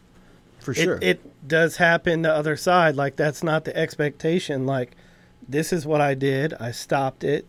for 0.61 0.73
sure. 0.75 0.99
it 1.03 1.49
does 1.49 1.77
happen 1.77 2.23
the 2.23 2.33
other 2.33 2.57
side. 2.57 2.97
Like 2.97 3.17
that's 3.17 3.43
not 3.43 3.65
the 3.65 3.77
expectation. 3.77 4.65
Like 4.67 4.97
this 5.49 5.73
is 5.73 5.85
what 5.87 6.01
I 6.01 6.15
did. 6.15 6.55
I 6.55 6.71
stopped 6.71 7.25
it, 7.25 7.49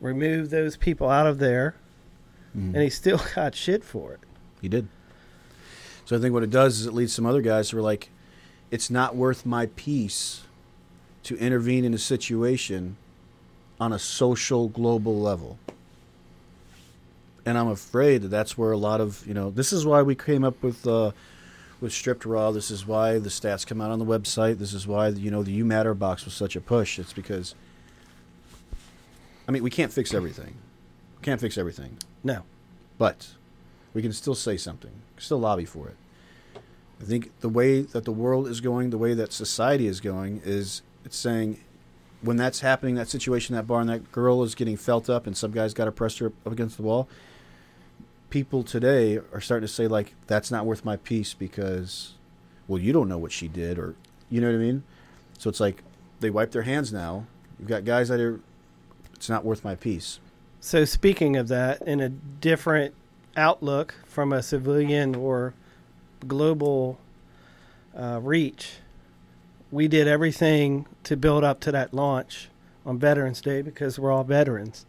removed 0.00 0.50
those 0.50 0.76
people 0.76 1.08
out 1.08 1.26
of 1.26 1.38
there, 1.38 1.74
Mhm. 2.56 2.74
and 2.74 2.76
he 2.82 2.90
still 2.90 3.20
got 3.34 3.54
shit 3.54 3.84
for 3.84 4.12
it. 4.14 4.20
He 4.62 4.68
did. 4.68 4.88
So 6.04 6.16
I 6.16 6.20
think 6.20 6.34
what 6.34 6.42
it 6.42 6.50
does 6.50 6.80
is 6.80 6.86
it 6.86 6.92
leads 6.94 7.12
some 7.12 7.26
other 7.26 7.40
guys 7.42 7.70
who 7.70 7.78
are 7.78 7.82
like, 7.82 8.10
it's 8.70 8.90
not 8.90 9.16
worth 9.16 9.44
my 9.46 9.66
peace 9.74 10.42
to 11.24 11.36
intervene 11.38 11.84
in 11.84 11.94
a 11.94 11.98
situation 11.98 12.96
on 13.80 13.92
a 13.92 13.98
social 13.98 14.68
global 14.68 15.18
level. 15.18 15.58
And 17.46 17.58
I'm 17.58 17.68
afraid 17.68 18.22
that 18.22 18.28
that's 18.28 18.56
where 18.56 18.72
a 18.72 18.76
lot 18.76 19.00
of 19.00 19.26
you 19.26 19.34
know 19.34 19.50
this 19.50 19.72
is 19.72 19.84
why 19.84 20.02
we 20.02 20.14
came 20.14 20.44
up 20.44 20.62
with 20.62 20.86
uh, 20.86 21.12
with 21.80 21.92
stripped 21.92 22.24
raw. 22.24 22.50
This 22.50 22.70
is 22.70 22.86
why 22.86 23.18
the 23.18 23.28
stats 23.28 23.66
come 23.66 23.80
out 23.80 23.90
on 23.90 23.98
the 23.98 24.04
website. 24.04 24.58
This 24.58 24.72
is 24.72 24.86
why 24.86 25.08
you 25.08 25.30
know 25.30 25.42
the 25.42 25.52
You 25.52 25.64
Matter 25.64 25.94
box 25.94 26.24
was 26.24 26.34
such 26.34 26.56
a 26.56 26.60
push. 26.60 26.98
It's 26.98 27.12
because 27.12 27.54
I 29.46 29.52
mean 29.52 29.62
we 29.62 29.70
can't 29.70 29.92
fix 29.92 30.14
everything. 30.14 30.56
We 31.18 31.24
can't 31.24 31.40
fix 31.40 31.58
everything. 31.58 31.98
No. 32.22 32.44
But 32.96 33.34
we 33.92 34.02
can 34.02 34.12
still 34.12 34.34
say 34.34 34.56
something, 34.56 34.92
still 35.18 35.38
lobby 35.38 35.64
for 35.64 35.88
it. 35.88 35.96
I 37.00 37.04
think 37.04 37.38
the 37.40 37.48
way 37.48 37.82
that 37.82 38.04
the 38.04 38.12
world 38.12 38.46
is 38.48 38.60
going, 38.60 38.90
the 38.90 38.98
way 38.98 39.14
that 39.14 39.32
society 39.32 39.86
is 39.86 40.00
going, 40.00 40.40
is 40.44 40.82
it's 41.04 41.16
saying 41.16 41.60
when 42.22 42.36
that's 42.36 42.60
happening, 42.60 42.94
that 42.94 43.08
situation, 43.08 43.54
that 43.54 43.66
bar, 43.66 43.80
and 43.80 43.90
that 43.90 44.10
girl 44.10 44.42
is 44.42 44.54
getting 44.54 44.76
felt 44.76 45.10
up, 45.10 45.26
and 45.26 45.36
some 45.36 45.50
guy's 45.50 45.74
got 45.74 45.84
to 45.84 45.92
press 45.92 46.18
her 46.18 46.26
up 46.26 46.52
against 46.52 46.76
the 46.76 46.82
wall. 46.82 47.08
People 48.34 48.64
today 48.64 49.20
are 49.32 49.40
starting 49.40 49.64
to 49.64 49.72
say 49.72 49.86
like, 49.86 50.16
"That's 50.26 50.50
not 50.50 50.66
worth 50.66 50.84
my 50.84 50.96
peace," 50.96 51.34
because, 51.34 52.14
well, 52.66 52.80
you 52.80 52.92
don't 52.92 53.08
know 53.08 53.16
what 53.16 53.30
she 53.30 53.46
did, 53.46 53.78
or 53.78 53.94
you 54.28 54.40
know 54.40 54.48
what 54.48 54.56
I 54.56 54.58
mean. 54.58 54.82
So 55.38 55.48
it's 55.48 55.60
like 55.60 55.84
they 56.18 56.30
wipe 56.30 56.50
their 56.50 56.62
hands 56.62 56.92
now. 56.92 57.26
You've 57.60 57.68
got 57.68 57.84
guys 57.84 58.08
that 58.08 58.18
are, 58.18 58.40
it's 59.14 59.28
not 59.28 59.44
worth 59.44 59.62
my 59.62 59.76
peace. 59.76 60.18
So 60.58 60.84
speaking 60.84 61.36
of 61.36 61.46
that, 61.46 61.80
in 61.82 62.00
a 62.00 62.08
different 62.08 62.94
outlook 63.36 63.94
from 64.04 64.32
a 64.32 64.42
civilian 64.42 65.14
or 65.14 65.54
global 66.26 66.98
uh, 67.96 68.18
reach, 68.20 68.78
we 69.70 69.86
did 69.86 70.08
everything 70.08 70.86
to 71.04 71.16
build 71.16 71.44
up 71.44 71.60
to 71.60 71.70
that 71.70 71.94
launch 71.94 72.48
on 72.84 72.98
Veterans 72.98 73.40
Day 73.40 73.62
because 73.62 73.96
we're 73.96 74.10
all 74.10 74.24
veterans. 74.24 74.86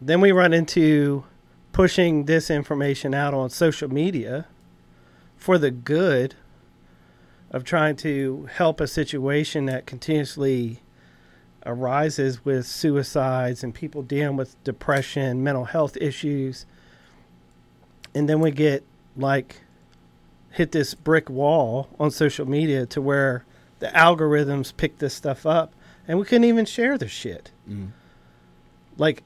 Then 0.00 0.20
we 0.20 0.32
run 0.32 0.52
into 0.52 1.24
pushing 1.72 2.24
this 2.24 2.50
information 2.50 3.14
out 3.14 3.34
on 3.34 3.50
social 3.50 3.88
media 3.88 4.46
for 5.36 5.58
the 5.58 5.70
good 5.70 6.34
of 7.50 7.64
trying 7.64 7.96
to 7.96 8.48
help 8.52 8.80
a 8.80 8.86
situation 8.86 9.66
that 9.66 9.86
continuously 9.86 10.80
arises 11.66 12.44
with 12.44 12.66
suicides 12.66 13.62
and 13.62 13.74
people 13.74 14.02
dealing 14.02 14.36
with 14.36 14.62
depression, 14.64 15.42
mental 15.42 15.64
health 15.66 15.96
issues. 16.00 16.64
And 18.14 18.28
then 18.28 18.40
we 18.40 18.50
get 18.50 18.84
like 19.16 19.62
hit 20.50 20.72
this 20.72 20.94
brick 20.94 21.28
wall 21.28 21.88
on 21.98 22.10
social 22.10 22.46
media 22.46 22.86
to 22.86 23.00
where 23.00 23.44
the 23.78 23.88
algorithms 23.88 24.76
pick 24.76 24.98
this 24.98 25.14
stuff 25.14 25.46
up 25.46 25.72
and 26.08 26.18
we 26.18 26.24
couldn't 26.24 26.44
even 26.44 26.64
share 26.64 26.96
the 26.98 27.08
shit. 27.08 27.50
Mm. 27.68 27.90
Like 28.96 29.24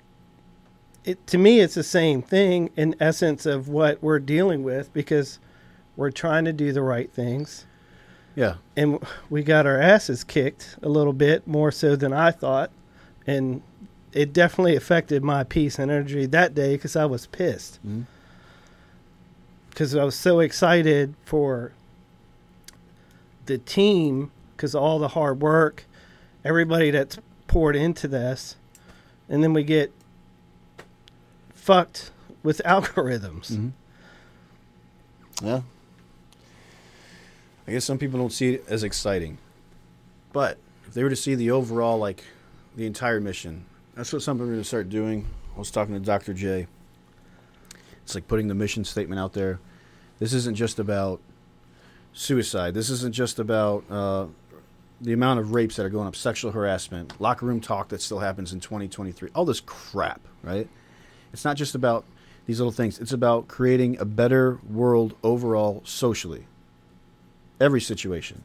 it 1.05 1.26
to 1.28 1.38
me 1.38 1.61
it's 1.61 1.74
the 1.74 1.82
same 1.82 2.22
thing 2.22 2.70
in 2.76 2.94
essence 2.98 3.46
of 3.46 3.68
what 3.68 4.02
we're 4.02 4.18
dealing 4.18 4.62
with 4.62 4.92
because 4.92 5.38
we're 5.96 6.11
trying 6.11 6.44
to 6.44 6.52
do 6.52 6.72
the 6.72 6.82
right 6.82 7.11
things. 7.12 7.66
Yeah. 8.36 8.55
and 8.76 8.98
we 9.30 9.44
got 9.44 9.64
our 9.64 9.80
asses 9.80 10.24
kicked 10.24 10.76
a 10.82 10.88
little 10.88 11.12
bit 11.12 11.46
more 11.46 11.70
so 11.70 11.94
than 11.94 12.12
I 12.12 12.32
thought, 12.32 12.72
and 13.28 13.62
it 14.12 14.32
definitely 14.32 14.74
affected 14.74 15.22
my 15.22 15.44
peace 15.44 15.78
and 15.78 15.88
energy 15.88 16.26
that 16.26 16.52
day 16.52 16.74
because 16.74 16.96
I 16.96 17.05
was 17.05 17.26
pissed. 17.26 17.78
Mm-hmm. 17.86 18.02
Because 19.70 19.94
I 19.94 20.02
was 20.02 20.16
so 20.16 20.40
excited 20.40 21.14
for 21.24 21.72
the 23.46 23.59
team 23.59 24.32
because 24.57 24.74
all 24.74 24.98
the 24.98 25.09
hard 25.09 25.40
work, 25.40 25.84
everybody 26.44 26.90
that's 26.90 27.18
poured 27.46 27.76
into 27.76 28.09
this, 28.09 28.57
and 29.28 29.42
then 29.42 29.52
we 29.52 29.62
get 29.64 29.92
fucked 31.64 32.10
with 32.42 32.60
algorithms. 32.66 33.50
Mhm. 33.52 33.72
Yeah. 35.42 35.62
I 37.66 37.72
guess 37.72 37.84
some 37.86 37.96
people 37.98 38.20
don't 38.20 38.32
see 38.32 38.54
it 38.54 38.64
as 38.68 38.82
exciting. 38.82 39.38
But 40.32 40.58
if 40.86 40.92
they 40.92 41.02
were 41.02 41.08
to 41.10 41.16
see 41.16 41.34
the 41.34 41.50
overall, 41.52 41.98
like, 41.98 42.22
the 42.76 42.84
entire 42.84 43.20
mission, 43.20 43.64
that's 43.94 44.12
what 44.12 44.20
something 44.22 44.44
we're 44.46 44.52
going 44.52 44.62
to 44.62 44.68
start 44.68 44.90
doing. 44.90 45.26
I 45.56 45.58
was 45.58 45.70
talking 45.70 45.94
to 45.94 46.00
Dr. 46.00 46.34
J. 46.34 46.66
It's 48.02 48.14
like 48.14 48.28
putting 48.28 48.48
the 48.48 48.54
mission 48.54 48.84
statement 48.84 49.18
out 49.18 49.32
there. 49.32 49.58
This 50.18 50.34
isn't 50.34 50.56
just 50.56 50.78
about 50.78 51.20
suicide. 52.12 52.74
This 52.74 52.90
isn't 52.90 53.14
just 53.14 53.38
about 53.38 53.84
uh, 53.90 54.26
the 55.00 55.14
amount 55.14 55.40
of 55.40 55.54
rapes 55.54 55.76
that 55.76 55.86
are 55.86 55.90
going 55.90 56.06
up, 56.06 56.14
sexual 56.16 56.52
harassment, 56.52 57.18
locker 57.20 57.46
room 57.46 57.60
talk 57.60 57.88
that 57.88 58.02
still 58.02 58.18
happens 58.18 58.52
in 58.52 58.60
2023, 58.60 59.30
all 59.34 59.46
this 59.46 59.60
crap, 59.60 60.20
right? 60.42 60.68
It's 61.35 61.45
not 61.45 61.57
just 61.57 61.74
about 61.74 62.05
these 62.47 62.61
little 62.61 62.72
things. 62.72 63.01
It's 63.01 63.12
about 63.12 63.49
creating 63.49 63.99
a 63.99 64.05
better 64.05 64.61
world 64.70 65.16
overall 65.24 65.82
socially. 65.85 66.47
Every 67.61 67.80
situation. 67.80 68.45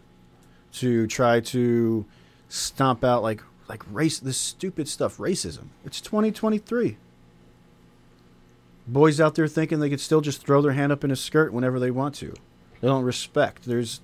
To 0.74 1.06
try 1.06 1.40
to 1.40 2.06
stomp 2.50 3.04
out 3.04 3.22
like 3.22 3.44
like 3.68 3.84
race 3.92 4.18
this 4.18 4.38
stupid 4.38 4.88
stuff, 4.88 5.18
racism. 5.18 5.68
It's 5.86 6.02
2023. 6.02 6.98
Boys 8.88 9.22
out 9.22 9.36
there 9.36 9.48
thinking 9.48 9.80
they 9.80 9.92
could 9.92 10.00
still 10.00 10.22
just 10.22 10.44
throw 10.44 10.60
their 10.60 10.72
hand 10.72 10.92
up 10.92 11.04
in 11.04 11.12
a 11.12 11.16
skirt 11.16 11.54
whenever 11.54 11.80
they 11.80 11.92
want 11.92 12.16
to. 12.16 12.34
They 12.82 12.88
don't 12.88 13.04
respect. 13.04 13.66
There's 13.66 14.02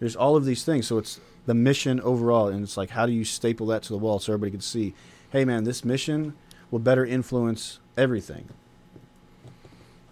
there's 0.00 0.16
all 0.16 0.36
of 0.36 0.44
these 0.44 0.64
things. 0.64 0.86
So 0.86 0.98
it's 0.98 1.18
the 1.46 1.54
mission 1.54 1.98
overall 2.02 2.48
and 2.48 2.62
it's 2.62 2.76
like 2.76 2.90
how 2.90 3.06
do 3.06 3.12
you 3.12 3.24
staple 3.24 3.68
that 3.68 3.84
to 3.84 3.88
the 3.94 3.98
wall 3.98 4.18
so 4.18 4.34
everybody 4.34 4.50
can 4.50 4.60
see, 4.60 4.92
hey 5.30 5.46
man, 5.46 5.64
this 5.64 5.82
mission 5.82 6.34
will 6.70 6.78
better 6.78 7.06
influence 7.06 7.80
everything. 7.98 8.48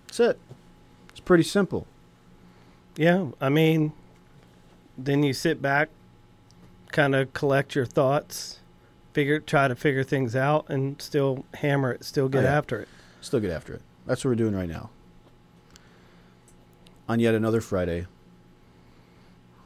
That's 0.06 0.20
it. 0.20 0.38
It's 1.10 1.20
pretty 1.20 1.44
simple. 1.44 1.86
Yeah, 2.96 3.28
I 3.40 3.48
mean, 3.48 3.92
then 4.98 5.22
you 5.22 5.32
sit 5.32 5.60
back, 5.62 5.88
kind 6.92 7.14
of 7.14 7.32
collect 7.34 7.74
your 7.74 7.86
thoughts, 7.86 8.60
figure, 9.12 9.38
try 9.40 9.68
to 9.68 9.74
figure 9.74 10.02
things 10.04 10.34
out, 10.34 10.68
and 10.68 11.00
still 11.00 11.44
hammer 11.54 11.92
it, 11.92 12.04
still 12.04 12.28
get 12.28 12.40
Oh, 12.40 12.48
yeah. 12.48 12.56
after 12.56 12.80
it. 12.80 12.88
Still 13.20 13.40
get 13.40 13.50
after 13.50 13.74
it. 13.74 13.82
That's 14.06 14.24
what 14.24 14.30
we're 14.30 14.34
doing 14.36 14.54
right 14.54 14.68
now. 14.68 14.90
On 17.08 17.20
yet 17.20 17.34
another 17.34 17.60
Friday, 17.60 18.06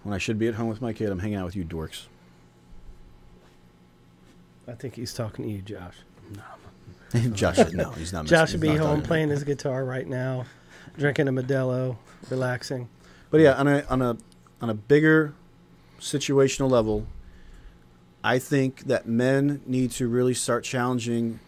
when 0.03 0.12
I 0.14 0.18
should 0.18 0.39
be 0.39 0.49
at 0.49 0.55
home 0.55 0.68
with 0.68 0.83
my 0.83 0.93
kid, 0.93 1.11
I'm 1.11 1.18
hanging 1.21 1.37
out 1.37 1.45
with 1.47 1.57
you 1.57 1.64
dorks. 1.64 2.07
I 4.68 4.73
think 4.73 4.95
he's 4.95 5.12
talking 5.14 5.45
to 5.47 5.51
you, 5.51 5.62
Josh. 5.62 5.97
Josh, 7.33 7.57
should- 7.57 7.75
no, 7.75 7.91
he's 7.93 8.13
not. 8.13 8.27
Josh 8.27 8.53
should 8.53 8.61
be 8.61 8.69
home 8.69 8.79
talking 8.79 8.95
to 8.97 9.01
me. 9.03 9.07
playing 9.07 9.29
his 9.31 9.45
guitar 9.45 9.85
right 9.85 10.07
now, 10.07 10.45
drinking 10.97 11.29
a 11.29 11.33
Modelo, 11.33 11.97
relaxing. 12.29 12.89
But 13.31 13.41
yeah, 13.41 13.55
on 13.55 13.69
a 13.69 13.85
on 13.89 14.03
a 14.03 14.17
on 14.61 14.71
a 14.71 14.75
bigger 14.75 15.35
situational 16.01 16.71
level, 16.71 17.07
I 18.23 18.39
think 18.39 18.85
that 18.85 19.07
men 19.07 19.61
need 19.67 19.91
to 19.93 20.09
really 20.09 20.35
start 20.35 20.65
challenging 20.65 21.41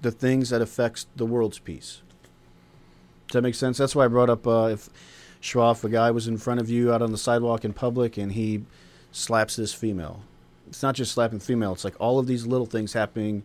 the 0.00 0.10
things 0.10 0.50
that 0.50 0.60
affects 0.60 1.06
the 1.16 1.24
world's 1.24 1.58
peace. 1.58 2.02
Does 3.28 3.34
that 3.34 3.42
make 3.42 3.54
sense? 3.54 3.78
That's 3.78 3.94
why 3.94 4.04
I 4.04 4.08
brought 4.08 4.28
up 4.28 4.46
uh, 4.46 4.68
if 4.72 4.90
Schroff, 5.40 5.84
a 5.84 5.88
guy 5.88 6.10
was 6.10 6.28
in 6.28 6.38
front 6.38 6.60
of 6.60 6.68
you 6.68 6.92
out 6.92 7.02
on 7.02 7.12
the 7.12 7.18
sidewalk 7.18 7.64
in 7.64 7.72
public 7.72 8.16
and 8.18 8.32
he 8.32 8.64
slaps 9.10 9.56
this 9.56 9.72
female. 9.72 10.22
It's 10.66 10.82
not 10.82 10.94
just 10.94 11.12
slapping 11.12 11.40
female. 11.40 11.72
It's 11.72 11.84
like 11.84 11.94
all 11.98 12.18
of 12.18 12.26
these 12.26 12.46
little 12.46 12.66
things 12.66 12.92
happening 12.92 13.42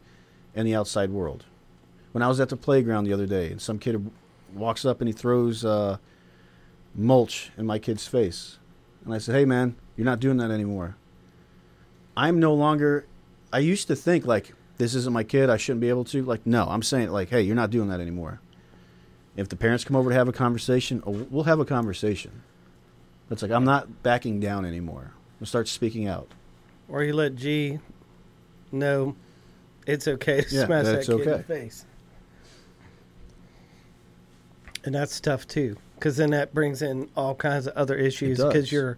in 0.58 0.66
the 0.66 0.76
outside 0.76 1.12
world. 1.12 1.46
When 2.12 2.24
I 2.24 2.28
was 2.28 2.40
at 2.40 2.50
the 2.50 2.58
playground 2.58 3.04
the 3.04 3.14
other 3.14 3.28
day 3.28 3.52
and 3.52 3.62
some 3.62 3.78
kid 3.78 4.10
walks 4.54 4.84
up 4.84 5.00
and 5.00 5.08
he 5.08 5.14
throws 5.14 5.64
uh, 5.64 5.98
mulch 6.96 7.52
in 7.58 7.66
my 7.66 7.78
kid's 7.78 8.08
face. 8.08 8.58
And 9.06 9.14
I 9.14 9.20
said, 9.20 9.36
hey, 9.36 9.46
man, 9.46 9.76
you're 9.96 10.06
not 10.06 10.20
doing 10.20 10.38
that 10.38 10.50
anymore. 10.50 10.98
I'm 12.18 12.40
no 12.40 12.56
longer, 12.56 13.06
I 13.54 13.60
used 13.60 13.88
to 13.88 13.96
think 13.96 14.26
like, 14.26 14.54
this 14.78 14.96
isn't 14.96 15.14
my 15.14 15.24
kid, 15.24 15.50
I 15.50 15.58
shouldn't 15.58 15.82
be 15.82 15.90
able 15.90 16.06
to. 16.06 16.24
Like, 16.24 16.46
no, 16.46 16.66
I'm 16.68 16.84
saying, 16.84 17.10
like, 17.10 17.30
hey, 17.30 17.42
you're 17.42 17.56
not 17.56 17.70
doing 17.70 17.90
that 17.90 18.00
anymore. 18.00 18.42
If 19.36 19.50
the 19.50 19.56
parents 19.56 19.84
come 19.84 19.96
over 19.96 20.10
to 20.10 20.16
have 20.16 20.28
a 20.28 20.34
conversation, 20.34 21.04
oh, 21.06 21.28
we'll 21.30 21.44
have 21.44 21.60
a 21.60 21.66
conversation. 21.66 22.44
It's 23.30 23.44
like, 23.44 23.52
I'm 23.52 23.64
not 23.64 24.02
backing 24.02 24.40
down 24.40 24.66
anymore. 24.66 25.12
I'll 25.40 25.48
start 25.48 25.68
speaking 25.68 26.08
out. 26.08 26.32
Or 26.90 27.04
you 27.04 27.14
let 27.14 27.36
G 27.36 27.80
know 28.72 29.16
it's 29.88 30.08
okay 30.08 30.42
to 30.42 30.56
Yeah, 30.56 30.66
smash 30.66 30.86
that 30.86 31.06
kid 31.06 31.20
in 31.22 31.30
the 31.32 31.44
face. 31.44 31.86
And 34.86 34.94
that's 34.96 35.20
tough 35.20 35.48
too, 35.48 35.76
because 35.96 36.18
then 36.18 36.30
that 36.32 36.54
brings 36.54 36.82
in 36.82 37.10
all 37.18 37.36
kinds 37.36 37.68
of 37.68 37.76
other 37.76 37.96
issues 37.96 38.38
because 38.42 38.72
you're 38.72 38.98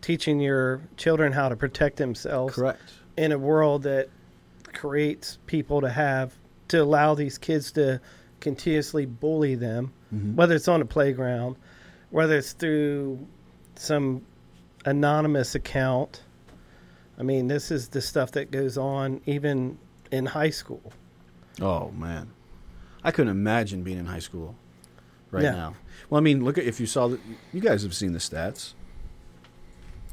teaching 0.00 0.40
your 0.40 0.80
children 0.96 1.32
how 1.32 1.48
to 1.48 1.56
protect 1.56 1.96
themselves 1.96 2.54
Correct. 2.54 2.80
in 3.16 3.32
a 3.32 3.38
world 3.38 3.84
that 3.84 4.08
creates 4.72 5.38
people 5.46 5.80
to 5.80 5.88
have 5.88 6.34
to 6.68 6.78
allow 6.78 7.14
these 7.14 7.38
kids 7.38 7.72
to 7.72 8.00
continuously 8.40 9.06
bully 9.06 9.54
them, 9.54 9.92
Mhm. 10.12 10.34
whether 10.34 10.54
it's 10.56 10.68
on 10.68 10.82
a 10.82 10.84
playground, 10.84 11.56
whether 12.10 12.36
it's 12.36 12.52
through 12.52 13.26
some 13.76 14.22
anonymous 14.84 15.54
account. 15.54 16.22
I 17.18 17.22
mean, 17.22 17.46
this 17.46 17.70
is 17.70 17.88
the 17.88 18.00
stuff 18.02 18.32
that 18.32 18.50
goes 18.50 18.76
on 18.76 19.20
even 19.26 19.78
in 20.12 20.26
high 20.26 20.50
school. 20.50 20.92
Oh 21.60 21.90
man, 21.90 22.30
I 23.02 23.10
couldn't 23.10 23.32
imagine 23.32 23.82
being 23.82 23.98
in 23.98 24.06
high 24.06 24.20
school 24.20 24.54
right 25.32 25.42
Yeah. 25.42 25.50
now. 25.52 25.74
Well, 26.08 26.18
I 26.20 26.22
mean, 26.22 26.44
look 26.44 26.58
at 26.58 26.64
if 26.64 26.78
you 26.78 26.86
saw 26.86 27.08
the, 27.08 27.18
you 27.52 27.60
guys 27.60 27.82
have 27.82 27.94
seen 27.94 28.12
the 28.12 28.18
stats. 28.20 28.74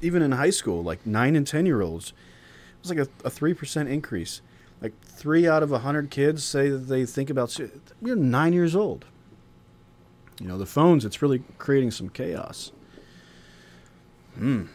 Even 0.01 0.21
in 0.21 0.31
high 0.31 0.49
school, 0.49 0.81
like 0.81 1.05
nine 1.05 1.35
and 1.35 1.45
ten 1.45 1.65
year 1.65 1.81
olds, 1.81 2.09
it 2.11 2.87
was 2.87 2.89
like 2.97 3.07
a, 3.25 3.29
three 3.29 3.53
percent 3.53 3.89
increase. 3.89 4.41
Like 4.81 4.93
three 5.01 5.45
out 5.45 5.61
of 5.61 5.73
a 5.73 5.79
hundred 5.79 6.09
kids 6.09 6.41
say 6.43 6.69
that 6.69 6.87
they 6.87 7.05
think 7.05 7.29
about. 7.29 7.57
We're 8.01 8.15
nine 8.15 8.53
years 8.53 8.75
old. 8.77 9.05
You 10.39 10.47
know, 10.47 10.57
the 10.57 10.65
phones. 10.65 11.03
It's 11.03 11.21
really 11.21 11.43
creating 11.57 11.91
some 11.91 12.07
chaos. 12.07 12.71
Hmm. 14.37 14.67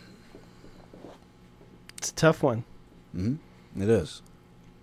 It's 1.96 2.10
a 2.10 2.14
tough 2.14 2.42
one. 2.42 2.64
hmm 3.12 3.36
It 3.80 3.88
is. 3.88 4.20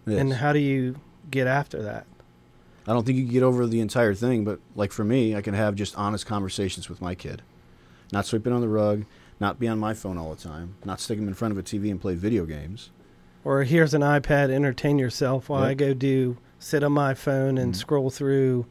It 0.07 0.17
And 0.17 0.33
how 0.33 0.53
do 0.53 0.59
you 0.59 0.95
get 1.29 1.47
after 1.47 1.81
that? 1.83 2.05
I 2.87 2.93
don't 2.93 3.05
think 3.05 3.17
you 3.17 3.25
can 3.25 3.33
get 3.33 3.43
over 3.43 3.67
the 3.67 3.79
entire 3.79 4.13
thing, 4.15 4.43
but 4.43 4.59
like 4.75 4.91
for 4.91 5.03
me, 5.03 5.35
I 5.35 5.41
can 5.41 5.53
have 5.53 5.75
just 5.75 5.95
honest 5.95 6.25
conversations 6.25 6.89
with 6.89 7.01
my 7.01 7.13
kid. 7.13 7.41
Not 8.11 8.25
sweeping 8.25 8.51
on 8.53 8.61
the 8.61 8.67
rug, 8.67 9.05
not 9.39 9.59
be 9.59 9.67
on 9.67 9.79
my 9.79 9.93
phone 9.93 10.17
all 10.17 10.33
the 10.33 10.41
time, 10.41 10.75
not 10.83 10.99
stick 10.99 11.19
him 11.19 11.27
in 11.27 11.33
front 11.33 11.51
of 11.51 11.57
a 11.57 11.63
TV 11.63 11.91
and 11.91 12.01
play 12.01 12.15
video 12.15 12.45
games. 12.45 12.89
Or 13.43 13.63
here's 13.63 13.93
an 13.93 14.01
iPad, 14.01 14.49
entertain 14.49 14.97
yourself 14.99 15.49
while 15.49 15.61
Yep. 15.61 15.69
I 15.69 15.73
go 15.75 15.93
do 15.93 16.37
sit 16.59 16.83
on 16.83 16.91
my 16.91 17.13
phone 17.13 17.57
and 17.57 17.73
Mhm. 17.73 17.77
scroll 17.77 18.09
through 18.09 18.65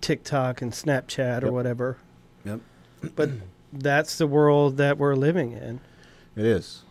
TikTok 0.00 0.62
and 0.62 0.72
Snapchat 0.72 1.42
or 1.42 1.46
Yep. 1.46 1.52
whatever. 1.52 1.96
Yep. 2.44 2.60
But 3.14 3.30
that's 3.72 4.16
the 4.18 4.26
world 4.26 4.76
that 4.76 4.98
we're 4.98 5.14
living 5.16 5.52
in. 5.52 5.80
It 6.34 6.44
is. 6.44 6.82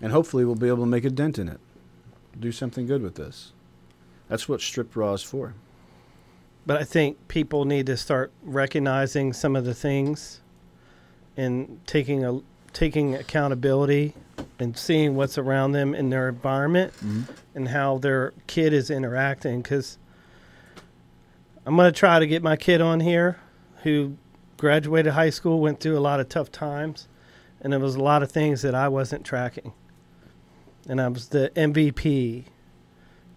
And 0.00 0.12
hopefully 0.12 0.44
we'll 0.44 0.54
be 0.54 0.68
able 0.68 0.84
to 0.84 0.90
make 0.90 1.04
a 1.04 1.10
dent 1.10 1.38
in 1.38 1.48
it. 1.48 1.60
Do 2.38 2.52
something 2.52 2.86
good 2.86 3.02
with 3.02 3.14
this. 3.16 3.52
That's 4.28 4.48
what 4.48 4.60
Strip 4.60 4.94
Raw 4.96 5.12
is 5.14 5.22
for. 5.22 5.54
but 6.66 6.76
I 6.76 6.84
think 6.84 7.28
people 7.28 7.64
need 7.64 7.86
to 7.86 7.96
start 7.96 8.30
recognizing 8.42 9.32
some 9.32 9.56
of 9.56 9.64
the 9.64 9.72
things 9.72 10.40
and 11.36 11.80
taking 11.86 12.24
a 12.26 12.40
taking 12.74 13.14
accountability 13.14 14.12
and 14.58 14.76
seeing 14.76 15.16
what's 15.16 15.38
around 15.38 15.72
them 15.72 15.94
in 15.94 16.10
their 16.10 16.28
environment 16.28 16.92
Mhm. 17.02 17.24
and 17.54 17.68
how 17.68 17.96
their 17.96 18.34
kid 18.46 18.74
is 18.74 18.90
interacting 18.90 19.62
because 19.62 19.96
i'm 21.64 21.74
going 21.76 21.90
to 21.90 21.98
try 21.98 22.18
to 22.18 22.26
get 22.26 22.42
my 22.42 22.54
kid 22.56 22.82
on 22.82 23.00
here 23.00 23.38
who 23.84 24.16
graduated 24.58 25.14
high 25.14 25.30
school 25.30 25.60
went 25.60 25.80
through 25.80 25.96
a 25.96 26.00
lot 26.00 26.20
of 26.20 26.28
tough 26.28 26.52
times 26.52 27.08
and 27.62 27.72
there 27.72 27.80
was 27.80 27.94
a 27.94 28.02
lot 28.02 28.22
of 28.22 28.30
things 28.30 28.60
that 28.60 28.74
i 28.74 28.86
wasn't 28.88 29.24
tracking 29.24 29.72
and 30.88 31.00
i 31.00 31.06
was 31.08 31.28
the 31.28 31.50
mvp 31.54 32.44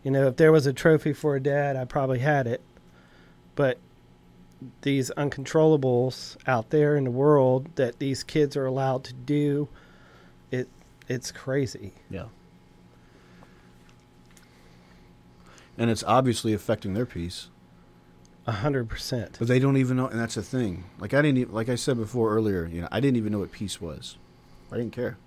you 0.03 0.11
know 0.11 0.27
if 0.27 0.37
there 0.37 0.51
was 0.51 0.65
a 0.65 0.73
trophy 0.73 1.13
for 1.13 1.35
a 1.35 1.39
dad 1.39 1.75
i 1.75 1.85
probably 1.85 2.19
had 2.19 2.47
it 2.47 2.61
but 3.55 3.77
these 4.81 5.11
uncontrollables 5.17 6.37
out 6.47 6.69
there 6.69 6.95
in 6.95 7.03
the 7.03 7.11
world 7.11 7.67
that 7.75 7.99
these 7.99 8.23
kids 8.23 8.55
are 8.55 8.65
allowed 8.65 9.03
to 9.03 9.13
do 9.13 9.67
it 10.51 10.67
it's 11.07 11.31
crazy 11.31 11.93
Yeah. 12.09 12.25
And 15.77 15.89
it's 15.89 16.03
obviously 16.03 16.53
affecting 16.53 16.93
their 16.93 17.05
peace, 17.05 17.47
a 18.45 18.51
hundred 18.51 18.89
percent 18.89 19.37
but 19.39 19.47
they 19.47 19.57
don't 19.57 19.77
even 19.77 19.97
know. 19.97 20.07
And 20.07 20.19
that's 20.19 20.35
the 20.35 20.43
thing. 20.43 20.83
Like 20.99 21.13
I 21.13 21.21
didn't, 21.21 21.39
even, 21.39 21.53
like 21.53 21.69
I 21.69 21.75
said 21.75 21.97
before 21.97 22.35
earlier, 22.35 22.67
you 22.67 22.81
know, 22.81 22.87
I 22.91 22.99
didn't 22.99 23.17
even 23.17 23.31
know 23.31 23.39
what 23.39 23.51
peace 23.51 23.81
was. 23.81 24.17
I 24.71 24.77
didn't 24.77 24.91
care. 24.93 25.17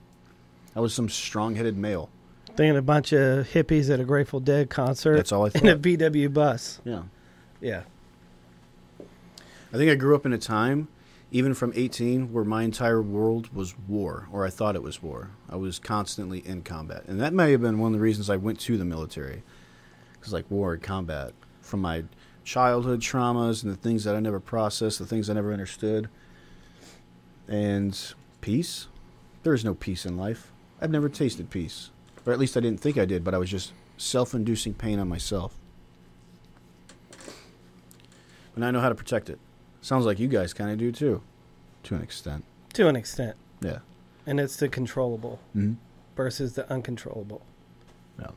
I 0.76 0.80
was 0.80 0.94
some 0.94 1.08
strong-headed 1.08 1.76
male. 1.76 2.08
Thinking 2.56 2.76
a 2.76 2.82
bunch 2.82 3.12
of 3.12 3.48
hippies 3.48 3.92
at 3.92 4.00
a 4.00 4.04
grateful 4.04 4.40
dead 4.40 4.70
concert 4.70 5.16
That's 5.16 5.32
all 5.32 5.46
I 5.46 5.50
think. 5.50 5.64
in 5.64 5.70
a 5.70 5.72
thought. 5.74 5.82
vw 6.12 6.32
bus 6.32 6.80
yeah. 6.84 7.02
yeah 7.60 7.82
I 9.72 9.76
think 9.76 9.90
I 9.90 9.96
grew 9.96 10.14
up 10.14 10.24
in 10.24 10.32
a 10.32 10.38
time, 10.38 10.86
even 11.32 11.52
from 11.52 11.72
18, 11.74 12.32
where 12.32 12.44
my 12.44 12.62
entire 12.62 13.02
world 13.02 13.52
was 13.52 13.76
war, 13.88 14.28
or 14.30 14.46
I 14.46 14.50
thought 14.50 14.76
it 14.76 14.84
was 14.84 15.02
war. 15.02 15.30
I 15.50 15.56
was 15.56 15.80
constantly 15.80 16.38
in 16.46 16.62
combat. 16.62 17.02
And 17.08 17.20
that 17.20 17.32
may 17.32 17.50
have 17.50 17.60
been 17.60 17.80
one 17.80 17.92
of 17.92 17.98
the 17.98 18.02
reasons 18.04 18.30
I 18.30 18.36
went 18.36 18.60
to 18.60 18.78
the 18.78 18.84
military. 18.84 19.42
Because, 20.12 20.32
like, 20.32 20.48
war 20.48 20.74
and 20.74 20.80
combat, 20.82 21.32
from 21.60 21.80
my 21.80 22.04
childhood 22.44 23.00
traumas 23.00 23.64
and 23.64 23.72
the 23.72 23.76
things 23.76 24.04
that 24.04 24.14
I 24.14 24.20
never 24.20 24.38
processed, 24.38 25.00
the 25.00 25.06
things 25.06 25.28
I 25.28 25.32
never 25.34 25.52
understood. 25.52 26.08
And 27.48 28.00
peace? 28.42 28.86
There 29.42 29.54
is 29.54 29.64
no 29.64 29.74
peace 29.74 30.06
in 30.06 30.16
life. 30.16 30.52
I've 30.80 30.92
never 30.92 31.08
tasted 31.08 31.50
peace. 31.50 31.90
Or 32.26 32.32
at 32.32 32.38
least 32.38 32.56
I 32.56 32.60
didn't 32.60 32.80
think 32.80 32.96
I 32.98 33.04
did, 33.04 33.22
but 33.24 33.34
I 33.34 33.38
was 33.38 33.50
just 33.50 33.72
self 33.98 34.34
inducing 34.34 34.74
pain 34.74 34.98
on 34.98 35.08
myself. 35.08 35.54
And 38.56 38.64
I 38.64 38.70
know 38.70 38.80
how 38.80 38.88
to 38.88 38.94
protect 38.94 39.28
it. 39.30 39.38
Sounds 39.82 40.06
like 40.06 40.18
you 40.18 40.28
guys 40.28 40.54
kind 40.54 40.70
of 40.70 40.78
do 40.78 40.92
too, 40.92 41.20
to 41.84 41.94
an 41.94 42.02
extent. 42.02 42.44
to 42.74 42.88
an 42.88 42.96
extent 42.96 43.36
Yeah. 43.60 43.78
and 44.26 44.40
it's 44.40 44.56
the 44.56 44.68
controllable 44.68 45.38
Mm-hmm. 45.54 45.74
versus 46.16 46.54
the 46.54 46.68
uncontrollable 46.72 47.42
Yeah. 48.18 48.30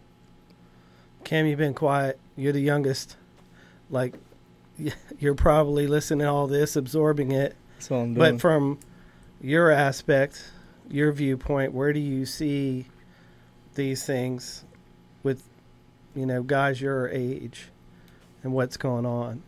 cam 1.24 1.48
you've 1.48 1.58
been 1.58 1.74
quiet 1.74 2.20
you're 2.36 2.54
the 2.54 2.62
youngest 2.62 3.16
like 3.90 4.14
you're 5.20 5.34
probably 5.34 5.88
listening 5.88 6.20
to 6.20 6.26
all 6.30 6.46
this 6.46 6.76
absorbing 6.76 7.32
it 7.32 7.56
That's 7.78 7.90
all 7.90 8.02
I'm 8.02 8.14
doing. 8.14 8.34
But 8.34 8.42
from 8.42 8.80
your 9.42 9.72
aspect, 9.72 10.52
your 10.90 11.12
viewpoint, 11.12 11.74
where 11.74 11.94
do 11.94 12.00
you 12.00 12.26
see 12.28 12.86
these 13.78 14.06
things 14.06 14.66
with, 15.24 15.44
you 16.14 16.26
know, 16.26 16.44
guys 16.44 16.82
your 16.82 17.08
age 17.08 17.70
and 18.44 18.52
what's 18.52 18.76
going 18.76 19.06
on? 19.06 19.44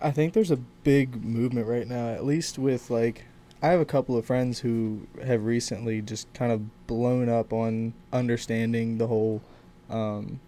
I 0.00 0.10
think 0.10 0.34
there's 0.34 0.50
a 0.50 0.56
big 0.56 1.24
movement 1.24 1.66
right 1.66 1.88
now, 1.88 2.08
at 2.10 2.24
least 2.24 2.58
with 2.58 2.90
like 2.90 3.24
I 3.62 3.68
have 3.68 3.80
a 3.80 3.86
couple 3.86 4.16
of 4.16 4.26
friends 4.26 4.60
who 4.60 5.06
have 5.24 5.44
recently 5.44 6.02
just 6.02 6.32
kind 6.34 6.52
of 6.52 6.86
blown 6.86 7.28
up 7.28 7.52
on 7.52 7.94
understanding 8.12 8.98
the 8.98 9.06
whole 9.06 9.42
um 9.90 10.38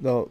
the 0.00 0.26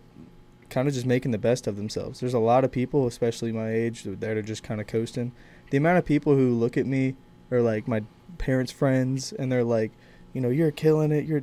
kind 0.69 0.87
of 0.87 0.93
just 0.93 1.05
making 1.05 1.31
the 1.31 1.37
best 1.37 1.67
of 1.67 1.75
themselves. 1.75 2.19
There's 2.19 2.33
a 2.33 2.39
lot 2.39 2.63
of 2.63 2.71
people, 2.71 3.07
especially 3.07 3.51
my 3.51 3.71
age, 3.71 4.03
that 4.03 4.37
are 4.37 4.41
just 4.41 4.63
kind 4.63 4.79
of 4.79 4.87
coasting. 4.87 5.31
The 5.71 5.77
amount 5.77 5.97
of 5.97 6.05
people 6.05 6.35
who 6.35 6.53
look 6.53 6.77
at 6.77 6.85
me 6.85 7.15
or 7.51 7.61
like 7.61 7.87
my 7.87 8.03
parents' 8.38 8.71
friends 8.71 9.34
and 9.34 9.51
they're 9.51 9.63
like, 9.63 9.91
you 10.34 10.41
know, 10.41 10.49
you're 10.49 10.71
killing 10.71 11.11
it, 11.11 11.25
you're 11.25 11.41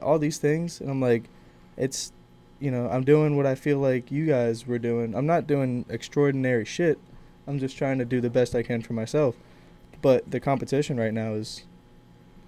all 0.00 0.18
these 0.18 0.38
things, 0.38 0.80
and 0.80 0.88
I'm 0.88 1.00
like, 1.00 1.24
it's 1.76 2.12
you 2.62 2.70
know, 2.70 2.88
I'm 2.88 3.02
doing 3.02 3.36
what 3.36 3.44
I 3.44 3.56
feel 3.56 3.78
like 3.78 4.12
you 4.12 4.24
guys 4.24 4.68
were 4.68 4.78
doing. 4.78 5.16
I'm 5.16 5.26
not 5.26 5.48
doing 5.48 5.84
extraordinary 5.88 6.64
shit. 6.64 6.96
I'm 7.48 7.58
just 7.58 7.76
trying 7.76 7.98
to 7.98 8.04
do 8.04 8.20
the 8.20 8.30
best 8.30 8.54
I 8.54 8.62
can 8.62 8.82
for 8.82 8.92
myself. 8.92 9.34
But 10.00 10.30
the 10.30 10.38
competition 10.38 10.96
right 10.96 11.12
now 11.12 11.32
is 11.34 11.64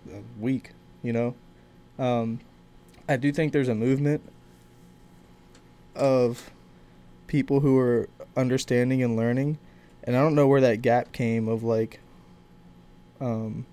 uh, 0.08 0.18
weak, 0.38 0.70
you 1.02 1.12
know. 1.12 1.34
Um, 1.98 2.38
I 3.08 3.16
do 3.16 3.32
think 3.32 3.52
there's 3.52 3.68
a 3.68 3.74
movement 3.74 4.22
of 5.96 6.52
people 7.26 7.58
who 7.58 7.76
are 7.78 8.08
understanding 8.36 9.02
and 9.02 9.16
learning, 9.16 9.58
and 10.04 10.16
I 10.16 10.20
don't 10.20 10.36
know 10.36 10.46
where 10.46 10.60
that 10.60 10.80
gap 10.80 11.10
came 11.10 11.48
of 11.48 11.64
like. 11.64 11.98
Um, 13.20 13.66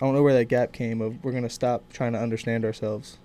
I 0.00 0.06
don't 0.06 0.14
know 0.14 0.22
where 0.22 0.34
that 0.34 0.46
gap 0.46 0.72
came 0.72 1.00
of 1.00 1.22
we're 1.22 1.32
gonna 1.32 1.50
stop 1.50 1.82
trying 1.92 2.12
to 2.12 2.18
understand 2.18 2.64
ourselves 2.64 3.18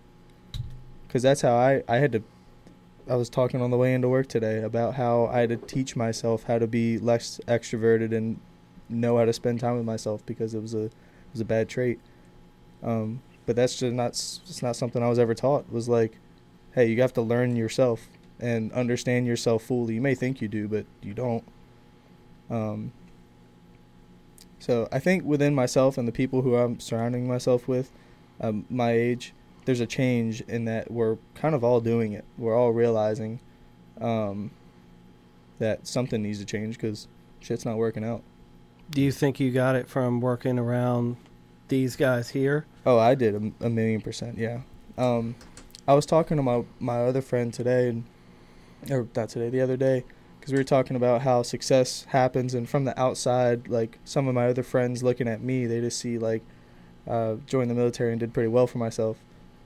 because 1.07 1.23
that's 1.23 1.41
how 1.41 1.55
I 1.55 1.83
I 1.87 1.97
had 1.97 2.11
to. 2.11 2.23
I 3.09 3.15
was 3.15 3.29
talking 3.29 3.61
on 3.61 3.69
the 3.69 3.77
way 3.77 3.93
into 3.93 4.09
work 4.09 4.27
today 4.27 4.61
about 4.61 4.95
how 4.95 5.27
I 5.27 5.41
had 5.41 5.49
to 5.49 5.57
teach 5.57 5.95
myself 5.95 6.43
how 6.43 6.57
to 6.57 6.67
be 6.67 6.97
less 6.97 7.39
extroverted 7.47 8.13
and 8.13 8.39
know 8.89 9.17
how 9.17 9.25
to 9.25 9.33
spend 9.33 9.59
time 9.59 9.77
with 9.77 9.85
myself 9.85 10.25
because 10.25 10.53
it 10.53 10.61
was 10.61 10.73
a 10.73 10.85
it 10.85 10.91
was 11.31 11.41
a 11.41 11.45
bad 11.45 11.69
trait. 11.69 11.99
Um, 12.83 13.21
but 13.45 13.55
that's 13.55 13.77
just 13.77 13.93
not 13.93 14.09
it's 14.09 14.61
not 14.61 14.75
something 14.75 15.01
I 15.01 15.09
was 15.09 15.19
ever 15.19 15.33
taught. 15.33 15.61
It 15.61 15.71
was 15.71 15.87
like, 15.87 16.17
hey, 16.73 16.87
you 16.87 17.01
have 17.01 17.13
to 17.13 17.21
learn 17.21 17.55
yourself 17.55 18.07
and 18.39 18.71
understand 18.73 19.27
yourself 19.27 19.63
fully. 19.63 19.95
You 19.95 20.01
may 20.01 20.15
think 20.15 20.41
you 20.41 20.47
do, 20.47 20.67
but 20.67 20.85
you 21.01 21.13
don't. 21.13 21.43
Um, 22.49 22.91
so 24.59 24.87
I 24.91 24.99
think 24.99 25.23
within 25.23 25.53
myself 25.53 25.97
and 25.97 26.07
the 26.07 26.11
people 26.11 26.41
who 26.41 26.55
I'm 26.55 26.79
surrounding 26.79 27.27
myself 27.27 27.67
with, 27.67 27.91
um, 28.39 28.65
my 28.69 28.91
age, 28.91 29.33
there's 29.65 29.79
a 29.79 29.87
change 29.87 30.41
in 30.41 30.65
that 30.65 30.91
we're 30.91 31.17
kind 31.33 31.55
of 31.55 31.63
all 31.63 31.81
doing 31.81 32.13
it. 32.13 32.25
We're 32.37 32.55
all 32.55 32.71
realizing 32.71 33.39
um, 33.99 34.51
that 35.59 35.87
something 35.87 36.21
needs 36.21 36.39
to 36.39 36.45
change 36.45 36.77
because 36.77 37.07
shit's 37.39 37.65
not 37.65 37.77
working 37.77 38.03
out. 38.03 38.21
Do 38.89 39.01
you 39.01 39.11
think 39.11 39.39
you 39.39 39.51
got 39.51 39.75
it 39.75 39.89
from 39.89 40.21
working 40.21 40.59
around 40.59 41.17
these 41.67 41.95
guys 41.95 42.29
here? 42.29 42.65
Oh, 42.85 42.99
I 42.99 43.15
did 43.15 43.35
a, 43.35 43.65
a 43.65 43.69
million 43.69 44.01
percent. 44.01 44.37
Yeah. 44.37 44.61
Um, 44.97 45.35
I 45.87 45.93
was 45.93 46.05
talking 46.05 46.37
to 46.37 46.43
my 46.43 46.63
my 46.79 46.99
other 46.99 47.21
friend 47.21 47.53
today, 47.53 47.89
and 47.89 48.03
or 48.89 49.07
not 49.15 49.29
today, 49.29 49.49
the 49.49 49.61
other 49.61 49.77
day, 49.77 50.03
because 50.45 50.53
we 50.53 50.59
were 50.59 50.63
talking 50.63 50.95
about 50.95 51.23
how 51.23 51.41
success 51.41 52.05
happens, 52.09 52.53
and 52.53 52.69
from 52.69 52.85
the 52.85 52.99
outside, 53.01 53.67
like 53.67 53.97
some 54.05 54.27
of 54.27 54.35
my 54.35 54.45
other 54.47 54.61
friends 54.61 55.01
looking 55.01 55.27
at 55.27 55.41
me, 55.41 55.65
they 55.65 55.81
just 55.81 55.97
see 55.97 56.19
like 56.19 56.43
uh, 57.07 57.33
joined 57.47 57.71
the 57.71 57.73
military 57.73 58.11
and 58.11 58.19
did 58.19 58.31
pretty 58.31 58.47
well 58.47 58.67
for 58.67 58.77
myself, 58.77 59.17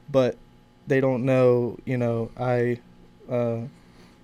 but 0.09 0.37
they 0.87 1.01
don't 1.01 1.25
know, 1.25 1.77
you 1.83 1.97
know, 1.97 2.31
I 2.37 2.79
uh, 3.29 3.63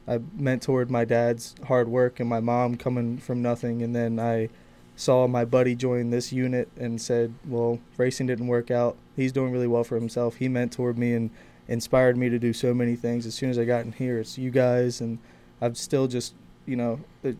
I 0.07 0.19
mentored 0.19 0.89
my 0.89 1.03
dad's 1.03 1.55
hard 1.67 1.89
work 1.89 2.21
and 2.21 2.29
my 2.29 2.39
mom 2.39 2.77
coming 2.77 3.17
from 3.17 3.41
nothing, 3.41 3.83
and 3.83 3.93
then 3.93 4.17
I 4.17 4.47
saw 4.95 5.27
my 5.27 5.43
buddy 5.43 5.75
join 5.75 6.09
this 6.09 6.31
unit 6.31 6.69
and 6.79 7.01
said, 7.01 7.33
"Well, 7.45 7.79
racing 7.97 8.27
didn't 8.27 8.47
work 8.47 8.71
out. 8.71 8.95
He's 9.17 9.33
doing 9.33 9.51
really 9.51 9.67
well 9.67 9.83
for 9.83 9.95
himself. 9.95 10.37
He 10.37 10.47
mentored 10.47 10.95
me 10.95 11.15
and 11.15 11.31
inspired 11.67 12.15
me 12.15 12.29
to 12.29 12.39
do 12.39 12.53
so 12.53 12.73
many 12.73 12.95
things. 12.95 13.25
As 13.25 13.35
soon 13.35 13.49
as 13.49 13.59
I 13.59 13.65
got 13.65 13.83
in 13.83 13.91
here, 13.91 14.19
it's 14.19 14.37
you 14.37 14.51
guys, 14.51 15.01
and 15.01 15.19
I've 15.59 15.77
still 15.77 16.07
just, 16.07 16.33
you 16.65 16.75
know, 16.75 16.99
it, 17.23 17.37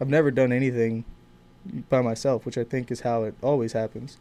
I've 0.00 0.08
never 0.08 0.30
done 0.30 0.52
anything 0.52 1.04
by 1.88 2.00
myself, 2.00 2.46
which 2.46 2.58
I 2.58 2.64
think 2.64 2.90
is 2.90 3.00
how 3.00 3.24
it 3.24 3.34
always 3.42 3.72
happens. 3.72 4.18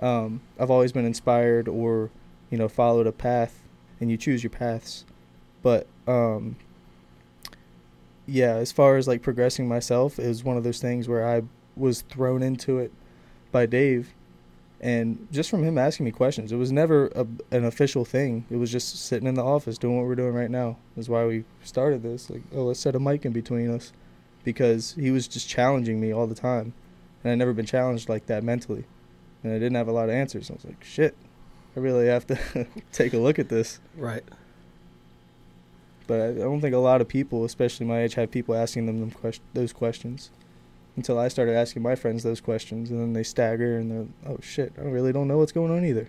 Um, 0.00 0.40
I've 0.58 0.70
always 0.70 0.92
been 0.92 1.04
inspired 1.06 1.68
or, 1.68 2.10
you 2.50 2.58
know, 2.58 2.68
followed 2.68 3.06
a 3.06 3.12
path, 3.12 3.62
and 4.00 4.10
you 4.10 4.16
choose 4.16 4.42
your 4.42 4.50
paths. 4.50 5.04
But 5.62 5.86
um, 6.06 6.56
yeah, 8.26 8.54
as 8.54 8.72
far 8.72 8.96
as 8.96 9.08
like 9.08 9.22
progressing 9.22 9.68
myself, 9.68 10.18
is 10.18 10.44
one 10.44 10.56
of 10.56 10.64
those 10.64 10.80
things 10.80 11.08
where 11.08 11.26
I 11.26 11.42
was 11.76 12.02
thrown 12.02 12.42
into 12.42 12.78
it 12.78 12.92
by 13.50 13.66
Dave, 13.66 14.14
and 14.80 15.28
just 15.32 15.50
from 15.50 15.62
him 15.62 15.78
asking 15.78 16.04
me 16.04 16.12
questions, 16.12 16.52
it 16.52 16.56
was 16.56 16.72
never 16.72 17.06
a, 17.08 17.26
an 17.50 17.64
official 17.64 18.04
thing. 18.04 18.44
It 18.50 18.56
was 18.56 18.70
just 18.70 19.06
sitting 19.06 19.26
in 19.26 19.34
the 19.34 19.44
office 19.44 19.78
doing 19.78 19.96
what 19.96 20.06
we're 20.06 20.14
doing 20.14 20.34
right 20.34 20.50
now. 20.50 20.76
That's 20.96 21.08
why 21.08 21.24
we 21.24 21.44
started 21.62 22.02
this. 22.02 22.28
Like, 22.28 22.42
oh, 22.54 22.64
let's 22.64 22.80
set 22.80 22.94
a 22.94 23.00
mic 23.00 23.24
in 23.24 23.32
between 23.32 23.70
us, 23.70 23.92
because 24.42 24.94
he 24.94 25.10
was 25.10 25.26
just 25.26 25.48
challenging 25.48 26.00
me 26.00 26.12
all 26.12 26.26
the 26.26 26.34
time, 26.34 26.74
and 27.22 27.32
I'd 27.32 27.38
never 27.38 27.52
been 27.52 27.66
challenged 27.66 28.08
like 28.08 28.26
that 28.26 28.44
mentally, 28.44 28.84
and 29.42 29.52
I 29.52 29.56
didn't 29.56 29.76
have 29.76 29.88
a 29.88 29.92
lot 29.92 30.08
of 30.08 30.14
answers. 30.14 30.50
I 30.50 30.54
was 30.54 30.64
like, 30.64 30.84
shit, 30.84 31.16
I 31.76 31.80
really 31.80 32.06
have 32.06 32.26
to 32.28 32.66
take 32.92 33.14
a 33.14 33.18
look 33.18 33.38
at 33.38 33.48
this. 33.48 33.80
Right. 33.96 34.24
But 36.06 36.20
I, 36.20 36.32
don't 36.32 36.60
think 36.60 36.74
a 36.74 36.78
lot 36.78 37.00
of 37.00 37.08
people, 37.08 37.44
especially 37.44 37.86
my 37.86 38.02
age, 38.02 38.14
have 38.14 38.30
people 38.30 38.54
asking 38.54 38.86
them, 38.86 39.00
them 39.00 39.10
quest- 39.10 39.40
those 39.54 39.72
questions. 39.72 40.30
Until 40.96 41.18
I 41.18 41.26
started 41.28 41.56
asking 41.56 41.82
my 41.82 41.96
friends 41.96 42.22
those 42.22 42.40
questions, 42.40 42.90
and 42.90 43.00
then 43.00 43.12
they 43.14 43.24
stagger 43.24 43.78
and 43.78 43.90
they're, 43.90 44.32
oh 44.32 44.38
shit, 44.40 44.72
I 44.78 44.82
really 44.82 45.12
don't 45.12 45.26
know 45.26 45.38
what's 45.38 45.50
going 45.52 45.72
on 45.72 45.84
either. 45.84 46.08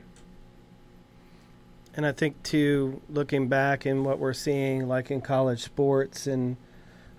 And 1.95 2.05
I 2.05 2.11
think 2.11 2.43
too, 2.43 3.01
looking 3.09 3.47
back 3.47 3.86
and 3.86 4.05
what 4.05 4.19
we're 4.19 4.33
seeing, 4.33 4.88
like 4.88 5.09
in 5.09 5.21
college 5.21 5.63
sports 5.63 6.27
and 6.27 6.57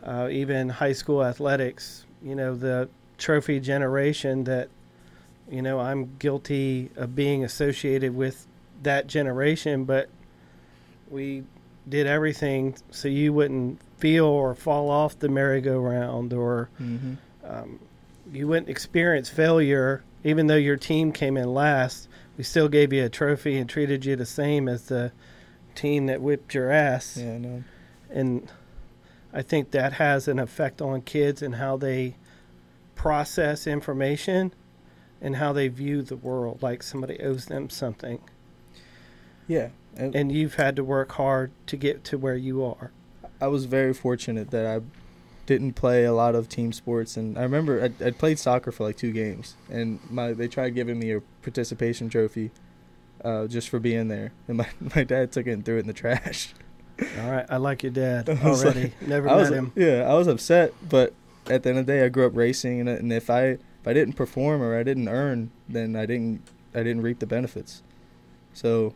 uh, 0.05 0.29
even 0.31 0.69
high 0.69 0.93
school 0.93 1.25
athletics, 1.25 2.05
you 2.23 2.35
know, 2.35 2.55
the 2.55 2.89
trophy 3.19 3.59
generation 3.59 4.45
that, 4.45 4.69
you 5.51 5.63
know, 5.63 5.81
I'm 5.81 6.15
guilty 6.19 6.91
of 6.95 7.17
being 7.17 7.43
associated 7.43 8.15
with 8.15 8.47
that 8.83 9.07
generation, 9.07 9.85
but 9.85 10.09
we 11.09 11.43
did 11.89 12.07
everything 12.07 12.77
so 12.91 13.09
you 13.09 13.33
wouldn't 13.33 13.81
feel 13.99 14.27
or 14.27 14.55
fall 14.55 14.91
off 14.91 15.19
the 15.19 15.29
merry-go-round 15.29 16.33
or 16.33 16.69
Mm-hmm. 16.81 17.15
Um, 17.47 17.79
you 18.33 18.49
wouldn't 18.49 18.69
experience 18.69 19.29
failure 19.29 20.03
even 20.25 20.47
though 20.49 20.57
your 20.57 20.77
team 20.77 21.13
came 21.13 21.37
in 21.37 21.53
last 21.55 22.09
we 22.37 22.45
still 22.45 22.69
gave 22.69 22.93
you 22.93 23.05
a 23.05 23.09
trophy 23.09 23.57
and 23.57 23.69
treated 23.69 24.05
you 24.05 24.17
the 24.17 24.27
same 24.27 24.69
as 24.69 24.87
the 24.87 25.13
team 25.75 26.07
that 26.07 26.21
whipped 26.21 26.55
your 26.55 26.71
ass 26.71 27.17
Yeah, 27.17 27.39
no. 27.39 27.65
and 28.11 28.51
i 29.33 29.43
think 29.43 29.71
that 29.71 29.95
has 29.95 30.27
an 30.29 30.39
effect 30.39 30.81
on 30.83 31.03
kids 31.03 31.43
and 31.43 31.57
how 31.57 31.77
they 31.77 32.17
process 32.95 33.67
information 33.67 34.53
and 35.21 35.37
how 35.37 35.53
they 35.53 35.69
view 35.69 36.03
the 36.03 36.17
world 36.17 36.63
like 36.63 36.83
somebody 36.83 37.21
owes 37.21 37.47
them 37.47 37.71
something 37.71 38.19
Yeah. 39.47 39.69
And, 39.99 40.15
and 40.15 40.31
you've 40.33 40.57
had 40.57 40.77
to 40.77 40.85
work 40.85 41.13
hard 41.13 41.53
to 41.69 41.77
get 41.77 42.05
to 42.05 42.19
where 42.19 42.37
you 42.37 42.65
are 42.65 42.91
I 43.41 43.49
was 43.49 43.67
very 43.67 43.93
fortunate 43.95 44.51
that 44.51 44.67
I 44.67 44.81
didn't 45.47 45.75
play 45.75 46.05
a 46.05 46.13
lot 46.13 46.35
of 46.35 46.49
team 46.49 46.73
sports, 46.73 47.17
and 47.17 47.39
I 47.39 47.43
remember 47.43 47.93
I 48.05 48.11
played 48.11 48.39
soccer 48.39 48.73
for 48.73 48.85
like 48.85 48.97
two 48.97 49.13
games, 49.13 49.55
and 49.71 50.01
my 50.11 50.33
they 50.33 50.49
tried 50.49 50.71
giving 50.71 50.99
me 50.99 51.13
a 51.13 51.21
participation 51.43 52.09
trophy, 52.09 52.51
uh, 53.25 53.47
just 53.47 53.69
for 53.69 53.79
being 53.79 54.09
there, 54.09 54.33
and 54.49 54.59
my 54.59 54.69
my 54.95 55.05
dad 55.05 55.33
took 55.33 55.47
it 55.47 55.53
and 55.53 55.65
threw 55.65 55.77
it 55.77 55.81
in 55.81 55.87
the 55.87 55.93
trash. 55.93 56.55
all 57.21 57.31
right 57.31 57.45
i 57.51 57.59
like 57.59 57.83
your 57.83 57.93
dad 57.93 58.27
was 58.43 58.65
already 58.65 58.91
never 59.03 59.29
I 59.29 59.37
was 59.37 59.51
met 59.51 59.59
him 59.59 59.73
yeah, 59.77 60.11
I 60.11 60.15
was 60.15 60.27
upset, 60.29 60.73
but 60.89 61.13
at 61.49 61.63
the 61.63 61.71
end 61.71 61.79
of 61.79 61.87
the 61.87 61.93
day, 61.93 62.05
I 62.05 62.09
grew 62.09 62.27
up 62.27 62.37
racing, 62.37 62.81
and, 62.81 62.89
and 62.89 63.13
if 63.13 63.31
I 63.31 63.43
if 63.47 63.87
I 63.87 63.93
didn't 63.93 64.15
perform 64.15 64.63
or 64.63 64.79
I 64.79 64.83
didn't 64.83 65.09
earn, 65.09 65.51
then 65.69 65.97
I 65.97 66.07
didn't 66.07 66.43
I 66.75 66.79
didn't 66.79 67.03
reap 67.03 67.21
the 67.21 67.27
benefits. 67.27 67.83
So, 68.53 68.95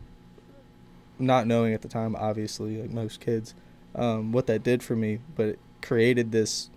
not 1.19 1.47
knowing 1.47 1.75
at 1.75 1.83
the 1.83 1.89
time, 1.89 2.17
obviously, 2.17 2.81
like 2.81 2.91
most 2.91 3.21
kids, 3.21 3.55
um, 3.95 4.33
what 4.33 4.47
that 4.47 4.63
did 4.63 4.83
for 4.83 4.97
me, 4.97 5.21
but 5.37 5.49
it 5.49 5.59
created 5.83 6.33
this 6.33 6.71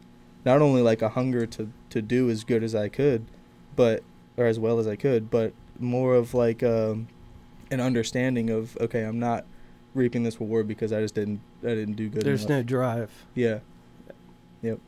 not 0.45 0.61
only 0.61 0.81
like 0.81 1.01
a 1.01 1.09
hunger 1.09 1.45
to 1.45 1.69
to 1.89 2.01
do 2.01 2.29
as 2.29 2.43
good 2.43 2.63
as 2.63 2.75
I 2.75 2.89
could, 2.89 3.25
but 3.75 4.03
or 4.37 4.45
as 4.45 4.59
well 4.59 4.79
as 4.79 4.87
I 4.87 4.95
could, 4.95 5.29
but 5.29 5.53
more 5.79 6.15
of 6.15 6.33
like 6.33 6.63
um, 6.63 7.07
an 7.71 7.79
understanding 7.79 8.49
of 8.49 8.77
okay, 8.79 9.03
I'm 9.03 9.19
not 9.19 9.45
reaping 9.93 10.23
this 10.23 10.39
reward 10.39 10.67
because 10.67 10.91
I 10.91 11.01
just 11.01 11.15
didn't 11.15 11.41
I 11.61 11.69
didn't 11.69 11.93
do 11.93 12.09
good. 12.09 12.23
there's 12.23 12.45
enough. 12.45 12.57
no 12.57 12.63
drive 12.63 13.11
Yeah. 13.35 13.59
Yep. 14.61 14.79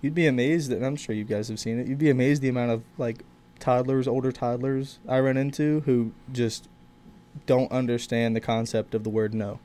You'd 0.00 0.14
be 0.14 0.26
amazed, 0.26 0.70
and 0.70 0.84
I'm 0.84 0.96
sure 0.96 1.14
you 1.14 1.24
guys 1.24 1.48
have 1.48 1.58
seen 1.58 1.80
it. 1.80 1.86
You'd 1.86 1.98
be 1.98 2.10
amazed 2.10 2.42
the 2.42 2.48
amount 2.48 2.70
of 2.70 2.82
like 2.98 3.24
toddlers, 3.58 4.06
older 4.06 4.30
toddlers 4.32 4.98
I 5.08 5.18
run 5.20 5.36
into 5.36 5.80
who 5.86 6.12
just 6.32 6.68
don't 7.46 7.70
understand 7.72 8.36
the 8.36 8.40
concept 8.40 8.94
of 8.94 9.02
the 9.02 9.10
word 9.10 9.34
no, 9.34 9.58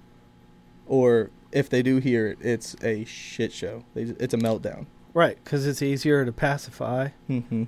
or 0.88 1.30
if 1.52 1.70
they 1.70 1.82
do 1.82 1.98
hear 1.98 2.28
it, 2.28 2.38
it's 2.42 2.76
a 2.84 3.06
shit 3.06 3.52
show. 3.54 3.84
They, 3.94 4.04
it's 4.04 4.34
a 4.34 4.38
meltdown. 4.38 4.86
Right, 5.14 5.38
because 5.44 5.66
it's 5.66 5.82
easier 5.82 6.24
to 6.26 6.32
pacify. 6.32 7.10
Mm-hmm. 7.30 7.64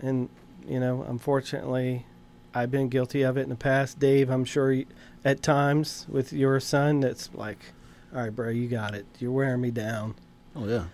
And, 0.00 0.28
you 0.66 0.78
know, 0.80 1.04
unfortunately, 1.08 2.06
I've 2.54 2.70
been 2.70 2.88
guilty 2.88 3.22
of 3.22 3.36
it 3.36 3.42
in 3.42 3.48
the 3.48 3.56
past. 3.56 3.98
Dave, 3.98 4.30
I'm 4.30 4.44
sure 4.44 4.72
you, 4.72 4.86
at 5.24 5.42
times 5.42 6.06
with 6.08 6.32
your 6.32 6.60
son, 6.60 7.00
that's 7.00 7.30
like, 7.34 7.58
all 8.14 8.20
right, 8.22 8.34
bro, 8.34 8.48
you 8.50 8.68
got 8.68 8.94
it. 8.94 9.06
You're 9.18 9.32
wearing 9.32 9.60
me 9.60 9.70
down. 9.70 10.14
Oh 10.56 10.66
yeah, 10.66 10.84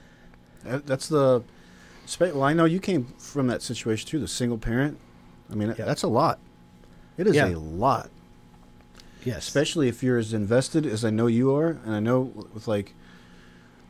that, 0.64 0.86
that's 0.86 1.08
the. 1.08 1.42
Well, 2.20 2.42
I 2.42 2.52
know 2.52 2.64
you 2.64 2.80
came 2.80 3.06
from 3.18 3.46
that 3.46 3.62
situation 3.62 4.08
too. 4.08 4.18
The 4.18 4.28
single 4.28 4.58
parent. 4.58 4.98
I 5.50 5.54
mean, 5.54 5.68
Yeah. 5.78 5.84
that's 5.84 6.02
a 6.02 6.08
lot. 6.08 6.38
It 7.16 7.26
is 7.26 7.36
Yeah. 7.36 7.48
a 7.48 7.56
lot, 7.56 8.10
Yes. 9.24 9.46
especially 9.46 9.88
if 9.88 10.02
you're 10.02 10.18
as 10.18 10.32
invested 10.32 10.86
as 10.86 11.04
I 11.04 11.10
know 11.10 11.26
you 11.26 11.54
are, 11.54 11.78
and 11.84 11.94
I 11.94 12.00
know 12.00 12.20
with 12.52 12.68
like, 12.68 12.94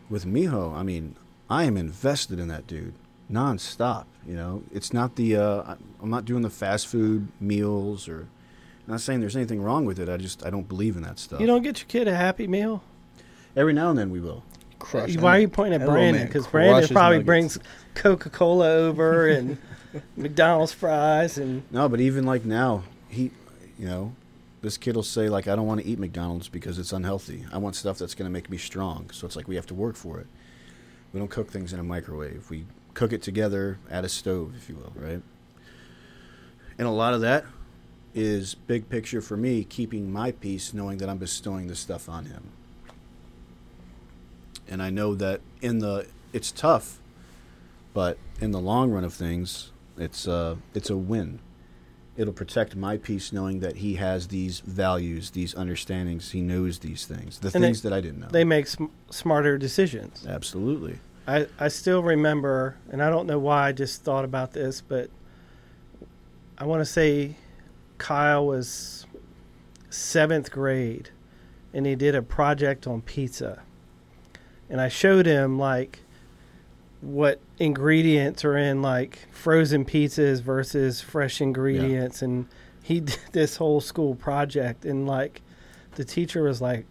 with 0.08 0.24
Miho. 0.24 0.74
I 0.74 0.82
mean, 0.82 1.16
I 1.50 1.64
am 1.64 1.76
invested 1.76 2.38
in 2.38 2.48
that 2.48 2.66
dude 2.66 2.94
nonstop. 3.30 4.04
You 4.26 4.34
know, 4.34 4.62
it's 4.72 4.92
not 4.92 5.16
the. 5.16 5.36
Uh, 5.36 5.62
I- 5.62 5.76
I'm 6.02 6.10
not 6.10 6.24
doing 6.24 6.42
the 6.42 6.50
fast 6.50 6.86
food 6.86 7.28
meals 7.40 8.08
or. 8.08 8.26
I'm 8.86 8.92
not 8.92 9.00
saying 9.00 9.20
there's 9.20 9.36
anything 9.36 9.62
wrong 9.62 9.86
with 9.86 9.98
it. 9.98 10.10
I 10.10 10.18
just 10.18 10.44
I 10.44 10.50
don't 10.50 10.68
believe 10.68 10.96
in 10.96 11.02
that 11.04 11.18
stuff. 11.18 11.40
you 11.40 11.46
don't 11.46 11.62
get 11.62 11.78
your 11.80 11.86
kid 11.88 12.06
a 12.06 12.14
Happy 12.14 12.46
Meal? 12.46 12.82
Every 13.56 13.72
now 13.72 13.88
and 13.88 13.98
then 13.98 14.10
we 14.10 14.20
will. 14.20 14.42
Crush. 14.78 15.16
Why 15.16 15.38
are 15.38 15.40
you 15.40 15.48
pointing 15.48 15.80
at 15.80 15.86
Brandon? 15.88 16.26
Because 16.26 16.46
Brandon 16.46 16.86
probably 16.92 17.16
nuggets. 17.18 17.26
brings 17.26 17.58
Coca 17.94 18.28
Cola 18.28 18.68
over 18.70 19.26
and 19.28 19.56
McDonald's 20.18 20.72
fries 20.72 21.38
and 21.38 21.62
No, 21.70 21.88
but 21.88 22.00
even 22.00 22.24
like 22.26 22.44
now, 22.44 22.82
he, 23.08 23.30
you 23.78 23.86
know, 23.86 24.12
this 24.64 24.78
kid 24.78 24.96
will 24.96 25.02
say 25.02 25.28
like, 25.28 25.46
I 25.46 25.54
don't 25.54 25.66
want 25.66 25.82
to 25.82 25.86
eat 25.86 25.98
McDonald's 25.98 26.48
because 26.48 26.78
it's 26.78 26.92
unhealthy. 26.92 27.44
I 27.52 27.58
want 27.58 27.76
stuff 27.76 27.98
that's 27.98 28.14
going 28.14 28.26
to 28.26 28.32
make 28.32 28.48
me 28.48 28.56
strong. 28.56 29.10
So 29.10 29.26
it's 29.26 29.36
like 29.36 29.46
we 29.46 29.56
have 29.56 29.66
to 29.66 29.74
work 29.74 29.94
for 29.94 30.18
it. 30.18 30.26
We 31.12 31.20
don't 31.20 31.30
cook 31.30 31.50
things 31.50 31.72
in 31.72 31.78
a 31.78 31.84
microwave. 31.84 32.48
We 32.50 32.64
cook 32.94 33.12
it 33.12 33.22
together 33.22 33.78
at 33.90 34.04
a 34.04 34.08
stove, 34.08 34.54
if 34.56 34.68
you 34.68 34.76
will, 34.76 34.92
right? 34.96 35.22
And 36.78 36.88
a 36.88 36.90
lot 36.90 37.12
of 37.14 37.20
that 37.20 37.44
is 38.14 38.54
big 38.54 38.88
picture 38.88 39.20
for 39.20 39.36
me, 39.36 39.64
keeping 39.64 40.10
my 40.10 40.32
peace, 40.32 40.72
knowing 40.72 40.98
that 40.98 41.08
I'm 41.08 41.18
bestowing 41.18 41.66
this 41.66 41.78
stuff 41.78 42.08
on 42.08 42.24
him. 42.24 42.48
And 44.66 44.82
I 44.82 44.88
know 44.88 45.14
that 45.14 45.42
in 45.60 45.80
the, 45.80 46.06
it's 46.32 46.50
tough, 46.50 47.00
but 47.92 48.16
in 48.40 48.50
the 48.50 48.60
long 48.60 48.90
run 48.90 49.04
of 49.04 49.12
things, 49.12 49.72
it's 49.96 50.26
uh, 50.26 50.56
it's 50.74 50.90
a 50.90 50.96
win. 50.96 51.38
It'll 52.16 52.32
protect 52.32 52.76
my 52.76 52.96
peace 52.96 53.32
knowing 53.32 53.60
that 53.60 53.76
he 53.76 53.94
has 53.96 54.28
these 54.28 54.60
values, 54.60 55.30
these 55.30 55.54
understandings. 55.54 56.30
He 56.30 56.40
knows 56.40 56.78
these 56.78 57.06
things, 57.06 57.38
the 57.40 57.48
And 57.48 57.54
they- 57.54 57.68
things 57.68 57.82
that 57.82 57.92
I 57.92 58.00
didn't 58.00 58.20
know. 58.20 58.28
they 58.30 58.44
make 58.44 58.66
sm- 58.68 58.84
smarter 59.10 59.58
decisions. 59.58 60.24
Absolutely. 60.26 61.00
I, 61.26 61.46
I 61.58 61.68
still 61.68 62.02
remember, 62.02 62.76
and 62.90 63.02
I 63.02 63.08
don't 63.10 63.26
know 63.26 63.38
why 63.38 63.68
I 63.68 63.72
just 63.72 64.02
thought 64.04 64.24
about 64.24 64.52
this, 64.52 64.80
but 64.80 65.10
I 66.58 66.66
want 66.66 66.80
to 66.82 66.84
say 66.84 67.34
Kyle 67.98 68.46
was 68.46 69.06
seventh 69.90 70.50
grade 70.50 71.10
and 71.72 71.86
he 71.86 71.94
did 71.96 72.14
a 72.14 72.22
project 72.22 72.86
on 72.86 73.00
pizza. 73.02 73.62
And 74.70 74.80
I 74.80 74.88
showed 74.88 75.26
him 75.26 75.58
like 75.58 76.00
what 77.04 77.40
ingredients 77.58 78.44
are 78.44 78.56
in 78.56 78.82
like 78.82 79.18
frozen 79.30 79.84
pizzas 79.84 80.40
versus 80.40 81.00
fresh 81.00 81.40
ingredients. 81.40 82.22
And 82.22 82.46
he 82.82 83.00
did 83.00 83.18
this 83.32 83.56
whole 83.56 83.80
school 83.80 84.14
project. 84.14 84.84
And 84.84 85.06
like 85.06 85.42
the 85.96 86.04
teacher 86.04 86.42
was 86.42 86.60
like, 86.60 86.86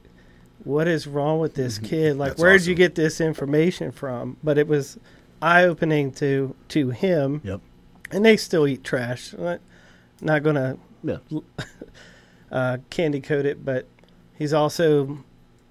what 0.64 0.88
is 0.88 1.08
wrong 1.08 1.40
with 1.40 1.56
this 1.56 1.78
kid? 1.80 2.18
Like, 2.18 2.32
That's 2.32 2.42
where 2.42 2.58
did 2.58 2.68
you 2.68 2.76
get 2.76 2.96
this 2.96 3.20
information 3.20 3.92
from? 3.92 4.38
But 4.44 4.58
it 4.58 4.68
was 4.68 4.98
eye 5.42 5.66
opening 5.66 6.12
to 6.14 6.56
to 6.70 6.92
him. 6.92 7.42
Yep. 7.44 7.62
And 8.12 8.24
they 8.24 8.38
still 8.38 8.68
eat 8.68 8.84
trash. 8.84 9.34
Not- 9.38 9.60
Not 10.22 10.44
gonna 10.44 10.78
Yeah. 11.04 11.18
uh, 12.52 12.78
candy 12.90 13.20
coat 13.20 13.46
it, 13.46 13.66
but 13.66 13.88
he's 14.38 14.54
also 14.54 15.24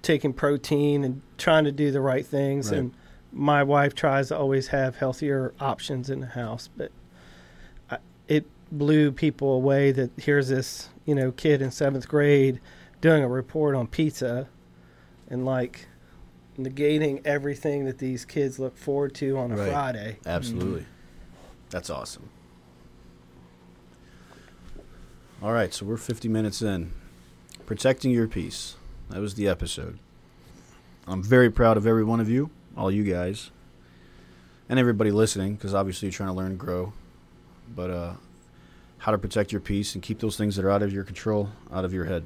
taking 0.02 0.32
protein 0.32 1.04
and 1.04 1.22
trying 1.38 1.64
to 1.64 1.72
do 1.72 1.90
the 1.90 2.00
right 2.00 2.26
things. 2.26 2.70
Right. 2.70 2.80
And 2.80 2.94
my 3.32 3.62
wife 3.62 3.94
tries 3.94 4.28
to 4.28 4.36
always 4.38 4.68
have 4.68 4.96
healthier 4.96 5.54
options 5.60 6.10
in 6.10 6.20
the 6.20 6.26
house, 6.26 6.68
but 6.76 6.90
I, 7.90 7.98
it 8.28 8.44
blew 8.70 9.10
people 9.12 9.54
away 9.54 9.92
that 9.92 10.10
here's 10.16 10.48
this 10.48 10.88
you 11.04 11.14
know 11.14 11.32
kid 11.32 11.60
in 11.60 11.70
seventh 11.70 12.08
grade 12.08 12.60
doing 13.00 13.22
a 13.22 13.28
report 13.28 13.74
on 13.74 13.86
pizza 13.86 14.48
and 15.28 15.44
like 15.44 15.86
negating 16.58 17.20
everything 17.26 17.84
that 17.86 17.98
these 17.98 18.24
kids 18.24 18.58
look 18.58 18.76
forward 18.76 19.14
to 19.14 19.36
on 19.38 19.50
a 19.52 19.56
Right. 19.56 19.70
Friday. 19.72 20.18
Absolutely. 20.26 20.84
That's 21.70 21.88
awesome. 21.90 22.28
All 25.42 25.52
right, 25.52 25.74
so 25.74 25.84
we're 25.86 25.96
50 25.96 26.28
minutes 26.28 26.62
in. 26.62 26.92
Protecting 27.66 28.10
your 28.12 28.28
peace. 28.28 28.76
That 29.10 29.20
was 29.20 29.34
the 29.34 29.48
episode. 29.48 29.98
I'm 31.06 31.22
very 31.22 31.50
proud 31.50 31.76
of 31.76 31.86
every 31.86 32.04
one 32.04 32.20
of 32.20 32.28
you, 32.28 32.50
all 32.76 32.90
you 32.90 33.04
guys, 33.04 33.50
and 34.68 34.78
everybody 34.78 35.10
listening, 35.10 35.54
because 35.54 35.74
obviously 35.74 36.06
you're 36.06 36.12
trying 36.12 36.30
to 36.30 36.34
learn 36.34 36.52
and 36.52 36.58
grow. 36.58 36.92
But 37.74 37.90
uh, 37.90 38.12
how 38.98 39.12
to 39.12 39.18
protect 39.18 39.52
your 39.52 39.60
peace 39.60 39.94
and 39.94 40.02
keep 40.02 40.20
those 40.20 40.36
things 40.36 40.56
that 40.56 40.64
are 40.64 40.70
out 40.70 40.82
of 40.82 40.92
your 40.92 41.04
control 41.04 41.50
out 41.72 41.84
of 41.84 41.92
your 41.92 42.04
head. 42.04 42.24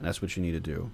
That's 0.00 0.22
what 0.22 0.36
you 0.36 0.42
need 0.42 0.52
to 0.52 0.60
do. 0.60 0.90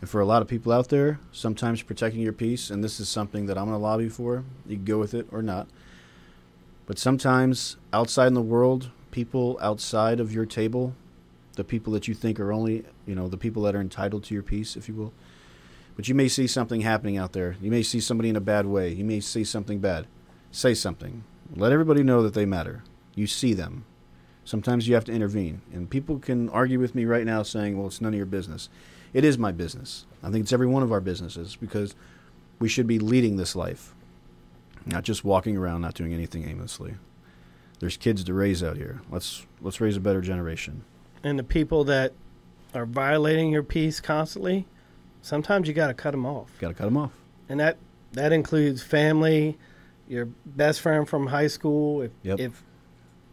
And 0.00 0.08
for 0.08 0.20
a 0.20 0.24
lot 0.24 0.42
of 0.42 0.48
people 0.48 0.72
out 0.72 0.88
there, 0.88 1.20
sometimes 1.30 1.82
protecting 1.82 2.20
your 2.20 2.32
peace, 2.32 2.70
and 2.70 2.82
this 2.82 2.98
is 2.98 3.08
something 3.08 3.46
that 3.46 3.56
I'm 3.56 3.66
going 3.66 3.78
to 3.78 3.82
lobby 3.82 4.08
for, 4.08 4.44
you 4.66 4.76
can 4.76 4.84
go 4.84 4.98
with 4.98 5.14
it 5.14 5.26
or 5.30 5.42
not. 5.42 5.68
But 6.86 6.98
sometimes 6.98 7.76
outside 7.92 8.26
in 8.26 8.34
the 8.34 8.42
world, 8.42 8.90
people 9.12 9.58
outside 9.60 10.18
of 10.18 10.32
your 10.32 10.46
table, 10.46 10.94
the 11.54 11.62
people 11.62 11.92
that 11.92 12.08
you 12.08 12.14
think 12.14 12.40
are 12.40 12.50
only, 12.50 12.84
you 13.06 13.14
know, 13.14 13.28
the 13.28 13.36
people 13.36 13.62
that 13.62 13.76
are 13.76 13.80
entitled 13.80 14.24
to 14.24 14.34
your 14.34 14.42
peace, 14.42 14.74
if 14.74 14.88
you 14.88 14.94
will, 14.94 15.12
but 15.96 16.08
you 16.08 16.14
may 16.14 16.28
see 16.28 16.46
something 16.46 16.80
happening 16.80 17.16
out 17.16 17.32
there. 17.32 17.56
You 17.60 17.70
may 17.70 17.82
see 17.82 18.00
somebody 18.00 18.28
in 18.28 18.36
a 18.36 18.40
bad 18.40 18.66
way. 18.66 18.90
You 18.92 19.04
may 19.04 19.20
see 19.20 19.44
something 19.44 19.78
bad. 19.78 20.06
Say 20.50 20.74
something. 20.74 21.24
Let 21.54 21.72
everybody 21.72 22.02
know 22.02 22.22
that 22.22 22.34
they 22.34 22.46
matter. 22.46 22.82
You 23.14 23.26
see 23.26 23.54
them. 23.54 23.84
Sometimes 24.44 24.88
you 24.88 24.94
have 24.94 25.04
to 25.04 25.12
intervene. 25.12 25.62
And 25.72 25.88
people 25.88 26.18
can 26.18 26.48
argue 26.48 26.78
with 26.78 26.94
me 26.94 27.04
right 27.04 27.24
now 27.24 27.42
saying, 27.42 27.76
well, 27.76 27.86
it's 27.86 28.00
none 28.00 28.12
of 28.12 28.16
your 28.16 28.26
business. 28.26 28.68
It 29.12 29.24
is 29.24 29.38
my 29.38 29.52
business. 29.52 30.06
I 30.22 30.30
think 30.30 30.44
it's 30.44 30.52
every 30.52 30.66
one 30.66 30.82
of 30.82 30.92
our 30.92 31.00
businesses 31.00 31.56
because 31.56 31.94
we 32.58 32.68
should 32.68 32.86
be 32.86 32.98
leading 32.98 33.36
this 33.36 33.54
life, 33.54 33.94
not 34.86 35.04
just 35.04 35.24
walking 35.24 35.56
around, 35.56 35.82
not 35.82 35.94
doing 35.94 36.14
anything 36.14 36.48
aimlessly. 36.48 36.94
There's 37.80 37.96
kids 37.96 38.24
to 38.24 38.34
raise 38.34 38.62
out 38.62 38.76
here. 38.76 39.02
Let's 39.10 39.44
let's 39.60 39.80
raise 39.80 39.96
a 39.96 40.00
better 40.00 40.20
generation. 40.20 40.84
And 41.24 41.38
the 41.38 41.44
people 41.44 41.84
that 41.84 42.12
are 42.74 42.86
violating 42.86 43.50
your 43.50 43.64
peace 43.64 44.00
constantly, 44.00 44.66
sometimes 45.22 45.66
you 45.66 45.74
got 45.74 45.86
to 45.88 45.94
cut 45.94 46.10
them 46.10 46.26
off. 46.26 46.50
Got 46.60 46.68
to 46.68 46.74
cut 46.74 46.84
them 46.84 46.96
off. 46.98 47.12
and 47.48 47.58
that 47.60 47.78
that 48.12 48.30
includes 48.32 48.82
family, 48.82 49.56
your 50.06 50.26
best 50.44 50.80
friend 50.82 51.08
from 51.08 51.28
high 51.28 51.46
school. 51.46 52.02
If 52.02 52.10
Yep. 52.22 52.40
if 52.40 52.62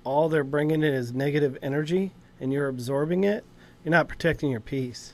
all 0.06 0.30
they're 0.30 0.44
bringing 0.46 0.82
in 0.84 0.94
is 0.94 1.12
negative 1.14 1.58
energy 1.62 2.12
and 2.40 2.54
you're 2.54 2.68
absorbing 2.70 3.26
it, 3.26 3.44
you're 3.84 3.92
not 3.92 4.08
protecting 4.08 4.50
your 4.52 4.62
peace. 4.62 5.12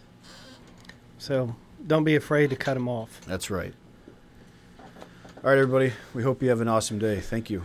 So 1.17 1.55
don't 1.88 2.03
be 2.03 2.15
afraid 2.15 2.51
to 2.51 2.55
cut 2.55 2.76
them 2.76 2.88
off. 2.88 3.21
That's 3.26 3.49
right. 3.49 3.73
All 5.43 5.49
right, 5.51 5.57
everybody. 5.57 5.93
We 6.13 6.21
hope 6.23 6.41
you 6.43 6.49
have 6.49 6.61
an 6.61 6.67
awesome 6.67 6.99
day. 6.99 7.19
Thank 7.19 7.49
you. 7.49 7.63